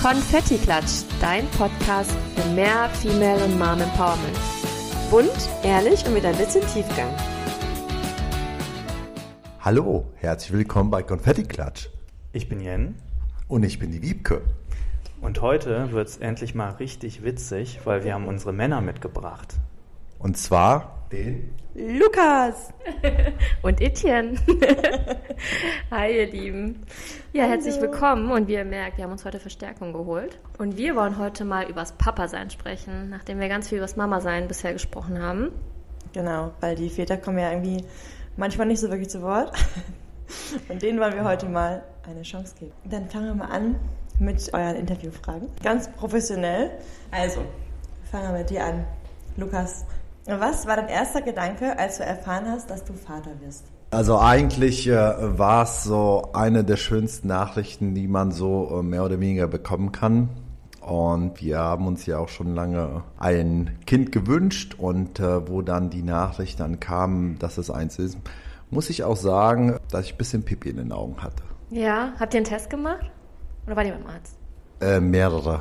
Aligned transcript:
Konfetti 0.00 0.56
Klatsch, 0.56 1.04
dein 1.20 1.46
Podcast 1.48 2.10
für 2.34 2.48
mehr 2.54 2.88
Female 2.88 3.44
und 3.44 3.58
Mom 3.58 3.82
Empowerment. 3.82 4.38
Bunt, 5.10 5.50
ehrlich 5.62 6.06
und 6.06 6.14
mit 6.14 6.24
ein 6.24 6.34
bisschen 6.38 6.62
Tiefgang. 6.62 7.10
Hallo, 9.60 10.10
herzlich 10.16 10.54
willkommen 10.54 10.90
bei 10.90 11.02
Konfetti 11.02 11.42
Klatsch. 11.42 11.90
Ich 12.32 12.48
bin 12.48 12.60
Jen. 12.60 12.94
Und 13.46 13.62
ich 13.62 13.78
bin 13.78 13.90
die 13.90 14.00
Wiebke. 14.00 14.40
Und 15.20 15.42
heute 15.42 15.92
wird 15.92 16.08
es 16.08 16.16
endlich 16.16 16.54
mal 16.54 16.70
richtig 16.70 17.22
witzig, 17.22 17.80
weil 17.84 18.02
wir 18.02 18.14
haben 18.14 18.26
unsere 18.26 18.54
Männer 18.54 18.80
mitgebracht. 18.80 19.56
Und 20.18 20.38
zwar 20.38 20.99
den 21.12 21.54
Lukas 21.74 22.72
und 23.62 23.80
Etienne. 23.80 24.36
Hi 25.90 26.16
ihr 26.16 26.26
Lieben. 26.30 26.82
Ja, 27.32 27.44
herzlich 27.44 27.80
willkommen 27.80 28.30
und 28.30 28.48
wie 28.48 28.54
ihr 28.54 28.64
merkt, 28.64 28.96
wir 28.96 29.04
haben 29.04 29.12
uns 29.12 29.24
heute 29.24 29.38
Verstärkung 29.38 29.92
geholt. 29.92 30.38
Und 30.58 30.76
wir 30.76 30.96
wollen 30.96 31.18
heute 31.18 31.44
mal 31.44 31.68
übers 31.68 31.92
Papa-Sein 31.92 32.50
sprechen, 32.50 33.08
nachdem 33.10 33.40
wir 33.40 33.48
ganz 33.48 33.68
viel 33.68 33.78
übers 33.78 33.96
Mama-Sein 33.96 34.48
bisher 34.48 34.72
gesprochen 34.72 35.20
haben. 35.20 35.52
Genau, 36.12 36.52
weil 36.60 36.74
die 36.74 36.90
Väter 36.90 37.16
kommen 37.16 37.38
ja 37.38 37.50
irgendwie 37.50 37.84
manchmal 38.36 38.66
nicht 38.66 38.80
so 38.80 38.88
wirklich 38.90 39.10
zu 39.10 39.22
Wort. 39.22 39.52
Und 40.68 40.82
denen 40.82 41.00
wollen 41.00 41.14
wir 41.14 41.24
heute 41.24 41.48
mal 41.48 41.82
eine 42.08 42.22
Chance 42.22 42.54
geben. 42.58 42.72
Dann 42.84 43.08
fangen 43.08 43.26
wir 43.26 43.34
mal 43.34 43.50
an 43.50 43.76
mit 44.18 44.52
euren 44.52 44.76
Interviewfragen. 44.76 45.48
Ganz 45.62 45.90
professionell. 45.92 46.70
Also, 47.10 47.42
fangen 48.10 48.32
wir 48.32 48.38
mit 48.38 48.50
dir 48.50 48.64
an. 48.64 48.84
Lukas, 49.36 49.86
was 50.26 50.66
war 50.66 50.76
dein 50.76 50.88
erster 50.88 51.22
Gedanke, 51.22 51.78
als 51.78 51.98
du 51.98 52.04
erfahren 52.04 52.46
hast, 52.48 52.70
dass 52.70 52.84
du 52.84 52.92
Vater 52.92 53.30
wirst? 53.40 53.64
Also 53.90 54.18
eigentlich 54.18 54.86
äh, 54.86 54.94
war 54.94 55.64
es 55.64 55.82
so 55.82 56.30
eine 56.32 56.62
der 56.62 56.76
schönsten 56.76 57.26
Nachrichten, 57.26 57.94
die 57.94 58.06
man 58.06 58.30
so 58.30 58.78
äh, 58.78 58.82
mehr 58.82 59.04
oder 59.04 59.18
weniger 59.18 59.48
bekommen 59.48 59.90
kann. 59.90 60.28
Und 60.80 61.40
wir 61.42 61.58
haben 61.58 61.86
uns 61.86 62.06
ja 62.06 62.18
auch 62.18 62.28
schon 62.28 62.54
lange 62.54 63.02
ein 63.18 63.78
Kind 63.86 64.12
gewünscht 64.12 64.76
und 64.78 65.18
äh, 65.18 65.48
wo 65.48 65.62
dann 65.62 65.90
die 65.90 66.02
Nachricht 66.02 66.60
dann 66.60 66.78
kam, 66.80 67.38
dass 67.38 67.58
es 67.58 67.70
eins 67.70 67.98
ist, 67.98 68.16
muss 68.70 68.90
ich 68.90 69.02
auch 69.02 69.16
sagen, 69.16 69.76
dass 69.90 70.06
ich 70.06 70.14
ein 70.14 70.18
bisschen 70.18 70.44
Pipi 70.44 70.70
in 70.70 70.76
den 70.76 70.92
Augen 70.92 71.20
hatte. 71.22 71.42
Ja, 71.70 72.12
habt 72.18 72.32
ihr 72.34 72.38
einen 72.38 72.46
Test 72.46 72.70
gemacht? 72.70 73.10
Oder 73.66 73.76
war 73.76 73.84
ihr 73.84 73.92
beim 73.92 74.06
Arzt? 74.06 74.36
Äh, 74.80 75.00
mehrere. 75.00 75.60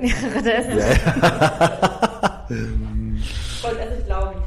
Mehrere 0.00 0.42
Tests? 0.42 0.74
Ja. 2.48 2.48
Wollte 3.62 3.80
es 3.80 3.96
nicht 3.96 4.06
glauben. 4.06 4.42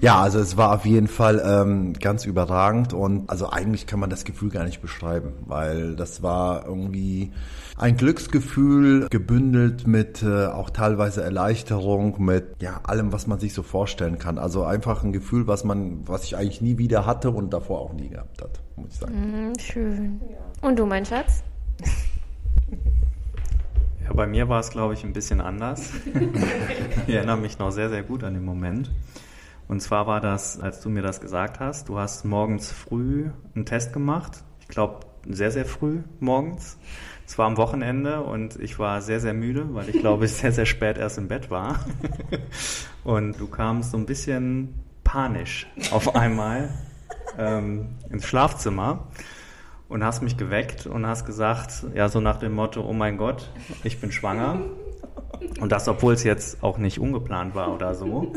Ja, 0.00 0.20
also 0.20 0.38
es 0.38 0.56
war 0.56 0.74
auf 0.74 0.84
jeden 0.84 1.08
Fall 1.08 1.42
ähm, 1.42 1.94
ganz 1.94 2.26
überragend 2.26 2.92
und 2.92 3.30
also 3.30 3.50
eigentlich 3.50 3.86
kann 3.86 4.00
man 4.00 4.10
das 4.10 4.24
Gefühl 4.24 4.50
gar 4.50 4.64
nicht 4.64 4.82
beschreiben, 4.82 5.32
weil 5.46 5.96
das 5.96 6.22
war 6.22 6.66
irgendwie 6.66 7.32
ein 7.78 7.96
Glücksgefühl 7.96 9.08
gebündelt 9.08 9.86
mit 9.86 10.22
äh, 10.22 10.46
auch 10.46 10.70
teilweise 10.70 11.22
Erleichterung, 11.22 12.22
mit 12.22 12.60
ja 12.60 12.80
allem, 12.82 13.12
was 13.12 13.26
man 13.26 13.38
sich 13.38 13.54
so 13.54 13.62
vorstellen 13.62 14.18
kann. 14.18 14.38
Also 14.38 14.64
einfach 14.64 15.02
ein 15.04 15.12
Gefühl, 15.12 15.46
was 15.46 15.64
man, 15.64 16.06
was 16.06 16.24
ich 16.24 16.36
eigentlich 16.36 16.60
nie 16.60 16.76
wieder 16.76 17.06
hatte 17.06 17.30
und 17.30 17.54
davor 17.54 17.80
auch 17.80 17.94
nie 17.94 18.10
gehabt 18.10 18.42
hat, 18.42 18.60
muss 18.76 18.88
ich 18.90 18.98
sagen. 18.98 19.48
Mhm, 19.48 19.58
schön. 19.58 20.20
Und 20.60 20.78
du, 20.78 20.86
mein 20.86 21.06
Schatz? 21.06 21.42
Ja, 24.04 24.12
bei 24.12 24.26
mir 24.26 24.50
war 24.50 24.60
es, 24.60 24.68
glaube 24.68 24.92
ich, 24.92 25.02
ein 25.02 25.14
bisschen 25.14 25.40
anders. 25.40 25.90
ich 27.06 27.14
erinnere 27.14 27.38
mich 27.38 27.58
noch 27.58 27.70
sehr, 27.70 27.88
sehr 27.88 28.02
gut 28.02 28.22
an 28.22 28.34
den 28.34 28.44
Moment. 28.44 28.90
Und 29.66 29.80
zwar 29.80 30.06
war 30.06 30.20
das, 30.20 30.60
als 30.60 30.80
du 30.80 30.90
mir 30.90 31.02
das 31.02 31.22
gesagt 31.22 31.58
hast, 31.58 31.88
du 31.88 31.98
hast 31.98 32.26
morgens 32.26 32.70
früh 32.70 33.30
einen 33.54 33.64
Test 33.64 33.94
gemacht. 33.94 34.44
Ich 34.60 34.68
glaube, 34.68 35.00
sehr, 35.26 35.50
sehr 35.50 35.64
früh 35.64 36.00
morgens. 36.20 36.76
Es 37.26 37.38
war 37.38 37.46
am 37.46 37.56
Wochenende 37.56 38.22
und 38.22 38.60
ich 38.60 38.78
war 38.78 39.00
sehr, 39.00 39.20
sehr 39.20 39.32
müde, 39.32 39.74
weil 39.74 39.88
ich 39.88 39.98
glaube, 40.00 40.26
ich 40.26 40.32
sehr, 40.34 40.52
sehr 40.52 40.66
spät 40.66 40.98
erst 40.98 41.16
im 41.16 41.28
Bett 41.28 41.50
war. 41.50 41.80
Und 43.04 43.40
du 43.40 43.46
kamst 43.46 43.92
so 43.92 43.96
ein 43.96 44.04
bisschen 44.04 44.74
panisch 45.02 45.66
auf 45.90 46.14
einmal 46.14 46.68
ähm, 47.38 47.96
ins 48.10 48.26
Schlafzimmer 48.26 49.08
und 49.94 50.02
hast 50.02 50.22
mich 50.22 50.36
geweckt 50.36 50.86
und 50.86 51.06
hast 51.06 51.24
gesagt, 51.24 51.86
ja, 51.94 52.08
so 52.08 52.20
nach 52.20 52.38
dem 52.38 52.52
Motto, 52.52 52.84
oh 52.84 52.92
mein 52.92 53.16
Gott, 53.16 53.48
ich 53.84 54.00
bin 54.00 54.10
schwanger. 54.10 54.58
Und 55.60 55.70
das, 55.70 55.86
obwohl 55.86 56.14
es 56.14 56.24
jetzt 56.24 56.64
auch 56.64 56.78
nicht 56.78 56.98
ungeplant 56.98 57.54
war 57.54 57.72
oder 57.72 57.94
so. 57.94 58.32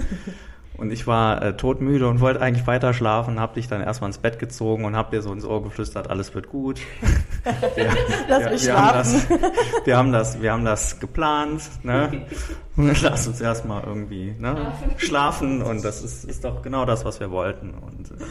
Und 0.77 0.91
ich 0.91 1.07
war 1.07 1.41
äh, 1.41 1.57
todmüde 1.57 2.07
und 2.07 2.19
wollte 2.19 2.41
eigentlich 2.41 2.67
weiter 2.67 2.93
schlafen, 2.93 3.39
hab 3.39 3.55
dich 3.55 3.67
dann 3.67 3.81
erstmal 3.81 4.09
ins 4.09 4.19
Bett 4.19 4.37
gezogen 4.37 4.85
und 4.85 4.95
hab 4.95 5.09
dir 5.09 5.23
so 5.23 5.33
ins 5.33 5.45
Ohr 5.45 5.63
geflüstert, 5.63 6.11
alles 6.11 6.35
wird 6.35 6.47
gut. 6.47 6.79
Wir, 7.75 7.89
Lass 8.27 8.43
wir, 8.43 8.49
mich 8.51 8.65
wir, 8.65 8.77
haben 8.77 9.03
schlafen. 9.05 9.39
das, 9.41 9.85
wir, 9.85 9.97
haben 9.97 10.11
das, 10.11 10.41
wir 10.41 10.51
haben 10.51 10.65
das 10.65 10.99
geplant. 10.99 11.63
Ne? 11.81 12.27
Lass 12.75 13.25
uns 13.25 13.41
erstmal 13.41 13.83
irgendwie 13.83 14.35
ne? 14.37 14.73
schlafen 14.97 15.63
und 15.63 15.83
das 15.83 16.03
ist, 16.03 16.25
ist 16.25 16.43
doch 16.43 16.61
genau 16.61 16.85
das, 16.85 17.05
was 17.05 17.19
wir 17.19 17.31
wollten. 17.31 17.73
Und 17.73 18.11
äh, 18.11 18.25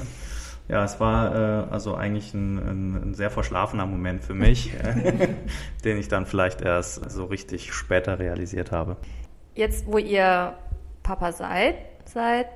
ja, 0.69 0.85
es 0.85 0.99
war 0.99 1.35
äh, 1.35 1.71
also 1.71 1.95
eigentlich 1.95 2.35
ein, 2.35 2.59
ein, 2.59 3.11
ein 3.11 3.15
sehr 3.15 3.31
verschlafener 3.31 3.87
Moment 3.87 4.25
für 4.25 4.35
mich, 4.35 4.73
den 5.85 5.99
ich 5.99 6.09
dann 6.09 6.27
vielleicht 6.27 6.61
erst 6.61 7.11
so 7.11 7.27
richtig 7.27 7.73
später 7.73 8.19
realisiert 8.19 8.73
habe. 8.73 8.97
Jetzt, 9.55 9.87
wo 9.87 9.99
ihr 9.99 10.55
Papa 11.03 11.33
seid, 11.33 11.77
seit 12.05 12.49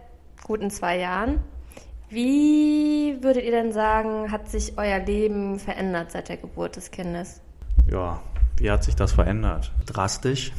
guten 0.43 0.71
zwei 0.71 0.99
Jahren, 0.99 1.39
wie 2.09 3.19
würdet 3.21 3.45
ihr 3.45 3.53
denn 3.53 3.73
sagen, 3.73 4.33
hat 4.33 4.49
sich 4.49 4.77
euer 4.77 4.99
Leben 4.99 5.61
verändert 5.61 6.11
seit 6.11 6.29
der 6.29 6.39
Geburt 6.39 6.75
des 6.75 6.91
Kindes? 6.91 7.41
Ja, 7.89 8.21
wie 8.57 8.71
hat 8.71 8.83
sich 8.83 8.97
das 8.97 9.13
verändert? 9.13 9.73
Drastisch. 9.87 10.53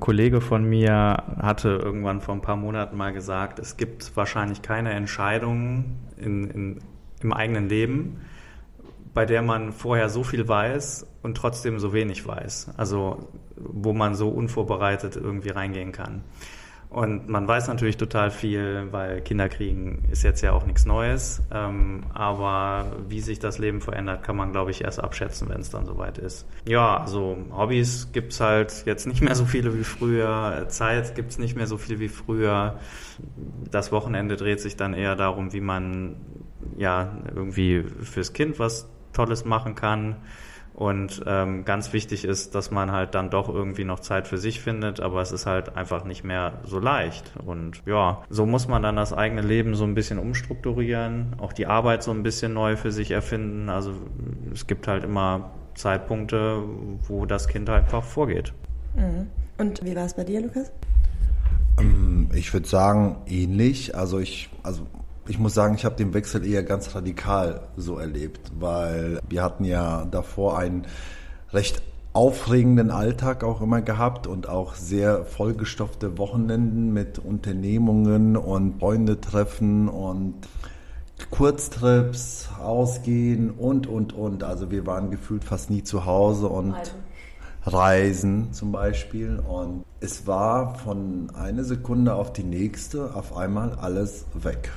Kollege 0.00 0.40
von 0.40 0.64
mir 0.64 0.92
hatte 1.38 1.68
irgendwann 1.68 2.20
vor 2.20 2.34
ein 2.34 2.40
paar 2.40 2.56
Monaten 2.56 2.96
mal 2.96 3.12
gesagt, 3.12 3.58
es 3.58 3.76
gibt 3.76 4.16
wahrscheinlich 4.16 4.62
keine 4.62 4.92
Entscheidung 4.92 5.96
in, 6.16 6.50
in, 6.50 6.80
im 7.20 7.32
eigenen 7.32 7.68
Leben, 7.68 8.20
bei 9.12 9.26
der 9.26 9.42
man 9.42 9.72
vorher 9.72 10.08
so 10.08 10.22
viel 10.22 10.46
weiß 10.46 11.06
und 11.22 11.36
trotzdem 11.36 11.78
so 11.78 11.92
wenig 11.92 12.26
weiß. 12.26 12.70
Also 12.76 13.28
wo 13.56 13.92
man 13.92 14.14
so 14.14 14.28
unvorbereitet 14.28 15.16
irgendwie 15.16 15.50
reingehen 15.50 15.92
kann. 15.92 16.22
Und 16.90 17.28
man 17.28 17.46
weiß 17.46 17.68
natürlich 17.68 17.98
total 17.98 18.30
viel, 18.30 18.88
weil 18.92 19.20
Kinderkriegen 19.20 20.04
ist 20.10 20.22
jetzt 20.22 20.40
ja 20.40 20.52
auch 20.52 20.64
nichts 20.64 20.86
Neues. 20.86 21.42
Ähm, 21.52 22.04
aber 22.14 22.96
wie 23.08 23.20
sich 23.20 23.38
das 23.38 23.58
Leben 23.58 23.82
verändert, 23.82 24.22
kann 24.22 24.36
man, 24.36 24.52
glaube 24.52 24.70
ich, 24.70 24.82
erst 24.82 24.98
abschätzen, 24.98 25.50
wenn 25.50 25.60
es 25.60 25.68
dann 25.68 25.84
soweit 25.84 26.16
ist. 26.16 26.46
Ja, 26.64 26.96
also 26.96 27.36
Hobbys 27.54 28.10
gibt's 28.12 28.40
halt 28.40 28.84
jetzt 28.86 29.06
nicht 29.06 29.20
mehr 29.20 29.34
so 29.34 29.44
viele 29.44 29.78
wie 29.78 29.84
früher. 29.84 30.64
Zeit 30.68 31.14
gibt's 31.14 31.38
nicht 31.38 31.56
mehr 31.56 31.66
so 31.66 31.76
viel 31.76 32.00
wie 32.00 32.08
früher. 32.08 32.78
Das 33.70 33.92
Wochenende 33.92 34.36
dreht 34.36 34.60
sich 34.60 34.76
dann 34.76 34.94
eher 34.94 35.14
darum, 35.14 35.52
wie 35.52 35.60
man 35.60 36.16
ja 36.78 37.18
irgendwie 37.34 37.82
fürs 37.82 38.32
Kind 38.32 38.58
was 38.58 38.88
Tolles 39.12 39.44
machen 39.44 39.74
kann. 39.74 40.16
Und 40.78 41.24
ähm, 41.26 41.64
ganz 41.64 41.92
wichtig 41.92 42.24
ist, 42.24 42.54
dass 42.54 42.70
man 42.70 42.92
halt 42.92 43.16
dann 43.16 43.30
doch 43.30 43.48
irgendwie 43.48 43.82
noch 43.82 43.98
Zeit 43.98 44.28
für 44.28 44.38
sich 44.38 44.60
findet, 44.60 45.00
aber 45.00 45.20
es 45.20 45.32
ist 45.32 45.44
halt 45.44 45.76
einfach 45.76 46.04
nicht 46.04 46.22
mehr 46.22 46.60
so 46.64 46.78
leicht. 46.78 47.32
Und 47.44 47.82
ja, 47.84 48.22
so 48.30 48.46
muss 48.46 48.68
man 48.68 48.80
dann 48.84 48.94
das 48.94 49.12
eigene 49.12 49.42
Leben 49.42 49.74
so 49.74 49.82
ein 49.82 49.96
bisschen 49.96 50.20
umstrukturieren, 50.20 51.34
auch 51.38 51.52
die 51.52 51.66
Arbeit 51.66 52.04
so 52.04 52.12
ein 52.12 52.22
bisschen 52.22 52.54
neu 52.54 52.76
für 52.76 52.92
sich 52.92 53.10
erfinden. 53.10 53.70
Also 53.70 53.92
es 54.52 54.68
gibt 54.68 54.86
halt 54.86 55.02
immer 55.02 55.50
Zeitpunkte, 55.74 56.62
wo 57.08 57.26
das 57.26 57.48
Kind 57.48 57.68
halt 57.68 57.82
einfach 57.86 58.04
vorgeht. 58.04 58.52
Mhm. 58.94 59.26
Und 59.58 59.84
wie 59.84 59.96
war 59.96 60.04
es 60.04 60.14
bei 60.14 60.22
dir, 60.22 60.42
Lukas? 60.42 60.70
Ähm, 61.80 62.28
Ich 62.32 62.52
würde 62.52 62.68
sagen, 62.68 63.16
ähnlich. 63.26 63.96
Also 63.96 64.20
ich, 64.20 64.48
also 64.62 64.86
ich 65.28 65.38
muss 65.38 65.54
sagen, 65.54 65.74
ich 65.74 65.84
habe 65.84 65.96
den 65.96 66.14
Wechsel 66.14 66.44
eher 66.44 66.62
ganz 66.62 66.94
radikal 66.94 67.60
so 67.76 67.98
erlebt, 67.98 68.50
weil 68.58 69.20
wir 69.28 69.42
hatten 69.42 69.64
ja 69.64 70.06
davor 70.10 70.58
einen 70.58 70.86
recht 71.52 71.82
aufregenden 72.14 72.90
Alltag 72.90 73.44
auch 73.44 73.60
immer 73.60 73.82
gehabt 73.82 74.26
und 74.26 74.48
auch 74.48 74.74
sehr 74.74 75.24
vollgestopfte 75.24 76.18
Wochenenden 76.18 76.92
mit 76.92 77.18
Unternehmungen 77.18 78.36
und 78.36 78.80
Freundetreffen 78.80 79.88
und 79.88 80.34
Kurztrips, 81.30 82.48
Ausgehen 82.60 83.50
und, 83.50 83.86
und, 83.86 84.14
und. 84.14 84.42
Also 84.42 84.70
wir 84.70 84.86
waren 84.86 85.10
gefühlt 85.10 85.44
fast 85.44 85.68
nie 85.68 85.82
zu 85.82 86.06
Hause 86.06 86.48
und 86.48 86.74
Reisen 87.64 88.52
zum 88.52 88.72
Beispiel. 88.72 89.38
Und 89.38 89.84
es 90.00 90.26
war 90.26 90.76
von 90.76 91.30
einer 91.34 91.64
Sekunde 91.64 92.14
auf 92.14 92.32
die 92.32 92.44
nächste 92.44 93.14
auf 93.14 93.36
einmal 93.36 93.72
alles 93.74 94.24
weg. 94.34 94.70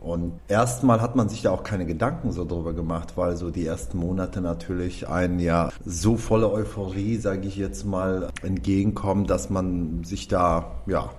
Und 0.00 0.38
erstmal 0.48 1.00
hat 1.00 1.16
man 1.16 1.28
sich 1.28 1.42
da 1.42 1.50
auch 1.50 1.64
keine 1.64 1.86
Gedanken 1.86 2.30
so 2.30 2.44
drüber 2.44 2.74
gemacht, 2.74 3.14
weil 3.16 3.36
so 3.36 3.50
die 3.50 3.66
ersten 3.66 3.98
Monate 3.98 4.40
natürlich 4.40 5.08
ein 5.08 5.40
ja 5.40 5.70
so 5.84 6.16
volle 6.16 6.50
Euphorie, 6.50 7.16
sage 7.16 7.48
ich 7.48 7.56
jetzt 7.56 7.84
mal, 7.84 8.28
entgegenkommen, 8.42 9.26
dass 9.26 9.50
man 9.50 10.04
sich 10.04 10.28
da 10.28 10.76
ja 10.86 11.10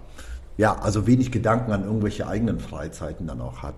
ja 0.57 0.77
also 0.79 1.05
wenig 1.07 1.31
Gedanken 1.31 1.71
an 1.71 1.83
irgendwelche 1.83 2.27
eigenen 2.27 2.59
Freizeiten 2.59 3.27
dann 3.27 3.41
auch 3.41 3.61
hat. 3.61 3.75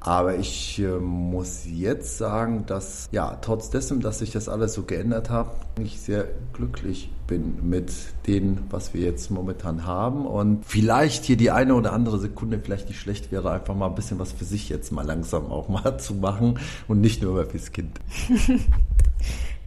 Aber 0.00 0.36
ich 0.36 0.78
äh, 0.78 0.98
muss 0.98 1.62
jetzt 1.66 2.18
sagen, 2.18 2.64
dass 2.66 3.08
ja, 3.10 3.36
trotz 3.40 3.70
dessen, 3.70 4.00
dass 4.00 4.20
sich 4.20 4.30
das 4.30 4.48
alles 4.48 4.74
so 4.74 4.84
geändert 4.84 5.28
hat, 5.30 5.50
ich 5.80 6.00
sehr 6.00 6.26
glücklich 6.52 7.10
bin 7.26 7.68
mit 7.68 7.92
dem, 8.26 8.58
was 8.70 8.94
wir 8.94 9.02
jetzt 9.02 9.30
momentan 9.30 9.86
haben. 9.86 10.26
Und 10.26 10.64
vielleicht 10.64 11.24
hier 11.24 11.36
die 11.36 11.50
eine 11.50 11.74
oder 11.74 11.92
andere 11.92 12.18
Sekunde 12.18 12.60
vielleicht 12.60 12.88
nicht 12.88 13.00
schlecht 13.00 13.32
wäre, 13.32 13.50
einfach 13.50 13.74
mal 13.74 13.86
ein 13.86 13.94
bisschen 13.94 14.18
was 14.18 14.32
für 14.32 14.44
sich 14.44 14.68
jetzt 14.68 14.92
mal 14.92 15.04
langsam 15.04 15.50
auch 15.50 15.68
mal 15.68 15.98
zu 15.98 16.14
machen 16.14 16.58
und 16.86 17.00
nicht 17.00 17.22
nur 17.22 17.44
fürs 17.46 17.72
Kind. 17.72 17.98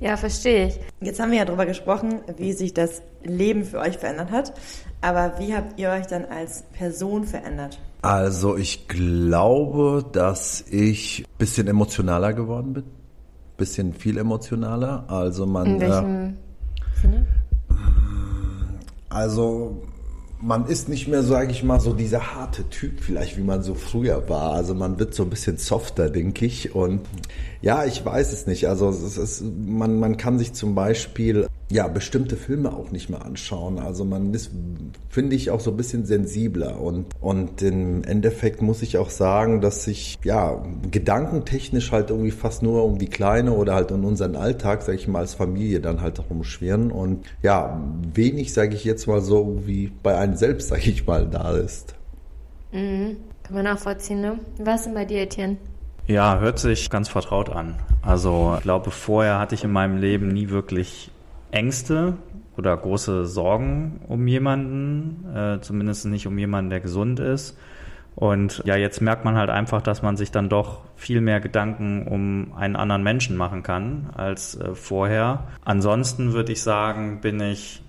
Ja, 0.02 0.18
verstehe 0.18 0.70
ich. 0.70 0.80
Jetzt 1.00 1.20
haben 1.20 1.30
wir 1.30 1.38
ja 1.38 1.46
darüber 1.46 1.68
gesprochen, 1.68 2.22
wie 2.38 2.54
sich 2.54 2.74
das 2.74 3.04
Leben 3.24 3.64
für 3.64 3.78
euch 3.78 4.00
verändert 4.00 4.32
hat. 4.32 4.54
Aber 5.00 5.38
wie 5.38 5.56
habt 5.56 5.80
ihr 5.80 5.92
euch 5.92 6.08
dann 6.08 6.26
als 6.26 6.64
Person 6.74 7.24
verändert? 7.24 7.80
Also 8.02 8.58
ich 8.58 8.88
glaube, 8.88 10.04
dass 10.12 10.66
ich 10.70 11.24
ein 11.28 11.38
bisschen 11.38 11.68
emotionaler 11.68 12.34
geworden 12.34 12.74
bin. 12.74 12.84
Bisschen 13.58 13.94
viel 13.94 14.18
emotionaler. 14.18 15.06
Also 15.08 15.46
man. 15.46 15.68
In 15.68 15.80
welchem 15.82 16.26
äh, 16.26 17.00
Sinne? 17.00 17.28
Also 19.10 19.84
man 20.42 20.66
ist 20.66 20.90
nicht 20.90 21.08
mehr, 21.08 21.22
sage 21.22 21.52
ich 21.52 21.64
mal, 21.64 21.80
so 21.80 21.94
dieser 21.94 22.36
harte 22.36 22.68
Typ 22.70 23.00
vielleicht, 23.02 23.38
wie 23.38 23.44
man 23.44 23.62
so 23.62 23.76
früher 23.76 24.28
war. 24.28 24.54
Also 24.54 24.74
man 24.74 24.98
wird 24.98 25.14
so 25.14 25.22
ein 25.24 25.30
bisschen 25.30 25.58
softer, 25.58 26.10
denke 26.10 26.46
ich. 26.46 26.74
Und 26.74 27.02
ja, 27.62 27.86
ich 27.86 28.04
weiß 28.04 28.34
es 28.34 28.48
nicht. 28.48 28.68
Also 28.68 28.90
es 28.90 29.18
ist, 29.18 29.44
man, 29.44 30.00
man 30.00 30.18
kann 30.18 30.40
sich 30.40 30.54
zum 30.54 30.74
Beispiel 30.74 31.48
ja 31.72 31.88
bestimmte 31.88 32.36
Filme 32.36 32.74
auch 32.74 32.92
nicht 32.92 33.10
mehr 33.10 33.26
anschauen. 33.26 33.80
Also 33.80 34.06
man 34.06 34.34
ist, 34.34 34.52
finde 35.10 35.36
ich, 35.36 35.52
auch 35.52 35.60
so 35.60 35.72
ein 35.72 35.78
bisschen 35.78 36.06
sensibler. 36.06 36.80
Und, 36.80 37.06
und 37.20 37.62
im 37.62 38.04
Endeffekt 38.04 38.62
muss 38.62 38.82
ich 38.82 38.98
auch 38.98 39.10
sagen, 39.10 39.62
dass 39.62 39.86
sich 39.86 40.20
ja 40.24 40.64
gedankentechnisch 40.92 41.92
halt 41.92 42.10
irgendwie 42.10 42.32
fast 42.32 42.62
nur 42.62 42.84
um 42.84 42.98
die 42.98 43.08
Kleine 43.08 43.54
oder 43.54 43.76
halt 43.76 43.92
um 43.92 44.04
unseren 44.06 44.36
Alltag, 44.36 44.82
sage 44.82 44.98
ich 44.98 45.08
mal, 45.08 45.20
als 45.20 45.34
Familie 45.34 45.80
dann 45.80 46.02
halt 46.02 46.22
rumschwirren. 46.30 46.92
Und 46.92 47.26
ja, 47.42 47.82
wenig, 48.14 48.54
sage 48.54 48.76
ich 48.76 48.84
jetzt 48.84 49.08
mal 49.08 49.22
so, 49.22 49.64
wie 49.66 49.92
bei 50.04 50.18
einem 50.18 50.36
selbst, 50.36 50.70
sage 50.70 50.90
ich 50.90 51.08
mal, 51.08 51.28
da 51.28 51.52
ist. 51.56 51.96
Mhm. 52.72 53.18
Kann 53.44 53.56
man 53.56 53.64
nachvollziehen, 53.64 54.22
ne? 54.22 54.40
Was 54.60 54.82
ist 54.82 54.86
denn 54.86 54.94
bei 54.94 55.06
dir, 55.06 55.22
Etienne? 55.24 55.58
Ja, 56.08 56.40
hört 56.40 56.60
sich 56.60 56.90
ganz 56.90 57.10
vertraut 57.10 57.50
an. 57.50 57.76
Also 58.02 58.56
ich 58.58 58.64
glaube, 58.64 58.92
vorher 58.92 59.40
hatte 59.40 59.56
ich 59.56 59.64
in 59.64 59.72
meinem 59.72 59.98
Leben 59.98 60.30
nie 60.30 60.50
wirklich 60.50 61.12
Ängste 61.52 62.18
oder 62.58 62.76
große 62.76 63.26
Sorgen 63.26 64.02
um 64.08 64.28
jemanden, 64.28 65.26
äh, 65.36 65.60
zumindest 65.62 66.06
nicht 66.06 66.28
um 66.28 66.38
jemanden, 66.38 66.70
der 66.70 66.80
gesund 66.80 67.20
ist. 67.20 67.58
Und 68.16 68.62
ja, 68.66 68.76
jetzt 68.76 69.02
merkt 69.02 69.24
man 69.24 69.36
halt 69.36 69.50
einfach, 69.50 69.82
dass 69.82 70.02
man 70.02 70.18
sich 70.18 70.32
dann 70.32 70.50
doch 70.50 70.82
viel 70.96 71.22
mehr 71.22 71.40
Gedanken 71.40 72.08
um 72.08 72.54
einen 72.56 72.76
anderen 72.76 73.04
Menschen 73.04 73.38
machen 73.38 73.64
kann 73.64 74.10
als 74.16 74.56
äh, 74.56 74.76
vorher. 74.76 75.46
Ansonsten 75.64 76.34
würde 76.34 76.52
ich 76.52 76.62
sagen, 76.62 77.22
bin 77.22 77.40
ich 77.40 77.82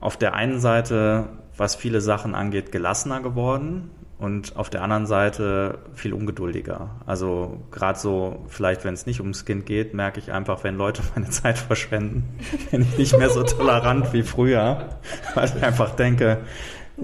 auf 0.00 0.16
der 0.16 0.34
einen 0.34 0.60
Seite, 0.60 1.28
was 1.56 1.74
viele 1.74 2.00
Sachen 2.00 2.34
angeht, 2.34 2.72
gelassener 2.72 3.20
geworden 3.20 3.90
und 4.24 4.56
auf 4.56 4.70
der 4.70 4.82
anderen 4.82 5.06
Seite 5.06 5.78
viel 5.94 6.14
ungeduldiger. 6.14 6.90
Also 7.04 7.62
gerade 7.70 7.98
so, 7.98 8.44
vielleicht 8.48 8.84
wenn 8.84 8.94
es 8.94 9.04
nicht 9.04 9.20
ums 9.20 9.44
Kind 9.44 9.66
geht, 9.66 9.92
merke 9.92 10.18
ich 10.18 10.32
einfach, 10.32 10.64
wenn 10.64 10.76
Leute 10.76 11.02
meine 11.14 11.28
Zeit 11.28 11.58
verschwenden, 11.58 12.38
bin 12.70 12.82
ich 12.82 12.96
nicht 12.96 13.18
mehr 13.18 13.30
so 13.30 13.42
tolerant 13.42 14.12
wie 14.12 14.22
früher, 14.22 14.98
weil 15.34 15.52
ich 15.54 15.62
einfach 15.62 15.94
denke, 15.94 16.38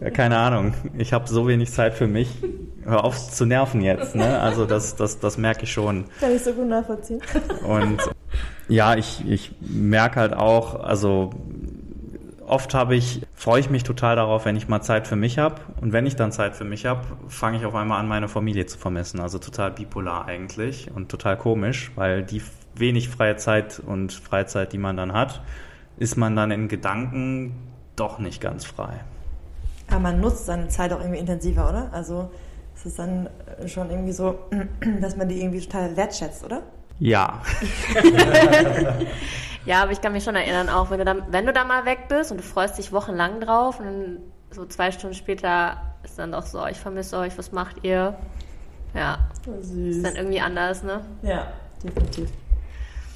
ja, 0.00 0.10
keine 0.10 0.38
Ahnung, 0.38 0.72
ich 0.96 1.12
habe 1.12 1.28
so 1.28 1.46
wenig 1.48 1.72
Zeit 1.72 1.94
für 1.94 2.06
mich. 2.06 2.30
Hör 2.84 3.04
auf 3.04 3.30
zu 3.30 3.44
nerven 3.44 3.82
jetzt. 3.82 4.14
Ne? 4.14 4.38
Also 4.40 4.64
das, 4.64 4.96
das, 4.96 5.18
das 5.18 5.36
merke 5.36 5.64
ich 5.64 5.72
schon. 5.72 6.04
Kann 6.20 6.34
ich 6.34 6.42
so 6.42 6.52
gut 6.52 6.68
nachvollziehen. 6.68 7.20
Und 7.66 7.98
ja, 8.68 8.94
ich, 8.94 9.28
ich 9.28 9.52
merke 9.60 10.20
halt 10.20 10.32
auch, 10.32 10.78
also 10.78 11.30
oft 12.50 12.74
habe 12.74 12.96
ich, 12.96 13.22
freue 13.34 13.60
ich 13.60 13.70
mich 13.70 13.84
total 13.84 14.16
darauf, 14.16 14.44
wenn 14.44 14.56
ich 14.56 14.68
mal 14.68 14.82
Zeit 14.82 15.06
für 15.06 15.16
mich 15.16 15.38
habe. 15.38 15.60
Und 15.80 15.92
wenn 15.92 16.04
ich 16.04 16.16
dann 16.16 16.32
Zeit 16.32 16.56
für 16.56 16.64
mich 16.64 16.84
habe, 16.84 17.02
fange 17.28 17.58
ich 17.58 17.64
auf 17.64 17.74
einmal 17.74 18.00
an, 18.00 18.08
meine 18.08 18.28
Familie 18.28 18.66
zu 18.66 18.76
vermissen. 18.76 19.20
Also 19.20 19.38
total 19.38 19.70
bipolar 19.70 20.26
eigentlich 20.26 20.90
und 20.94 21.08
total 21.08 21.36
komisch, 21.36 21.92
weil 21.94 22.22
die 22.22 22.42
wenig 22.74 23.08
freie 23.08 23.36
Zeit 23.36 23.80
und 23.84 24.12
Freizeit, 24.12 24.72
die 24.72 24.78
man 24.78 24.96
dann 24.96 25.12
hat, 25.12 25.42
ist 25.96 26.16
man 26.16 26.34
dann 26.34 26.50
in 26.50 26.68
Gedanken 26.68 27.54
doch 27.94 28.18
nicht 28.18 28.40
ganz 28.40 28.64
frei. 28.64 29.00
Aber 29.88 30.00
man 30.00 30.20
nutzt 30.20 30.46
seine 30.46 30.68
Zeit 30.68 30.92
auch 30.92 31.00
irgendwie 31.00 31.18
intensiver, 31.18 31.68
oder? 31.68 31.90
Also 31.92 32.30
es 32.74 32.86
ist 32.86 32.98
dann 32.98 33.28
schon 33.66 33.90
irgendwie 33.90 34.12
so, 34.12 34.38
dass 35.00 35.16
man 35.16 35.28
die 35.28 35.40
irgendwie 35.40 35.60
total 35.60 35.96
wertschätzt, 35.96 36.44
oder? 36.44 36.62
Ja. 37.00 37.42
Ja, 39.66 39.82
aber 39.82 39.92
ich 39.92 40.00
kann 40.00 40.12
mich 40.12 40.24
schon 40.24 40.36
erinnern, 40.36 40.68
auch 40.68 40.90
wenn 40.90 40.98
du, 40.98 41.04
da, 41.04 41.16
wenn 41.30 41.46
du 41.46 41.52
da 41.52 41.64
mal 41.64 41.84
weg 41.84 42.08
bist 42.08 42.30
und 42.30 42.38
du 42.38 42.42
freust 42.42 42.78
dich 42.78 42.92
wochenlang 42.92 43.40
drauf 43.40 43.78
und 43.78 43.86
dann 43.86 44.18
so 44.50 44.64
zwei 44.64 44.90
Stunden 44.90 45.14
später 45.14 45.76
ist 46.02 46.18
dann 46.18 46.32
doch 46.32 46.46
so, 46.46 46.66
ich 46.66 46.78
vermisse 46.78 47.18
euch, 47.18 47.36
was 47.36 47.52
macht 47.52 47.84
ihr? 47.84 48.18
Ja, 48.94 49.18
Süß. 49.44 49.96
ist 49.96 50.04
dann 50.04 50.16
irgendwie 50.16 50.40
anders, 50.40 50.82
ne? 50.82 51.04
Ja, 51.22 51.52
definitiv. 51.84 52.30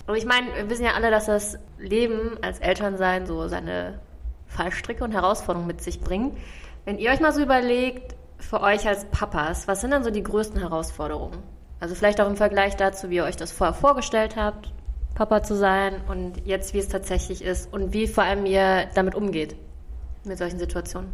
Und 0.07 0.17
ich 0.17 0.27
meine, 0.27 0.55
wir 0.55 0.69
wissen 0.69 0.85
ja 0.85 0.93
alle, 0.93 1.11
dass 1.11 1.27
das 1.27 1.59
Leben 1.79 2.37
als 2.43 2.59
Elternsein 2.59 3.27
so 3.27 3.49
seine 3.49 4.01
Fallstricke 4.47 5.03
und 5.03 5.13
Herausforderungen 5.13 5.67
mit 5.67 5.83
sich 5.83 6.01
bringt. 6.01 6.37
Wenn 6.85 6.99
ihr 6.99 7.11
euch 7.11 7.21
mal 7.21 7.33
so 7.33 7.43
überlegt, 7.43 8.15
für 8.39 8.61
euch 8.61 8.87
als 8.87 9.07
Papas, 9.07 9.67
was 9.67 9.81
sind 9.81 9.93
dann 9.93 10.05
so 10.05 10.11
die 10.11 10.23
größten 10.23 10.61
Herausforderungen? 10.61 11.43
Also 11.81 11.95
vielleicht 11.95 12.21
auch 12.21 12.29
im 12.29 12.37
Vergleich 12.37 12.77
dazu, 12.77 13.11
wie 13.11 13.17
ihr 13.17 13.25
euch 13.25 13.37
das 13.37 13.53
vorher 13.53 13.75
vorgestellt 13.75 14.37
habt 14.37 14.73
Papa 15.15 15.43
zu 15.43 15.57
sein 15.57 15.95
und 16.09 16.45
jetzt, 16.45 16.75
wie 16.75 16.79
es 16.79 16.89
tatsächlich 16.89 17.43
ist 17.43 17.73
und 17.73 17.93
wie 17.93 18.07
vor 18.07 18.25
allem 18.25 18.47
ihr 18.47 18.87
damit 18.95 19.15
umgeht, 19.15 19.55
mit 20.25 20.39
solchen 20.39 20.59
Situationen? 20.59 21.11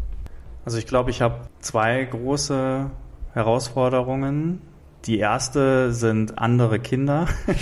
Also 0.64 0.78
ich 0.78 0.86
glaube, 0.86 1.10
ich 1.10 1.20
habe 1.20 1.42
zwei 1.60 2.04
große 2.04 2.90
Herausforderungen. 3.34 4.62
Die 5.04 5.18
erste 5.18 5.92
sind 5.92 6.38
andere 6.38 6.78
Kinder, 6.78 7.26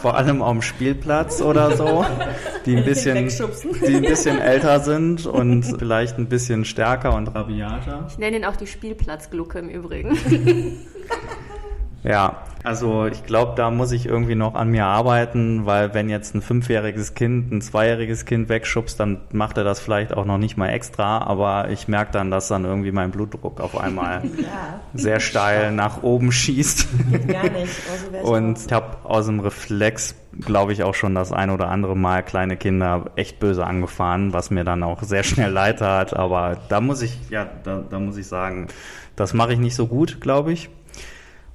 vor 0.00 0.16
allem 0.16 0.42
am 0.42 0.62
Spielplatz 0.62 1.40
oder 1.40 1.76
so, 1.76 2.04
die 2.66 2.76
ein 2.76 2.84
bisschen, 2.84 3.28
die 3.86 3.96
ein 3.96 4.02
bisschen 4.02 4.38
älter 4.38 4.80
sind 4.80 5.26
und 5.26 5.64
vielleicht 5.64 6.18
ein 6.18 6.28
bisschen 6.28 6.64
stärker 6.64 7.14
und 7.14 7.28
rabiater. 7.28 8.06
Ich 8.08 8.18
nenne 8.18 8.38
ihn 8.38 8.44
auch 8.44 8.56
die 8.56 8.66
Spielplatzglucke 8.66 9.58
im 9.58 9.68
Übrigen. 9.68 10.16
Ja, 12.08 12.38
also 12.64 13.04
ich 13.04 13.24
glaube, 13.24 13.52
da 13.54 13.70
muss 13.70 13.92
ich 13.92 14.06
irgendwie 14.06 14.34
noch 14.34 14.54
an 14.54 14.70
mir 14.70 14.86
arbeiten, 14.86 15.66
weil 15.66 15.92
wenn 15.92 16.08
jetzt 16.08 16.34
ein 16.34 16.40
fünfjähriges 16.40 17.12
Kind 17.12 17.52
ein 17.52 17.60
zweijähriges 17.60 18.24
Kind 18.24 18.48
wegschubst, 18.48 18.98
dann 18.98 19.20
macht 19.30 19.58
er 19.58 19.64
das 19.64 19.78
vielleicht 19.78 20.14
auch 20.14 20.24
noch 20.24 20.38
nicht 20.38 20.56
mal 20.56 20.70
extra, 20.70 21.18
aber 21.18 21.68
ich 21.68 21.86
merke 21.86 22.12
dann, 22.12 22.30
dass 22.30 22.48
dann 22.48 22.64
irgendwie 22.64 22.92
mein 22.92 23.10
Blutdruck 23.10 23.60
auf 23.60 23.78
einmal 23.78 24.22
ja. 24.38 24.80
sehr 24.94 25.20
steil 25.20 25.70
nach 25.72 26.02
oben 26.02 26.32
schießt. 26.32 26.88
Gar 27.28 27.50
nicht. 27.50 27.74
Also 27.92 28.32
Und 28.32 28.58
ich 28.66 28.72
habe 28.72 29.04
aus 29.04 29.26
dem 29.26 29.40
Reflex, 29.40 30.14
glaube 30.40 30.72
ich, 30.72 30.84
auch 30.84 30.94
schon 30.94 31.14
das 31.14 31.30
ein 31.30 31.50
oder 31.50 31.68
andere 31.68 31.94
Mal 31.94 32.22
kleine 32.22 32.56
Kinder 32.56 33.10
echt 33.16 33.38
böse 33.38 33.66
angefahren, 33.66 34.32
was 34.32 34.50
mir 34.50 34.64
dann 34.64 34.82
auch 34.82 35.02
sehr 35.02 35.24
schnell 35.24 35.50
leid 35.50 35.82
hat. 35.82 36.16
Aber 36.16 36.56
da 36.70 36.80
muss 36.80 37.02
ich, 37.02 37.28
ja, 37.28 37.46
da, 37.64 37.84
da 37.88 37.98
muss 37.98 38.16
ich 38.16 38.26
sagen, 38.26 38.68
das 39.14 39.34
mache 39.34 39.52
ich 39.52 39.58
nicht 39.58 39.74
so 39.74 39.86
gut, 39.86 40.22
glaube 40.22 40.52
ich. 40.52 40.70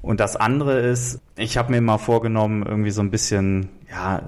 Und 0.04 0.20
das 0.20 0.36
andere 0.36 0.80
ist, 0.80 1.22
ich 1.38 1.58
habe 1.58 1.72
mir 1.72 1.80
mal 1.80 1.98
vorgenommen, 1.98 2.64
irgendwie 2.64 2.92
so 2.92 3.02
ein 3.02 3.10
bisschen, 3.10 3.70
ja, 3.90 4.22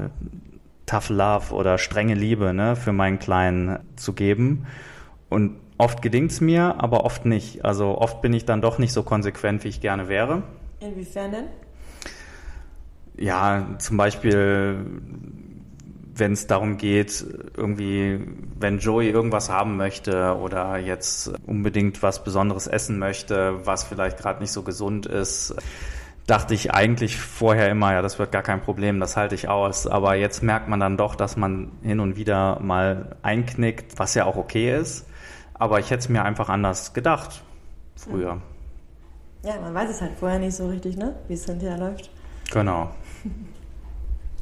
Tough 0.86 1.10
Love 1.10 1.54
oder 1.54 1.78
strenge 1.78 2.14
Liebe 2.14 2.54
ne, 2.54 2.78
für 2.78 2.94
meinen 2.94 3.20
Kleinen 3.20 3.80
zu 3.98 4.14
geben. 4.14 4.68
Und 5.28 5.58
oft 5.78 6.02
gelingt 6.02 6.32
es 6.32 6.40
mir, 6.40 6.76
aber 6.78 7.04
oft 7.04 7.26
nicht. 7.26 7.66
Also 7.66 7.98
oft 7.98 8.22
bin 8.22 8.32
ich 8.32 8.46
dann 8.46 8.62
doch 8.62 8.78
nicht 8.78 8.94
so 8.94 9.04
konsequent, 9.04 9.66
wie 9.66 9.68
ich 9.68 9.82
gerne 9.82 10.08
wäre. 10.08 10.44
Inwiefern 10.80 11.32
denn? 11.32 11.46
Ja, 13.18 13.76
zum 13.78 13.98
Beispiel 13.98 14.78
wenn 16.18 16.32
es 16.32 16.48
darum 16.48 16.78
geht, 16.78 17.26
irgendwie, 17.58 18.20
wenn 18.58 18.80
Joey 18.80 19.10
irgendwas 19.10 19.50
haben 19.50 19.76
möchte 19.76 20.38
oder 20.38 20.78
jetzt 20.78 21.34
unbedingt 21.46 22.02
was 22.04 22.24
Besonderes 22.24 22.68
essen 22.68 23.00
möchte, 23.00 23.66
was 23.66 23.84
vielleicht 23.84 24.18
gerade 24.18 24.42
nicht 24.42 24.52
so 24.52 24.64
gesund 24.64 25.06
ist, 25.06 25.56
dachte 26.26 26.54
ich 26.54 26.74
eigentlich 26.74 27.18
vorher 27.18 27.70
immer, 27.70 27.94
ja, 27.94 28.02
das 28.02 28.18
wird 28.18 28.32
gar 28.32 28.44
kein 28.44 28.62
Problem, 28.62 29.00
das 29.00 29.18
halte 29.18 29.36
ich 29.36 29.50
aus. 29.50 29.88
Aber 29.88 30.16
jetzt 30.16 30.42
merkt 30.42 30.70
man 30.70 30.80
dann 30.80 30.98
doch, 30.98 31.16
dass 31.16 31.36
man 31.36 31.72
hin 31.84 32.00
und 32.00 32.16
wieder 32.16 32.60
mal 32.62 33.18
einknickt, 33.22 34.00
was 34.00 34.16
ja 34.16 34.26
auch 34.26 34.38
okay 34.38 34.76
ist. 34.76 35.06
Aber 35.54 35.80
ich 35.80 35.92
hätte 35.92 36.00
es 36.00 36.10
mir 36.10 36.24
einfach 36.24 36.50
anders 36.50 36.94
gedacht 36.94 37.44
früher. 37.96 38.42
Ja, 39.44 39.60
man 39.62 39.74
weiß 39.74 39.90
es 39.90 40.02
halt 40.02 40.14
vorher 40.18 40.40
nicht 40.40 40.56
so 40.56 40.68
richtig, 40.68 40.98
ne? 40.98 41.16
Wie 41.28 41.34
es 41.34 41.46
hinterher 41.46 41.78
läuft. 41.78 42.10
Genau. 42.52 42.90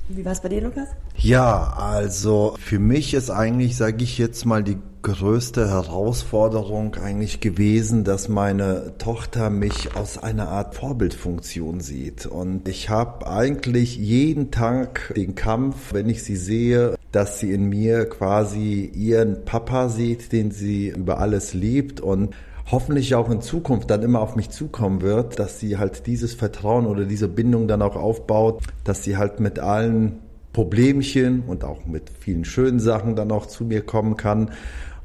Wie 0.10 0.26
war 0.26 0.34
es 0.34 0.42
bei 0.42 0.50
dir, 0.50 0.62
Lukas? 0.62 0.90
Ja, 1.16 1.74
also 1.78 2.56
für 2.60 2.80
mich 2.80 3.14
ist 3.14 3.30
eigentlich, 3.30 3.78
sage 3.78 4.04
ich 4.04 4.18
jetzt 4.18 4.46
mal, 4.46 4.62
die 4.62 4.78
größte 5.02 5.70
Herausforderung 5.70 6.96
eigentlich 6.96 7.40
gewesen, 7.40 8.04
dass 8.04 8.28
meine 8.28 8.94
Tochter 8.98 9.50
mich 9.50 9.96
aus 9.96 10.18
einer 10.18 10.50
Art 10.50 10.76
Vorbildfunktion 10.76 11.80
sieht. 11.80 12.26
Und 12.26 12.68
ich 12.68 12.90
habe 12.90 13.28
eigentlich 13.28 13.98
jeden 13.98 14.52
Tag 14.52 15.14
den 15.16 15.36
Kampf, 15.36 15.94
wenn 15.94 16.10
ich 16.10 16.24
sie 16.24 16.38
sehe, 16.38 16.96
dass 17.12 17.40
sie 17.40 17.52
in 17.52 17.70
mir 17.70 18.06
quasi 18.06 18.92
ihren 18.94 19.46
Papa 19.46 19.88
sieht, 19.88 20.32
den 20.32 20.52
sie 20.52 20.90
über 20.90 21.20
alles 21.20 21.54
liebt 21.54 22.02
und 22.02 22.34
hoffentlich 22.72 23.16
auch 23.16 23.30
in 23.30 23.42
Zukunft 23.42 23.90
dann 23.90 24.04
immer 24.04 24.22
auf 24.22 24.36
mich 24.36 24.50
zukommen 24.50 25.02
wird, 25.02 25.40
dass 25.40 25.60
sie 25.60 25.78
halt 25.78 26.08
dieses 26.08 26.34
Vertrauen 26.34 26.86
oder 26.86 27.06
diese 27.06 27.28
Bindung 27.28 27.68
dann 27.68 27.82
auch 27.82 27.96
aufbaut, 27.96 28.64
dass 28.84 29.04
sie 29.04 29.18
halt 29.18 29.40
mit 29.40 29.60
allen 29.60 30.20
Problemchen 30.54 31.44
und 31.48 31.64
auch 31.64 31.86
mit 31.86 32.10
vielen 32.20 32.46
schönen 32.46 32.80
Sachen 32.80 33.16
dann 33.16 33.32
auch 33.32 33.48
zu 33.48 33.66
mir 33.66 33.82
kommen 33.82 34.18
kann. 34.18 34.52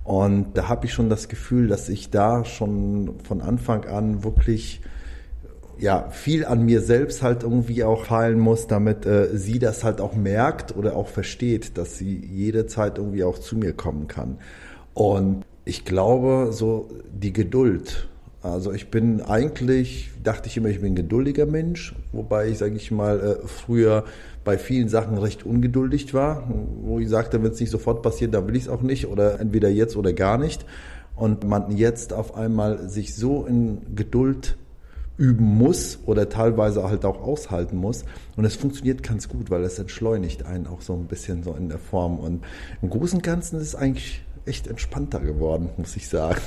Und 0.04 0.56
da 0.56 0.68
habe 0.68 0.86
ich 0.86 0.92
schon 0.92 1.10
das 1.10 1.28
Gefühl, 1.28 1.68
dass 1.68 1.88
ich 1.88 2.10
da 2.10 2.44
schon 2.44 3.14
von 3.24 3.40
Anfang 3.40 3.84
an 3.86 4.24
wirklich 4.24 4.80
ja 5.78 6.10
viel 6.10 6.44
an 6.44 6.64
mir 6.64 6.80
selbst 6.80 7.22
halt 7.22 7.42
irgendwie 7.42 7.84
auch 7.84 8.06
fallen 8.06 8.38
muss, 8.38 8.66
damit 8.66 9.06
äh, 9.06 9.36
sie 9.36 9.58
das 9.58 9.84
halt 9.84 10.00
auch 10.00 10.14
merkt 10.14 10.76
oder 10.76 10.96
auch 10.96 11.08
versteht, 11.08 11.78
dass 11.78 11.98
sie 11.98 12.16
jederzeit 12.16 12.98
irgendwie 12.98 13.24
auch 13.24 13.38
zu 13.38 13.56
mir 13.56 13.72
kommen 13.72 14.08
kann. 14.08 14.38
Und 14.94 15.44
ich 15.68 15.84
glaube, 15.84 16.48
so 16.50 16.88
die 17.12 17.32
Geduld. 17.32 18.08
Also 18.40 18.72
ich 18.72 18.90
bin 18.90 19.20
eigentlich, 19.20 20.10
dachte 20.24 20.48
ich 20.48 20.56
immer, 20.56 20.68
ich 20.68 20.80
bin 20.80 20.92
ein 20.92 20.96
geduldiger 20.96 21.44
Mensch, 21.44 21.94
wobei 22.12 22.48
ich, 22.48 22.58
sage 22.58 22.76
ich 22.76 22.90
mal, 22.90 23.20
äh, 23.20 23.46
früher 23.46 24.04
bei 24.44 24.56
vielen 24.56 24.88
Sachen 24.88 25.18
recht 25.18 25.44
ungeduldig 25.44 26.14
war, 26.14 26.48
wo 26.82 26.98
ich 26.98 27.08
sagte, 27.10 27.42
wenn 27.42 27.52
es 27.52 27.60
nicht 27.60 27.70
sofort 27.70 28.02
passiert, 28.02 28.32
dann 28.32 28.46
will 28.46 28.56
ich 28.56 28.62
es 28.62 28.68
auch 28.70 28.80
nicht 28.80 29.08
oder 29.08 29.40
entweder 29.40 29.68
jetzt 29.68 29.96
oder 29.96 30.14
gar 30.14 30.38
nicht. 30.38 30.64
Und 31.16 31.46
man 31.46 31.76
jetzt 31.76 32.14
auf 32.14 32.34
einmal 32.34 32.88
sich 32.88 33.14
so 33.14 33.44
in 33.44 33.94
Geduld 33.94 34.56
üben 35.18 35.44
muss 35.44 35.98
oder 36.06 36.28
teilweise 36.28 36.84
halt 36.84 37.04
auch 37.04 37.20
aushalten 37.20 37.76
muss. 37.76 38.04
Und 38.36 38.44
es 38.44 38.54
funktioniert 38.54 39.02
ganz 39.02 39.28
gut, 39.28 39.50
weil 39.50 39.64
es 39.64 39.78
entschleunigt 39.78 40.46
einen 40.46 40.66
auch 40.66 40.80
so 40.80 40.94
ein 40.94 41.06
bisschen 41.06 41.42
so 41.42 41.52
in 41.52 41.68
der 41.68 41.78
Form. 41.78 42.18
Und 42.18 42.44
im 42.80 42.88
Großen 42.88 43.18
und 43.18 43.22
Ganzen 43.22 43.56
ist 43.56 43.66
es 43.66 43.74
eigentlich 43.74 44.22
echt 44.48 44.66
entspannter 44.66 45.20
geworden, 45.20 45.70
muss 45.76 45.96
ich 45.96 46.08
sagen. 46.08 46.40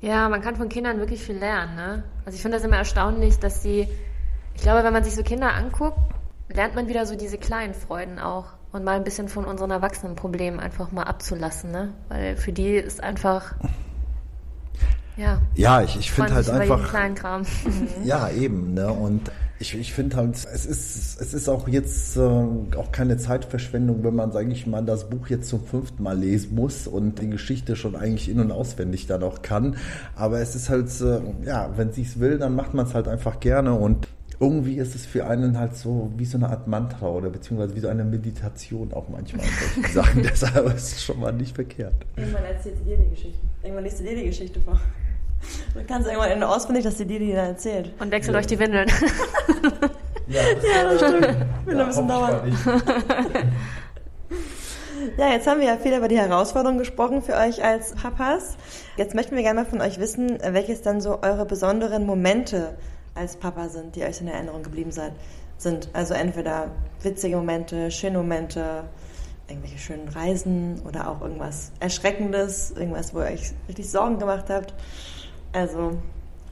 Ja, 0.00 0.28
man 0.28 0.40
kann 0.40 0.56
von 0.56 0.68
Kindern 0.68 0.98
wirklich 0.98 1.22
viel 1.22 1.36
lernen. 1.36 1.76
Ne? 1.76 2.04
Also 2.24 2.36
ich 2.36 2.42
finde 2.42 2.56
das 2.56 2.64
immer 2.64 2.78
erstaunlich, 2.78 3.38
dass 3.38 3.62
sie, 3.62 3.86
ich 4.54 4.62
glaube, 4.62 4.82
wenn 4.82 4.92
man 4.92 5.04
sich 5.04 5.14
so 5.14 5.22
Kinder 5.22 5.52
anguckt, 5.52 5.98
lernt 6.48 6.74
man 6.74 6.88
wieder 6.88 7.04
so 7.04 7.16
diese 7.16 7.36
kleinen 7.36 7.74
Freuden 7.74 8.18
auch 8.18 8.46
und 8.72 8.84
mal 8.84 8.96
ein 8.96 9.04
bisschen 9.04 9.28
von 9.28 9.44
unseren 9.44 9.70
Erwachsenenproblemen 9.70 10.58
einfach 10.58 10.90
mal 10.90 11.02
abzulassen, 11.02 11.70
ne? 11.70 11.92
Weil 12.08 12.36
für 12.36 12.52
die 12.52 12.76
ist 12.76 13.02
einfach 13.02 13.54
ja. 15.16 15.42
Ja, 15.54 15.82
ich, 15.82 15.98
ich 15.98 16.10
finde 16.10 16.34
halt 16.34 16.48
einfach. 16.48 16.88
Kleinkram. 16.88 17.42
ja, 18.04 18.30
eben, 18.30 18.74
ne? 18.74 18.90
Und 18.90 19.30
ich, 19.60 19.78
ich 19.78 19.92
finde 19.92 20.16
halt, 20.16 20.36
es 20.36 20.64
ist, 20.64 21.20
es 21.20 21.34
ist 21.34 21.48
auch 21.48 21.68
jetzt 21.68 22.16
äh, 22.16 22.20
auch 22.20 22.92
keine 22.92 23.18
Zeitverschwendung, 23.18 24.02
wenn 24.02 24.14
man, 24.14 24.32
sage 24.32 24.50
ich 24.50 24.66
mal, 24.66 24.82
das 24.82 25.10
Buch 25.10 25.28
jetzt 25.28 25.50
zum 25.50 25.62
fünften 25.62 26.02
Mal 26.02 26.18
lesen 26.18 26.54
muss 26.54 26.86
und 26.86 27.20
die 27.20 27.28
Geschichte 27.28 27.76
schon 27.76 27.94
eigentlich 27.94 28.30
in- 28.30 28.40
und 28.40 28.52
auswendig 28.52 29.06
dann 29.06 29.22
auch 29.22 29.42
kann. 29.42 29.76
Aber 30.16 30.40
es 30.40 30.56
ist 30.56 30.70
halt, 30.70 30.88
äh, 31.02 31.20
ja, 31.46 31.70
wenn 31.76 31.92
sie 31.92 32.02
es 32.02 32.18
will, 32.18 32.38
dann 32.38 32.56
macht 32.56 32.72
man 32.72 32.86
es 32.86 32.94
halt 32.94 33.06
einfach 33.06 33.38
gerne 33.38 33.74
und 33.74 34.08
irgendwie 34.40 34.76
ist 34.76 34.94
es 34.94 35.04
für 35.04 35.26
einen 35.26 35.58
halt 35.58 35.76
so 35.76 36.10
wie 36.16 36.24
so 36.24 36.38
eine 36.38 36.48
Art 36.48 36.66
Mantra 36.66 37.08
oder 37.08 37.28
beziehungsweise 37.28 37.76
wie 37.76 37.80
so 37.80 37.88
eine 37.88 38.04
Meditation 38.04 38.94
auch 38.94 39.10
manchmal 39.10 39.44
solche 39.74 39.92
Sachen. 39.92 40.22
Deshalb 40.22 40.74
ist 40.74 40.92
es 40.92 41.04
schon 41.04 41.20
mal 41.20 41.32
nicht 41.32 41.54
verkehrt. 41.54 41.92
Irgendwann 42.16 42.44
erzählt 42.44 42.78
sie 42.78 42.84
dir 42.84 42.96
die 42.96 43.10
Geschichte. 43.10 43.38
Irgendwann 43.62 43.84
liest 43.84 43.98
sie 43.98 44.04
dir 44.04 44.16
die 44.16 44.24
Geschichte 44.24 44.58
vor. 44.60 44.80
Du 45.74 45.84
kannst 45.86 46.08
irgendwann 46.08 46.32
in 46.32 46.42
auswendig, 46.42 46.84
dass 46.84 46.98
sie 46.98 47.06
dir 47.06 47.18
die 47.18 47.32
dann 47.32 47.48
erzählt. 47.48 47.92
Und 48.00 48.10
wechselt 48.10 48.34
ja. 48.34 48.40
euch 48.40 48.46
die 48.46 48.58
Windeln. 48.58 48.88
Ja, 50.26 50.40
das, 50.54 50.64
ja, 50.74 50.84
das 50.84 50.96
stimmt. 51.00 51.20
Wird 51.64 51.76
ja, 51.76 51.82
ein 51.82 51.86
bisschen 51.86 52.08
dauern. 52.08 52.56
Ja, 55.16 55.30
jetzt 55.30 55.46
haben 55.46 55.60
wir 55.60 55.66
ja 55.66 55.76
viel 55.78 55.96
über 55.96 56.08
die 56.08 56.18
Herausforderungen 56.18 56.78
gesprochen 56.78 57.22
für 57.22 57.34
euch 57.34 57.64
als 57.64 57.94
Papas. 57.94 58.56
Jetzt 58.96 59.14
möchten 59.14 59.34
wir 59.34 59.42
gerne 59.42 59.62
mal 59.62 59.66
von 59.66 59.80
euch 59.80 59.98
wissen, 59.98 60.38
welches 60.42 60.82
dann 60.82 61.00
so 61.00 61.22
eure 61.22 61.46
besonderen 61.46 62.04
Momente 62.04 62.76
als 63.14 63.36
Papa 63.36 63.68
sind, 63.70 63.96
die 63.96 64.02
euch 64.02 64.20
in 64.20 64.28
Erinnerung 64.28 64.62
geblieben 64.62 64.92
sind. 64.92 65.88
Also 65.94 66.14
entweder 66.14 66.70
witzige 67.02 67.36
Momente, 67.36 67.90
schöne 67.90 68.18
Momente, 68.18 68.84
irgendwelche 69.48 69.78
schönen 69.78 70.08
Reisen 70.08 70.80
oder 70.86 71.10
auch 71.10 71.20
irgendwas 71.20 71.72
Erschreckendes, 71.80 72.72
irgendwas, 72.72 73.14
wo 73.14 73.20
ihr 73.20 73.26
euch 73.26 73.52
richtig 73.68 73.90
Sorgen 73.90 74.18
gemacht 74.18 74.46
habt. 74.48 74.74
Also, 75.52 75.98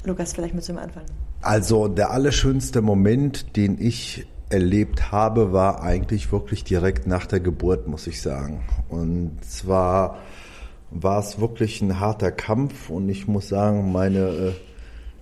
Lukas, 0.04 0.32
vielleicht 0.32 0.54
müssen 0.54 0.76
wir 0.76 0.82
anfangen. 0.82 1.06
Also, 1.40 1.88
der 1.88 2.10
allerschönste 2.10 2.82
Moment, 2.82 3.56
den 3.56 3.80
ich 3.80 4.26
erlebt 4.50 5.12
habe, 5.12 5.52
war 5.52 5.82
eigentlich 5.82 6.32
wirklich 6.32 6.64
direkt 6.64 7.06
nach 7.06 7.26
der 7.26 7.40
Geburt, 7.40 7.86
muss 7.86 8.06
ich 8.06 8.22
sagen. 8.22 8.64
Und 8.88 9.38
zwar 9.44 10.18
war 10.90 11.20
es 11.20 11.38
wirklich 11.38 11.82
ein 11.82 12.00
harter 12.00 12.32
Kampf 12.32 12.88
und 12.88 13.08
ich 13.08 13.28
muss 13.28 13.48
sagen, 13.48 13.92
meine 13.92 14.18
äh, 14.18 14.52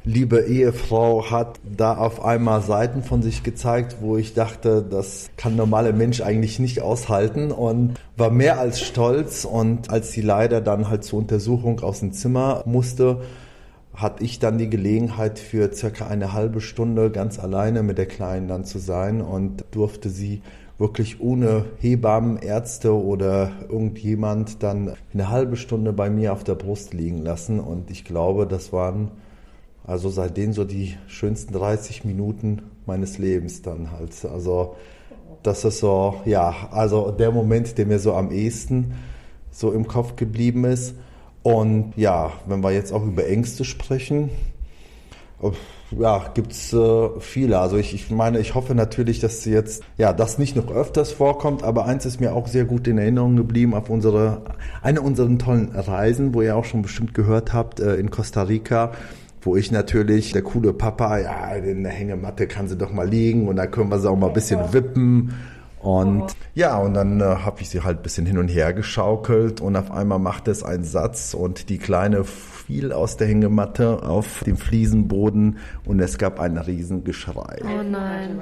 liebe 0.04 0.42
Ehefrau 0.42 1.28
hat 1.30 1.58
da 1.64 1.96
auf 1.96 2.24
einmal 2.24 2.62
Seiten 2.62 3.02
von 3.02 3.22
sich 3.22 3.42
gezeigt, 3.42 3.96
wo 4.00 4.16
ich 4.16 4.34
dachte, 4.34 4.86
das 4.88 5.28
kann 5.36 5.56
normaler 5.56 5.92
Mensch 5.92 6.20
eigentlich 6.20 6.60
nicht 6.60 6.80
aushalten 6.80 7.50
und 7.50 7.94
war 8.16 8.30
mehr 8.30 8.60
als 8.60 8.80
stolz. 8.80 9.44
Und 9.44 9.90
als 9.90 10.12
sie 10.12 10.22
leider 10.22 10.60
dann 10.60 10.88
halt 10.88 11.02
zur 11.02 11.18
Untersuchung 11.18 11.80
aus 11.80 12.00
dem 12.00 12.12
Zimmer 12.12 12.62
musste, 12.64 13.22
hatte 13.96 14.22
ich 14.22 14.38
dann 14.38 14.58
die 14.58 14.70
Gelegenheit 14.70 15.38
für 15.38 15.72
circa 15.72 16.06
eine 16.06 16.32
halbe 16.32 16.60
Stunde 16.60 17.10
ganz 17.10 17.38
alleine 17.38 17.82
mit 17.82 17.98
der 17.98 18.06
Kleinen 18.06 18.46
dann 18.46 18.64
zu 18.64 18.78
sein 18.78 19.22
und 19.22 19.64
durfte 19.70 20.10
sie 20.10 20.42
wirklich 20.78 21.20
ohne 21.20 21.64
Hebammen, 21.78 22.36
Ärzte 22.36 22.94
oder 22.94 23.50
irgendjemand 23.68 24.62
dann 24.62 24.92
eine 25.14 25.30
halbe 25.30 25.56
Stunde 25.56 25.94
bei 25.94 26.10
mir 26.10 26.34
auf 26.34 26.44
der 26.44 26.54
Brust 26.54 26.92
liegen 26.92 27.22
lassen. 27.22 27.58
Und 27.58 27.90
ich 27.90 28.04
glaube, 28.04 28.46
das 28.46 28.72
waren 28.72 29.10
also 29.86 30.10
seitdem 30.10 30.52
so 30.52 30.64
die 30.64 30.96
schönsten 31.06 31.54
30 31.54 32.04
Minuten 32.04 32.62
meines 32.84 33.16
Lebens 33.16 33.62
dann 33.62 33.92
halt. 33.92 34.12
Also 34.26 34.76
das 35.42 35.64
ist 35.64 35.78
so, 35.78 36.16
ja, 36.26 36.68
also 36.70 37.12
der 37.12 37.30
Moment, 37.30 37.78
der 37.78 37.86
mir 37.86 37.98
so 37.98 38.12
am 38.14 38.30
ehesten 38.30 38.94
so 39.50 39.72
im 39.72 39.86
Kopf 39.86 40.16
geblieben 40.16 40.64
ist. 40.64 40.94
Und 41.46 41.92
ja, 41.94 42.32
wenn 42.46 42.64
wir 42.64 42.72
jetzt 42.72 42.92
auch 42.92 43.04
über 43.04 43.28
Ängste 43.28 43.64
sprechen, 43.64 44.30
ja, 45.92 46.24
gibt's 46.34 46.72
äh, 46.72 47.08
viele. 47.20 47.60
Also 47.60 47.76
ich, 47.76 47.94
ich 47.94 48.10
meine, 48.10 48.40
ich 48.40 48.56
hoffe 48.56 48.74
natürlich, 48.74 49.20
dass 49.20 49.44
jetzt 49.44 49.84
ja 49.96 50.12
das 50.12 50.38
nicht 50.38 50.56
noch 50.56 50.72
öfters 50.72 51.12
vorkommt, 51.12 51.62
aber 51.62 51.84
eins 51.84 52.04
ist 52.04 52.20
mir 52.20 52.34
auch 52.34 52.48
sehr 52.48 52.64
gut 52.64 52.88
in 52.88 52.98
Erinnerung 52.98 53.36
geblieben 53.36 53.74
auf 53.74 53.90
unsere 53.90 54.42
eine 54.82 55.02
unserer 55.02 55.38
tollen 55.38 55.68
Reisen, 55.68 56.34
wo 56.34 56.42
ihr 56.42 56.56
auch 56.56 56.64
schon 56.64 56.82
bestimmt 56.82 57.14
gehört 57.14 57.52
habt, 57.52 57.78
äh, 57.78 57.94
in 57.94 58.10
Costa 58.10 58.42
Rica 58.42 58.90
wo 59.42 59.54
ich 59.54 59.70
natürlich, 59.70 60.32
der 60.32 60.42
coole 60.42 60.72
Papa, 60.72 61.20
ja, 61.20 61.54
in 61.54 61.84
der 61.84 61.92
Hängematte 61.92 62.48
kann 62.48 62.66
sie 62.66 62.76
doch 62.76 62.92
mal 62.92 63.08
liegen 63.08 63.46
und 63.46 63.54
da 63.54 63.68
können 63.68 63.90
wir 63.90 64.00
sie 64.00 64.10
auch 64.10 64.16
mal 64.16 64.26
ein 64.26 64.32
bisschen 64.32 64.72
wippen. 64.72 65.34
Und 65.86 66.34
ja, 66.54 66.76
und 66.78 66.94
dann 66.94 67.20
äh, 67.20 67.24
habe 67.24 67.60
ich 67.60 67.68
sie 67.68 67.82
halt 67.84 67.98
ein 67.98 68.02
bisschen 68.02 68.26
hin 68.26 68.38
und 68.38 68.48
her 68.48 68.72
geschaukelt 68.72 69.60
und 69.60 69.76
auf 69.76 69.92
einmal 69.92 70.18
machte 70.18 70.50
es 70.50 70.64
einen 70.64 70.82
Satz 70.82 71.32
und 71.32 71.68
die 71.68 71.78
Kleine 71.78 72.24
fiel 72.24 72.92
aus 72.92 73.16
der 73.18 73.28
Hängematte 73.28 74.02
auf 74.02 74.42
den 74.44 74.56
Fliesenboden 74.56 75.58
und 75.84 76.00
es 76.00 76.18
gab 76.18 76.40
ein 76.40 76.58
Riesengeschrei. 76.58 77.60
Oh 77.62 77.84
nein. 77.84 78.40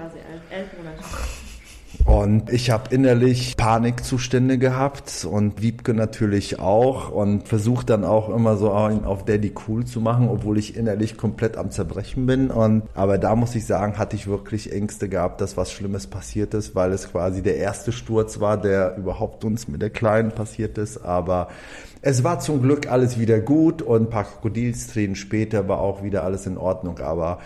Und 2.04 2.52
ich 2.52 2.70
habe 2.70 2.94
innerlich 2.94 3.56
Panikzustände 3.56 4.58
gehabt 4.58 5.26
und 5.30 5.62
Wiebke 5.62 5.94
natürlich 5.94 6.58
auch 6.58 7.10
und 7.10 7.48
versucht 7.48 7.90
dann 7.90 8.04
auch 8.04 8.28
immer 8.28 8.56
so 8.56 8.70
auf 8.72 9.24
Daddy 9.24 9.54
cool 9.66 9.84
zu 9.84 10.00
machen, 10.00 10.28
obwohl 10.28 10.58
ich 10.58 10.76
innerlich 10.76 11.16
komplett 11.16 11.56
am 11.56 11.70
Zerbrechen 11.70 12.26
bin. 12.26 12.50
Und 12.50 12.82
aber 12.94 13.18
da 13.18 13.34
muss 13.34 13.54
ich 13.54 13.66
sagen, 13.66 13.98
hatte 13.98 14.16
ich 14.16 14.26
wirklich 14.26 14.72
Ängste 14.72 15.08
gehabt, 15.08 15.40
dass 15.40 15.56
was 15.56 15.72
Schlimmes 15.72 16.06
passiert 16.06 16.52
ist, 16.54 16.74
weil 16.74 16.92
es 16.92 17.10
quasi 17.10 17.42
der 17.42 17.56
erste 17.56 17.92
Sturz 17.92 18.40
war, 18.40 18.60
der 18.60 18.96
überhaupt 18.96 19.44
uns 19.44 19.68
mit 19.68 19.80
der 19.80 19.90
Kleinen 19.90 20.32
passiert 20.32 20.76
ist. 20.78 21.04
Aber 21.04 21.48
es 22.02 22.22
war 22.22 22.38
zum 22.38 22.60
Glück 22.60 22.90
alles 22.90 23.18
wieder 23.18 23.40
gut 23.40 23.80
und 23.80 24.02
ein 24.02 24.10
paar 24.10 24.24
Krokodilstränen 24.24 25.16
später 25.16 25.68
war 25.68 25.80
auch 25.80 26.02
wieder 26.02 26.22
alles 26.22 26.46
in 26.46 26.58
Ordnung. 26.58 26.98
Aber 26.98 27.38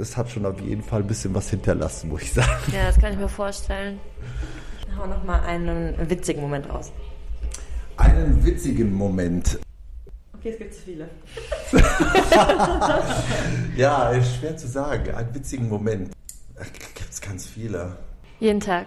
es 0.00 0.16
hat 0.16 0.30
schon 0.30 0.46
auf 0.46 0.60
jeden 0.60 0.82
Fall 0.82 1.00
ein 1.00 1.06
bisschen 1.06 1.34
was 1.34 1.50
hinterlassen, 1.50 2.10
muss 2.10 2.22
ich 2.22 2.32
sagen. 2.32 2.72
Ja, 2.72 2.86
das 2.86 2.98
kann 2.98 3.12
ich 3.12 3.18
mir 3.18 3.28
vorstellen. 3.28 3.98
Hau 4.96 5.06
noch 5.06 5.24
mal 5.24 5.40
einen 5.40 5.94
witzigen 6.08 6.42
Moment 6.42 6.68
raus. 6.68 6.92
Einen 7.96 8.44
witzigen 8.44 8.92
Moment. 8.92 9.58
Okay, 10.34 10.50
es 10.50 10.58
gibt 10.58 10.74
zu 10.74 10.82
viele. 10.82 11.08
ja, 13.76 14.10
ist 14.10 14.36
schwer 14.36 14.56
zu 14.56 14.66
sagen. 14.66 15.14
Einen 15.14 15.34
witzigen 15.34 15.68
Moment. 15.68 16.12
Gibt 16.94 17.10
es 17.10 17.20
ganz 17.20 17.46
viele. 17.46 17.96
Jeden 18.40 18.60
Tag. 18.60 18.86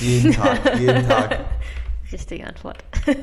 Jeden 0.00 0.32
Tag, 0.32 0.78
jeden 0.78 1.08
Tag. 1.08 1.44
Richtige 2.12 2.46
Antwort. 2.46 2.78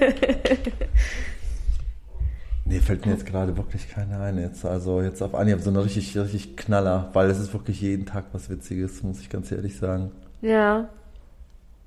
Nee, 2.66 2.80
fällt 2.80 3.06
mir 3.06 3.12
jetzt 3.12 3.26
gerade 3.26 3.56
wirklich 3.58 3.90
keiner 3.90 4.22
ein. 4.22 4.38
Jetzt, 4.38 4.66
also 4.66 5.02
jetzt 5.02 5.22
auf 5.22 5.36
Anhieb 5.36 5.60
so 5.60 5.70
eine 5.70 5.84
richtig, 5.84 6.18
richtig 6.18 6.56
Knaller, 6.56 7.10
weil 7.14 7.30
es 7.30 7.40
ist 7.40 7.54
wirklich 7.54 7.82
jeden 7.82 8.06
Tag 8.06 8.26
was 8.32 8.50
Witziges, 8.50 9.04
muss 9.04 9.20
ich 9.20 9.30
ganz 9.30 9.52
ehrlich 9.52 9.78
sagen. 9.78 10.12
Ja. 10.42 10.88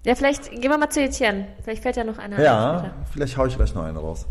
Ja, 0.05 0.15
vielleicht 0.15 0.51
gehen 0.51 0.71
wir 0.71 0.79
mal 0.79 0.91
zu 0.91 1.01
Etienne. 1.01 1.47
Vielleicht 1.65 1.83
fällt 1.83 1.97
ja 1.97 2.05
noch 2.05 2.19
einer 2.19 2.41
Ja, 2.41 2.79
ein. 2.79 2.91
vielleicht 3.11 3.37
haue 3.37 3.49
ich 3.49 3.57
gleich 3.57 3.75
noch 3.75 3.85
eine 3.85 3.99
raus. 3.99 4.27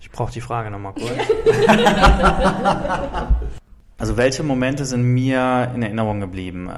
Ich 0.00 0.10
brauche 0.10 0.32
die 0.32 0.40
Frage 0.42 0.70
nochmal 0.70 0.92
kurz. 0.92 1.10
also 3.98 4.16
welche 4.16 4.42
Momente 4.42 4.84
sind 4.84 5.02
mir 5.02 5.70
in 5.74 5.82
Erinnerung 5.82 6.20
geblieben? 6.20 6.70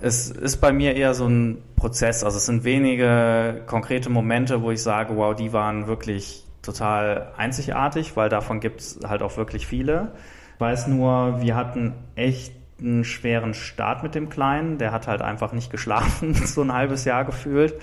Es 0.00 0.30
ist 0.30 0.58
bei 0.58 0.72
mir 0.72 0.94
eher 0.94 1.14
so 1.14 1.26
ein 1.26 1.58
Prozess. 1.76 2.22
Also 2.22 2.36
es 2.36 2.46
sind 2.46 2.62
wenige 2.62 3.62
konkrete 3.66 4.10
Momente, 4.10 4.62
wo 4.62 4.70
ich 4.70 4.82
sage, 4.82 5.16
wow, 5.16 5.34
die 5.34 5.52
waren 5.52 5.88
wirklich 5.88 6.44
total 6.62 7.32
einzigartig, 7.36 8.16
weil 8.16 8.28
davon 8.28 8.60
gibt 8.60 8.80
es 8.80 9.00
halt 9.06 9.22
auch 9.22 9.36
wirklich 9.36 9.66
viele. 9.66 10.12
Ich 10.54 10.60
weiß 10.60 10.86
nur, 10.88 11.40
wir 11.40 11.56
hatten 11.56 11.94
echt 12.14 12.52
einen 12.80 13.04
schweren 13.04 13.54
Start 13.54 14.02
mit 14.02 14.14
dem 14.14 14.28
Kleinen. 14.28 14.78
Der 14.78 14.92
hat 14.92 15.06
halt 15.06 15.22
einfach 15.22 15.52
nicht 15.52 15.70
geschlafen, 15.70 16.34
so 16.46 16.62
ein 16.62 16.72
halbes 16.72 17.04
Jahr 17.04 17.24
gefühlt. 17.24 17.74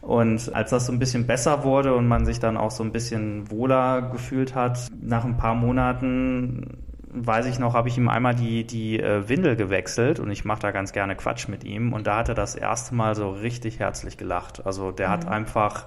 Und 0.00 0.54
als 0.54 0.70
das 0.70 0.86
so 0.86 0.92
ein 0.92 0.98
bisschen 0.98 1.26
besser 1.26 1.64
wurde 1.64 1.94
und 1.94 2.08
man 2.08 2.24
sich 2.24 2.40
dann 2.40 2.56
auch 2.56 2.70
so 2.70 2.82
ein 2.82 2.92
bisschen 2.92 3.50
wohler 3.50 4.02
gefühlt 4.02 4.54
hat, 4.54 4.88
nach 5.00 5.24
ein 5.24 5.36
paar 5.36 5.54
Monaten 5.54 6.78
weiß 7.18 7.46
ich 7.46 7.58
noch, 7.58 7.74
habe 7.74 7.88
ich 7.88 7.96
ihm 7.96 8.08
einmal 8.08 8.34
die, 8.34 8.64
die 8.64 9.00
äh, 9.00 9.28
Windel 9.28 9.56
gewechselt 9.56 10.20
und 10.20 10.30
ich 10.30 10.44
mache 10.44 10.60
da 10.60 10.70
ganz 10.70 10.92
gerne 10.92 11.16
Quatsch 11.16 11.48
mit 11.48 11.64
ihm. 11.64 11.92
Und 11.92 12.06
da 12.06 12.18
hat 12.18 12.28
er 12.28 12.34
das 12.34 12.54
erste 12.54 12.94
Mal 12.94 13.14
so 13.14 13.30
richtig 13.30 13.78
herzlich 13.78 14.18
gelacht. 14.18 14.66
Also 14.66 14.92
der 14.92 15.08
mhm. 15.08 15.12
hat 15.12 15.28
einfach, 15.28 15.86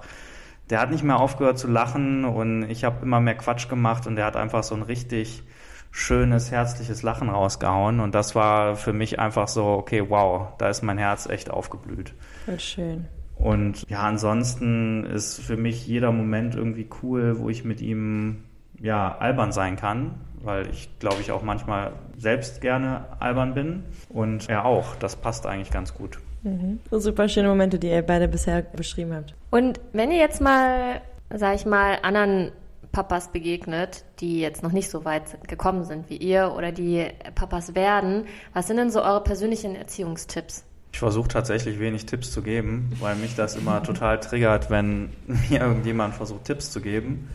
der 0.70 0.80
hat 0.80 0.90
nicht 0.90 1.04
mehr 1.04 1.18
aufgehört 1.18 1.58
zu 1.58 1.68
lachen 1.68 2.24
und 2.24 2.62
ich 2.70 2.84
habe 2.84 3.02
immer 3.02 3.20
mehr 3.20 3.36
Quatsch 3.36 3.68
gemacht 3.68 4.06
und 4.06 4.16
der 4.16 4.24
hat 4.24 4.36
einfach 4.36 4.62
so 4.62 4.74
ein 4.74 4.82
richtig 4.82 5.42
schönes, 5.90 6.50
herzliches 6.50 7.02
Lachen 7.02 7.28
rausgehauen. 7.28 8.00
Und 8.00 8.14
das 8.14 8.34
war 8.34 8.76
für 8.76 8.92
mich 8.92 9.18
einfach 9.18 9.48
so, 9.48 9.66
okay, 9.66 10.04
wow, 10.08 10.48
da 10.58 10.68
ist 10.68 10.82
mein 10.82 10.98
Herz 10.98 11.28
echt 11.28 11.50
aufgeblüht. 11.50 12.14
Voll 12.44 12.60
schön. 12.60 13.08
Und 13.36 13.88
ja, 13.88 14.02
ansonsten 14.02 15.04
ist 15.04 15.40
für 15.40 15.56
mich 15.56 15.86
jeder 15.86 16.12
Moment 16.12 16.54
irgendwie 16.54 16.88
cool, 17.02 17.38
wo 17.38 17.48
ich 17.48 17.64
mit 17.64 17.80
ihm 17.80 18.44
ja 18.78 19.16
albern 19.18 19.50
sein 19.52 19.76
kann, 19.76 20.20
weil 20.42 20.68
ich 20.70 20.98
glaube 20.98 21.20
ich 21.20 21.32
auch 21.32 21.42
manchmal 21.42 21.92
selbst 22.16 22.60
gerne 22.60 23.06
albern 23.18 23.54
bin 23.54 23.84
und 24.10 24.48
er 24.48 24.66
auch. 24.66 24.94
Das 24.96 25.16
passt 25.16 25.46
eigentlich 25.46 25.70
ganz 25.70 25.94
gut. 25.94 26.18
Mhm. 26.42 26.80
Super 26.90 27.28
schöne 27.28 27.48
Momente, 27.48 27.78
die 27.78 27.88
ihr 27.88 28.02
beide 28.02 28.28
bisher 28.28 28.62
beschrieben 28.62 29.14
habt. 29.14 29.34
Und 29.50 29.80
wenn 29.92 30.10
ihr 30.10 30.18
jetzt 30.18 30.40
mal, 30.40 31.00
sag 31.30 31.54
ich 31.54 31.66
mal, 31.66 31.98
anderen 32.02 32.52
Papas 32.92 33.30
begegnet, 33.30 34.04
die 34.18 34.40
jetzt 34.40 34.62
noch 34.62 34.72
nicht 34.72 34.90
so 34.90 35.04
weit 35.04 35.46
gekommen 35.48 35.84
sind 35.84 36.10
wie 36.10 36.16
ihr 36.16 36.52
oder 36.56 36.72
die 36.72 37.06
Papas 37.34 37.74
werden. 37.74 38.24
Was 38.52 38.66
sind 38.66 38.78
denn 38.78 38.90
so 38.90 39.02
eure 39.02 39.22
persönlichen 39.22 39.76
Erziehungstipps? 39.76 40.64
Ich 40.92 40.98
versuche 40.98 41.28
tatsächlich 41.28 41.78
wenig 41.78 42.06
Tipps 42.06 42.32
zu 42.32 42.42
geben, 42.42 42.90
weil 42.98 43.14
mich 43.14 43.36
das 43.36 43.54
immer 43.54 43.82
total 43.82 44.18
triggert, 44.18 44.70
wenn 44.70 45.10
mir 45.50 45.60
irgendjemand 45.60 46.14
versucht, 46.14 46.44
Tipps 46.44 46.70
zu 46.72 46.80
geben. 46.80 47.28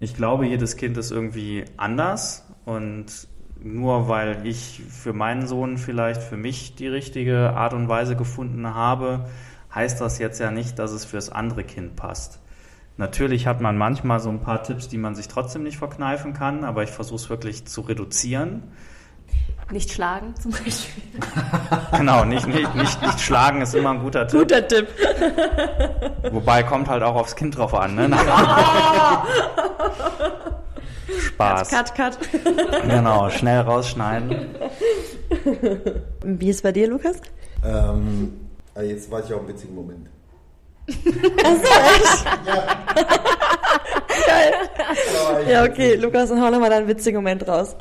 Ich 0.00 0.14
glaube, 0.14 0.46
jedes 0.46 0.76
Kind 0.76 0.96
ist 0.96 1.10
irgendwie 1.10 1.64
anders 1.76 2.46
und 2.64 3.28
nur 3.62 4.08
weil 4.08 4.46
ich 4.46 4.82
für 4.88 5.12
meinen 5.12 5.46
Sohn 5.46 5.78
vielleicht 5.78 6.22
für 6.22 6.36
mich 6.36 6.76
die 6.76 6.88
richtige 6.88 7.50
Art 7.50 7.74
und 7.74 7.88
Weise 7.88 8.16
gefunden 8.16 8.74
habe, 8.74 9.26
heißt 9.74 10.00
das 10.00 10.18
jetzt 10.18 10.40
ja 10.40 10.50
nicht, 10.50 10.78
dass 10.78 10.92
es 10.92 11.04
fürs 11.04 11.30
andere 11.30 11.64
Kind 11.64 11.96
passt. 11.96 12.40
Natürlich 12.98 13.46
hat 13.46 13.60
man 13.60 13.76
manchmal 13.76 14.20
so 14.20 14.30
ein 14.30 14.40
paar 14.40 14.62
Tipps, 14.62 14.88
die 14.88 14.96
man 14.96 15.14
sich 15.14 15.28
trotzdem 15.28 15.64
nicht 15.64 15.76
verkneifen 15.76 16.32
kann, 16.32 16.64
aber 16.64 16.82
ich 16.82 16.90
versuche 16.90 17.16
es 17.16 17.28
wirklich 17.28 17.66
zu 17.66 17.82
reduzieren. 17.82 18.62
Nicht 19.70 19.90
schlagen 19.90 20.34
zum 20.36 20.52
Beispiel. 20.52 21.02
genau, 21.96 22.24
nicht, 22.24 22.46
nicht, 22.46 22.74
nicht, 22.74 23.02
nicht 23.02 23.20
schlagen 23.20 23.60
ist 23.60 23.74
immer 23.74 23.90
ein 23.90 23.98
guter 23.98 24.26
Tipp. 24.28 24.40
Guter 24.40 24.66
Tipp. 24.66 24.88
Wobei 26.30 26.62
kommt 26.62 26.88
halt 26.88 27.02
auch 27.02 27.16
aufs 27.16 27.34
Kind 27.34 27.58
drauf 27.58 27.74
an. 27.74 27.96
Ne? 27.96 28.08
Spaß. 31.08 31.68
Cut, 31.68 31.94
cut, 31.94 32.18
cut. 32.18 32.88
Genau, 32.88 33.30
schnell 33.30 33.60
rausschneiden. 33.60 34.54
Wie 36.24 36.48
ist 36.48 36.56
es 36.56 36.62
bei 36.62 36.72
dir, 36.72 36.88
Lukas? 36.88 37.16
Ähm, 37.64 38.48
jetzt 38.80 39.10
weiß 39.10 39.26
ich 39.26 39.34
auch 39.34 39.40
einen 39.40 39.48
witzigen 39.48 39.74
Moment. 39.74 40.08
Achso, 40.88 41.64
echt? 41.64 42.24
Ja. 42.46 42.66
Geil. 44.26 44.52
Ja, 45.48 45.64
okay, 45.64 45.94
Lukas, 45.96 46.28
dann 46.28 46.40
hau 46.40 46.50
nochmal 46.50 46.70
deinen 46.70 46.88
witzigen 46.88 47.16
Moment 47.16 47.46
raus. 47.46 47.76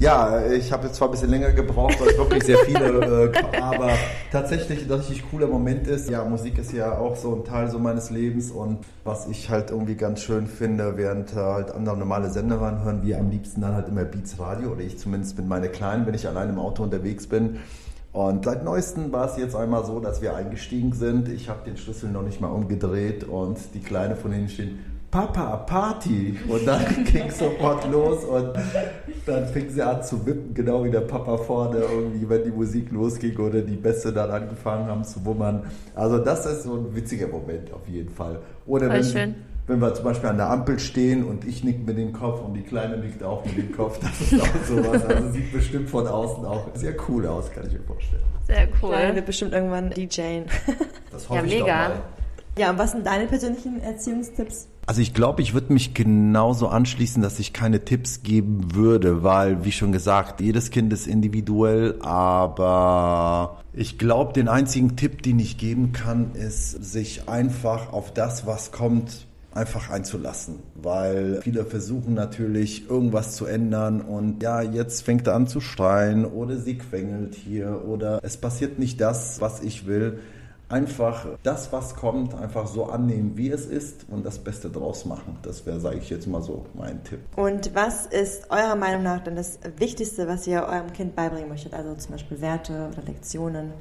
Ja, 0.00 0.46
ich 0.46 0.70
habe 0.70 0.86
jetzt 0.86 0.94
zwar 0.94 1.08
ein 1.08 1.10
bisschen 1.10 1.30
länger 1.30 1.50
gebraucht, 1.50 2.00
weil 2.00 2.10
es 2.10 2.18
wirklich 2.18 2.44
sehr 2.44 2.58
viele, 2.58 3.32
äh, 3.32 3.60
aber 3.60 3.90
tatsächlich 4.30 4.84
ein 4.84 4.92
richtig 4.92 5.28
cooler 5.28 5.48
Moment 5.48 5.88
ist. 5.88 6.08
Ja, 6.08 6.24
Musik 6.24 6.56
ist 6.58 6.72
ja 6.72 6.96
auch 6.96 7.16
so 7.16 7.34
ein 7.34 7.44
Teil 7.44 7.68
so 7.68 7.80
meines 7.80 8.10
Lebens 8.10 8.52
und 8.52 8.78
was 9.02 9.26
ich 9.26 9.50
halt 9.50 9.72
irgendwie 9.72 9.96
ganz 9.96 10.22
schön 10.22 10.46
finde, 10.46 10.96
während 10.96 11.32
äh, 11.32 11.36
halt 11.36 11.72
andere 11.72 11.96
normale 11.96 12.30
Sender 12.30 12.60
hören 12.60 13.00
wir 13.02 13.18
am 13.18 13.28
liebsten 13.28 13.60
dann 13.60 13.74
halt 13.74 13.88
immer 13.88 14.04
Beats 14.04 14.38
Radio 14.38 14.70
oder 14.70 14.82
ich 14.82 15.00
zumindest 15.00 15.36
mit 15.36 15.48
meinen 15.48 15.72
Kleinen, 15.72 16.06
wenn 16.06 16.14
ich 16.14 16.28
allein 16.28 16.50
im 16.50 16.60
Auto 16.60 16.84
unterwegs 16.84 17.26
bin. 17.26 17.58
Und 18.12 18.44
seit 18.44 18.64
neuestem 18.64 19.10
war 19.10 19.28
es 19.28 19.36
jetzt 19.36 19.56
einmal 19.56 19.84
so, 19.84 19.98
dass 19.98 20.22
wir 20.22 20.36
eingestiegen 20.36 20.92
sind. 20.92 21.28
Ich 21.28 21.48
habe 21.48 21.64
den 21.66 21.76
Schlüssel 21.76 22.10
noch 22.10 22.22
nicht 22.22 22.40
mal 22.40 22.48
umgedreht 22.48 23.24
und 23.24 23.58
die 23.74 23.80
Kleine 23.80 24.14
von 24.14 24.30
hinten 24.30 24.48
steht, 24.48 24.70
Papa, 25.10 25.56
Party! 25.58 26.38
Und 26.48 26.66
dann 26.66 27.04
ging 27.04 27.26
es 27.28 27.38
sofort 27.38 27.90
los 27.90 28.24
und 28.24 28.52
dann 29.26 29.46
fing 29.48 29.70
sie 29.70 29.82
an 29.82 30.02
zu 30.02 30.24
wippen, 30.26 30.54
genau 30.54 30.84
wie 30.84 30.90
der 30.90 31.00
Papa 31.00 31.36
vorne, 31.38 31.78
irgendwie, 31.78 32.28
wenn 32.28 32.44
die 32.44 32.50
Musik 32.50 32.90
losging 32.90 33.36
oder 33.38 33.62
die 33.62 33.76
Bässe 33.76 34.12
dann 34.12 34.30
angefangen 34.30 34.86
haben 34.86 35.04
zu 35.04 35.24
wummern. 35.24 35.64
Also 35.94 36.18
das 36.18 36.46
ist 36.46 36.64
so 36.64 36.74
ein 36.74 36.94
witziger 36.94 37.28
Moment 37.28 37.72
auf 37.72 37.86
jeden 37.88 38.10
Fall. 38.10 38.38
Oder 38.66 38.90
wenn, 38.90 39.04
schön 39.04 39.34
wenn 39.68 39.80
wir 39.80 39.94
zum 39.94 40.04
Beispiel 40.04 40.30
an 40.30 40.38
der 40.38 40.50
Ampel 40.50 40.78
stehen 40.78 41.24
und 41.24 41.44
ich 41.46 41.62
nick 41.62 41.86
mit 41.86 41.98
dem 41.98 42.12
Kopf 42.12 42.40
und 42.40 42.54
die 42.54 42.62
Kleine 42.62 42.96
nickt 42.96 43.22
auch 43.22 43.44
mit 43.44 43.56
dem 43.56 43.70
Kopf, 43.76 43.98
das 44.00 44.20
ist 44.20 44.40
auch 44.40 44.64
sowas. 44.66 45.04
Also 45.04 45.30
sieht 45.30 45.52
bestimmt 45.52 45.90
von 45.90 46.06
außen 46.06 46.44
auch 46.44 46.68
sehr 46.74 46.94
cool 47.08 47.26
aus, 47.26 47.50
kann 47.50 47.66
ich 47.66 47.74
mir 47.74 47.82
vorstellen. 47.82 48.22
Sehr 48.46 48.66
cool. 48.82 48.92
Ja, 48.92 49.14
wird 49.14 49.26
bestimmt 49.26 49.52
irgendwann 49.52 49.90
DJen. 49.90 50.46
Das 51.12 51.28
hoffe 51.28 51.40
ja, 51.40 51.44
ich 51.44 51.60
mega. 51.60 51.92
Ja, 52.58 52.70
und 52.70 52.78
was 52.78 52.92
sind 52.92 53.06
deine 53.06 53.26
persönlichen 53.26 53.80
Erziehungstipps? 53.82 54.68
Also 54.88 55.02
ich 55.02 55.12
glaube, 55.12 55.42
ich 55.42 55.52
würde 55.52 55.70
mich 55.74 55.92
genauso 55.92 56.68
anschließen, 56.68 57.20
dass 57.20 57.38
ich 57.38 57.52
keine 57.52 57.84
Tipps 57.84 58.22
geben 58.22 58.74
würde, 58.74 59.22
weil, 59.22 59.62
wie 59.66 59.70
schon 59.70 59.92
gesagt, 59.92 60.40
jedes 60.40 60.70
Kind 60.70 60.90
ist 60.94 61.06
individuell, 61.06 61.96
aber 62.00 63.58
ich 63.74 63.98
glaube, 63.98 64.32
den 64.32 64.48
einzigen 64.48 64.96
Tipp, 64.96 65.22
den 65.22 65.40
ich 65.40 65.58
geben 65.58 65.92
kann, 65.92 66.32
ist, 66.32 66.70
sich 66.70 67.28
einfach 67.28 67.92
auf 67.92 68.14
das, 68.14 68.46
was 68.46 68.72
kommt, 68.72 69.26
einfach 69.52 69.90
einzulassen, 69.90 70.60
weil 70.74 71.42
viele 71.42 71.66
versuchen 71.66 72.14
natürlich 72.14 72.88
irgendwas 72.88 73.36
zu 73.36 73.44
ändern 73.44 74.00
und 74.00 74.42
ja, 74.42 74.62
jetzt 74.62 75.02
fängt 75.02 75.26
er 75.26 75.34
an 75.34 75.48
zu 75.48 75.60
schreien 75.60 76.24
oder 76.24 76.56
sie 76.56 76.78
quengelt 76.78 77.34
hier 77.34 77.84
oder 77.86 78.20
es 78.22 78.38
passiert 78.38 78.78
nicht 78.78 79.02
das, 79.02 79.38
was 79.42 79.62
ich 79.62 79.86
will. 79.86 80.20
Einfach 80.68 81.26
das, 81.42 81.72
was 81.72 81.94
kommt, 81.94 82.34
einfach 82.34 82.66
so 82.66 82.86
annehmen, 82.86 83.36
wie 83.36 83.50
es 83.50 83.64
ist 83.64 84.04
und 84.10 84.26
das 84.26 84.38
Beste 84.38 84.68
draus 84.68 85.06
machen. 85.06 85.38
Das 85.42 85.64
wäre, 85.64 85.80
sage 85.80 85.98
ich 85.98 86.10
jetzt 86.10 86.26
mal 86.26 86.42
so, 86.42 86.66
mein 86.74 87.02
Tipp. 87.04 87.20
Und 87.36 87.74
was 87.74 88.04
ist 88.06 88.50
eurer 88.50 88.76
Meinung 88.76 89.02
nach 89.02 89.24
dann 89.24 89.36
das 89.36 89.58
Wichtigste, 89.78 90.28
was 90.28 90.46
ihr 90.46 90.62
eurem 90.64 90.92
Kind 90.92 91.16
beibringen 91.16 91.48
möchtet? 91.48 91.72
Also 91.72 91.94
zum 91.94 92.12
Beispiel 92.12 92.40
Werte 92.40 92.90
oder 92.92 93.02
Lektionen. 93.02 93.72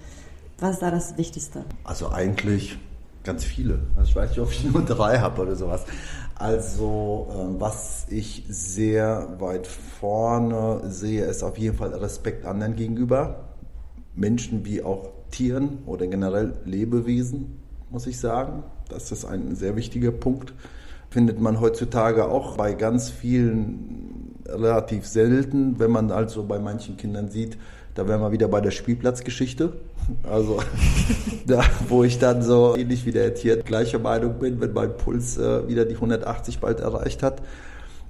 Was 0.60 0.76
ist 0.76 0.82
da 0.82 0.90
das 0.90 1.18
Wichtigste? 1.18 1.66
Also 1.84 2.10
eigentlich 2.10 2.78
Ganz 3.28 3.44
viele. 3.44 3.80
Also 3.98 4.12
ich 4.12 4.16
weiß 4.16 4.30
nicht, 4.30 4.40
ob 4.40 4.52
ich 4.54 4.64
nur 4.72 4.86
drei 4.86 5.20
habe 5.20 5.42
oder 5.42 5.58
sowas. 5.58 5.84
Also 6.36 7.28
ähm, 7.38 7.60
was 7.60 8.08
ich 8.10 8.46
sehr 8.48 9.36
weit 9.40 9.68
vorne 9.68 10.80
sehe, 10.86 11.26
ist 11.26 11.44
auf 11.44 11.58
jeden 11.58 11.76
Fall 11.76 11.94
Respekt 11.94 12.46
anderen 12.46 12.78
gegenüber. 12.78 13.50
Menschen 14.16 14.64
wie 14.64 14.82
auch 14.82 15.10
Tieren 15.32 15.80
oder 15.86 16.08
generell 16.08 16.54
Lebewesen, 16.66 17.58
muss 17.90 18.08
ich 18.08 18.20
sagen. 18.20 18.64
Das 18.90 19.12
ist 19.12 19.26
ein 19.26 19.56
sehr 19.56 19.76
wichtiger 19.76 20.12
Punkt. 20.12 20.54
Findet 21.10 21.40
man 21.40 21.62
heutzutage 21.62 22.28
auch 22.28 22.58
bei 22.58 22.74
ganz 22.74 23.10
vielen 23.10 24.36
relativ 24.48 25.06
selten, 25.06 25.80
wenn 25.80 25.92
man 25.92 26.12
also 26.12 26.44
bei 26.44 26.60
manchen 26.60 26.98
Kindern 26.98 27.30
sieht, 27.30 27.58
da 27.98 28.08
wären 28.08 28.22
wir 28.22 28.32
wieder 28.32 28.48
bei 28.48 28.62
der 28.62 28.70
Spielplatzgeschichte. 28.70 29.74
Also, 30.22 30.60
da, 31.48 31.64
wo 31.88 32.04
ich 32.04 32.20
dann 32.20 32.44
so 32.44 32.76
ähnlich 32.78 33.08
wie 33.08 33.12
der 33.12 33.26
Etienne 33.26 33.64
gleicher 33.64 33.98
Meinung 33.98 34.38
bin, 34.38 34.62
wenn 34.62 34.72
mein 34.72 34.96
Puls 34.96 35.38
äh, 35.40 35.68
wieder 35.68 35.84
die 35.84 35.96
180 35.96 36.60
bald 36.60 36.80
erreicht 36.80 37.24
hat. 37.24 37.42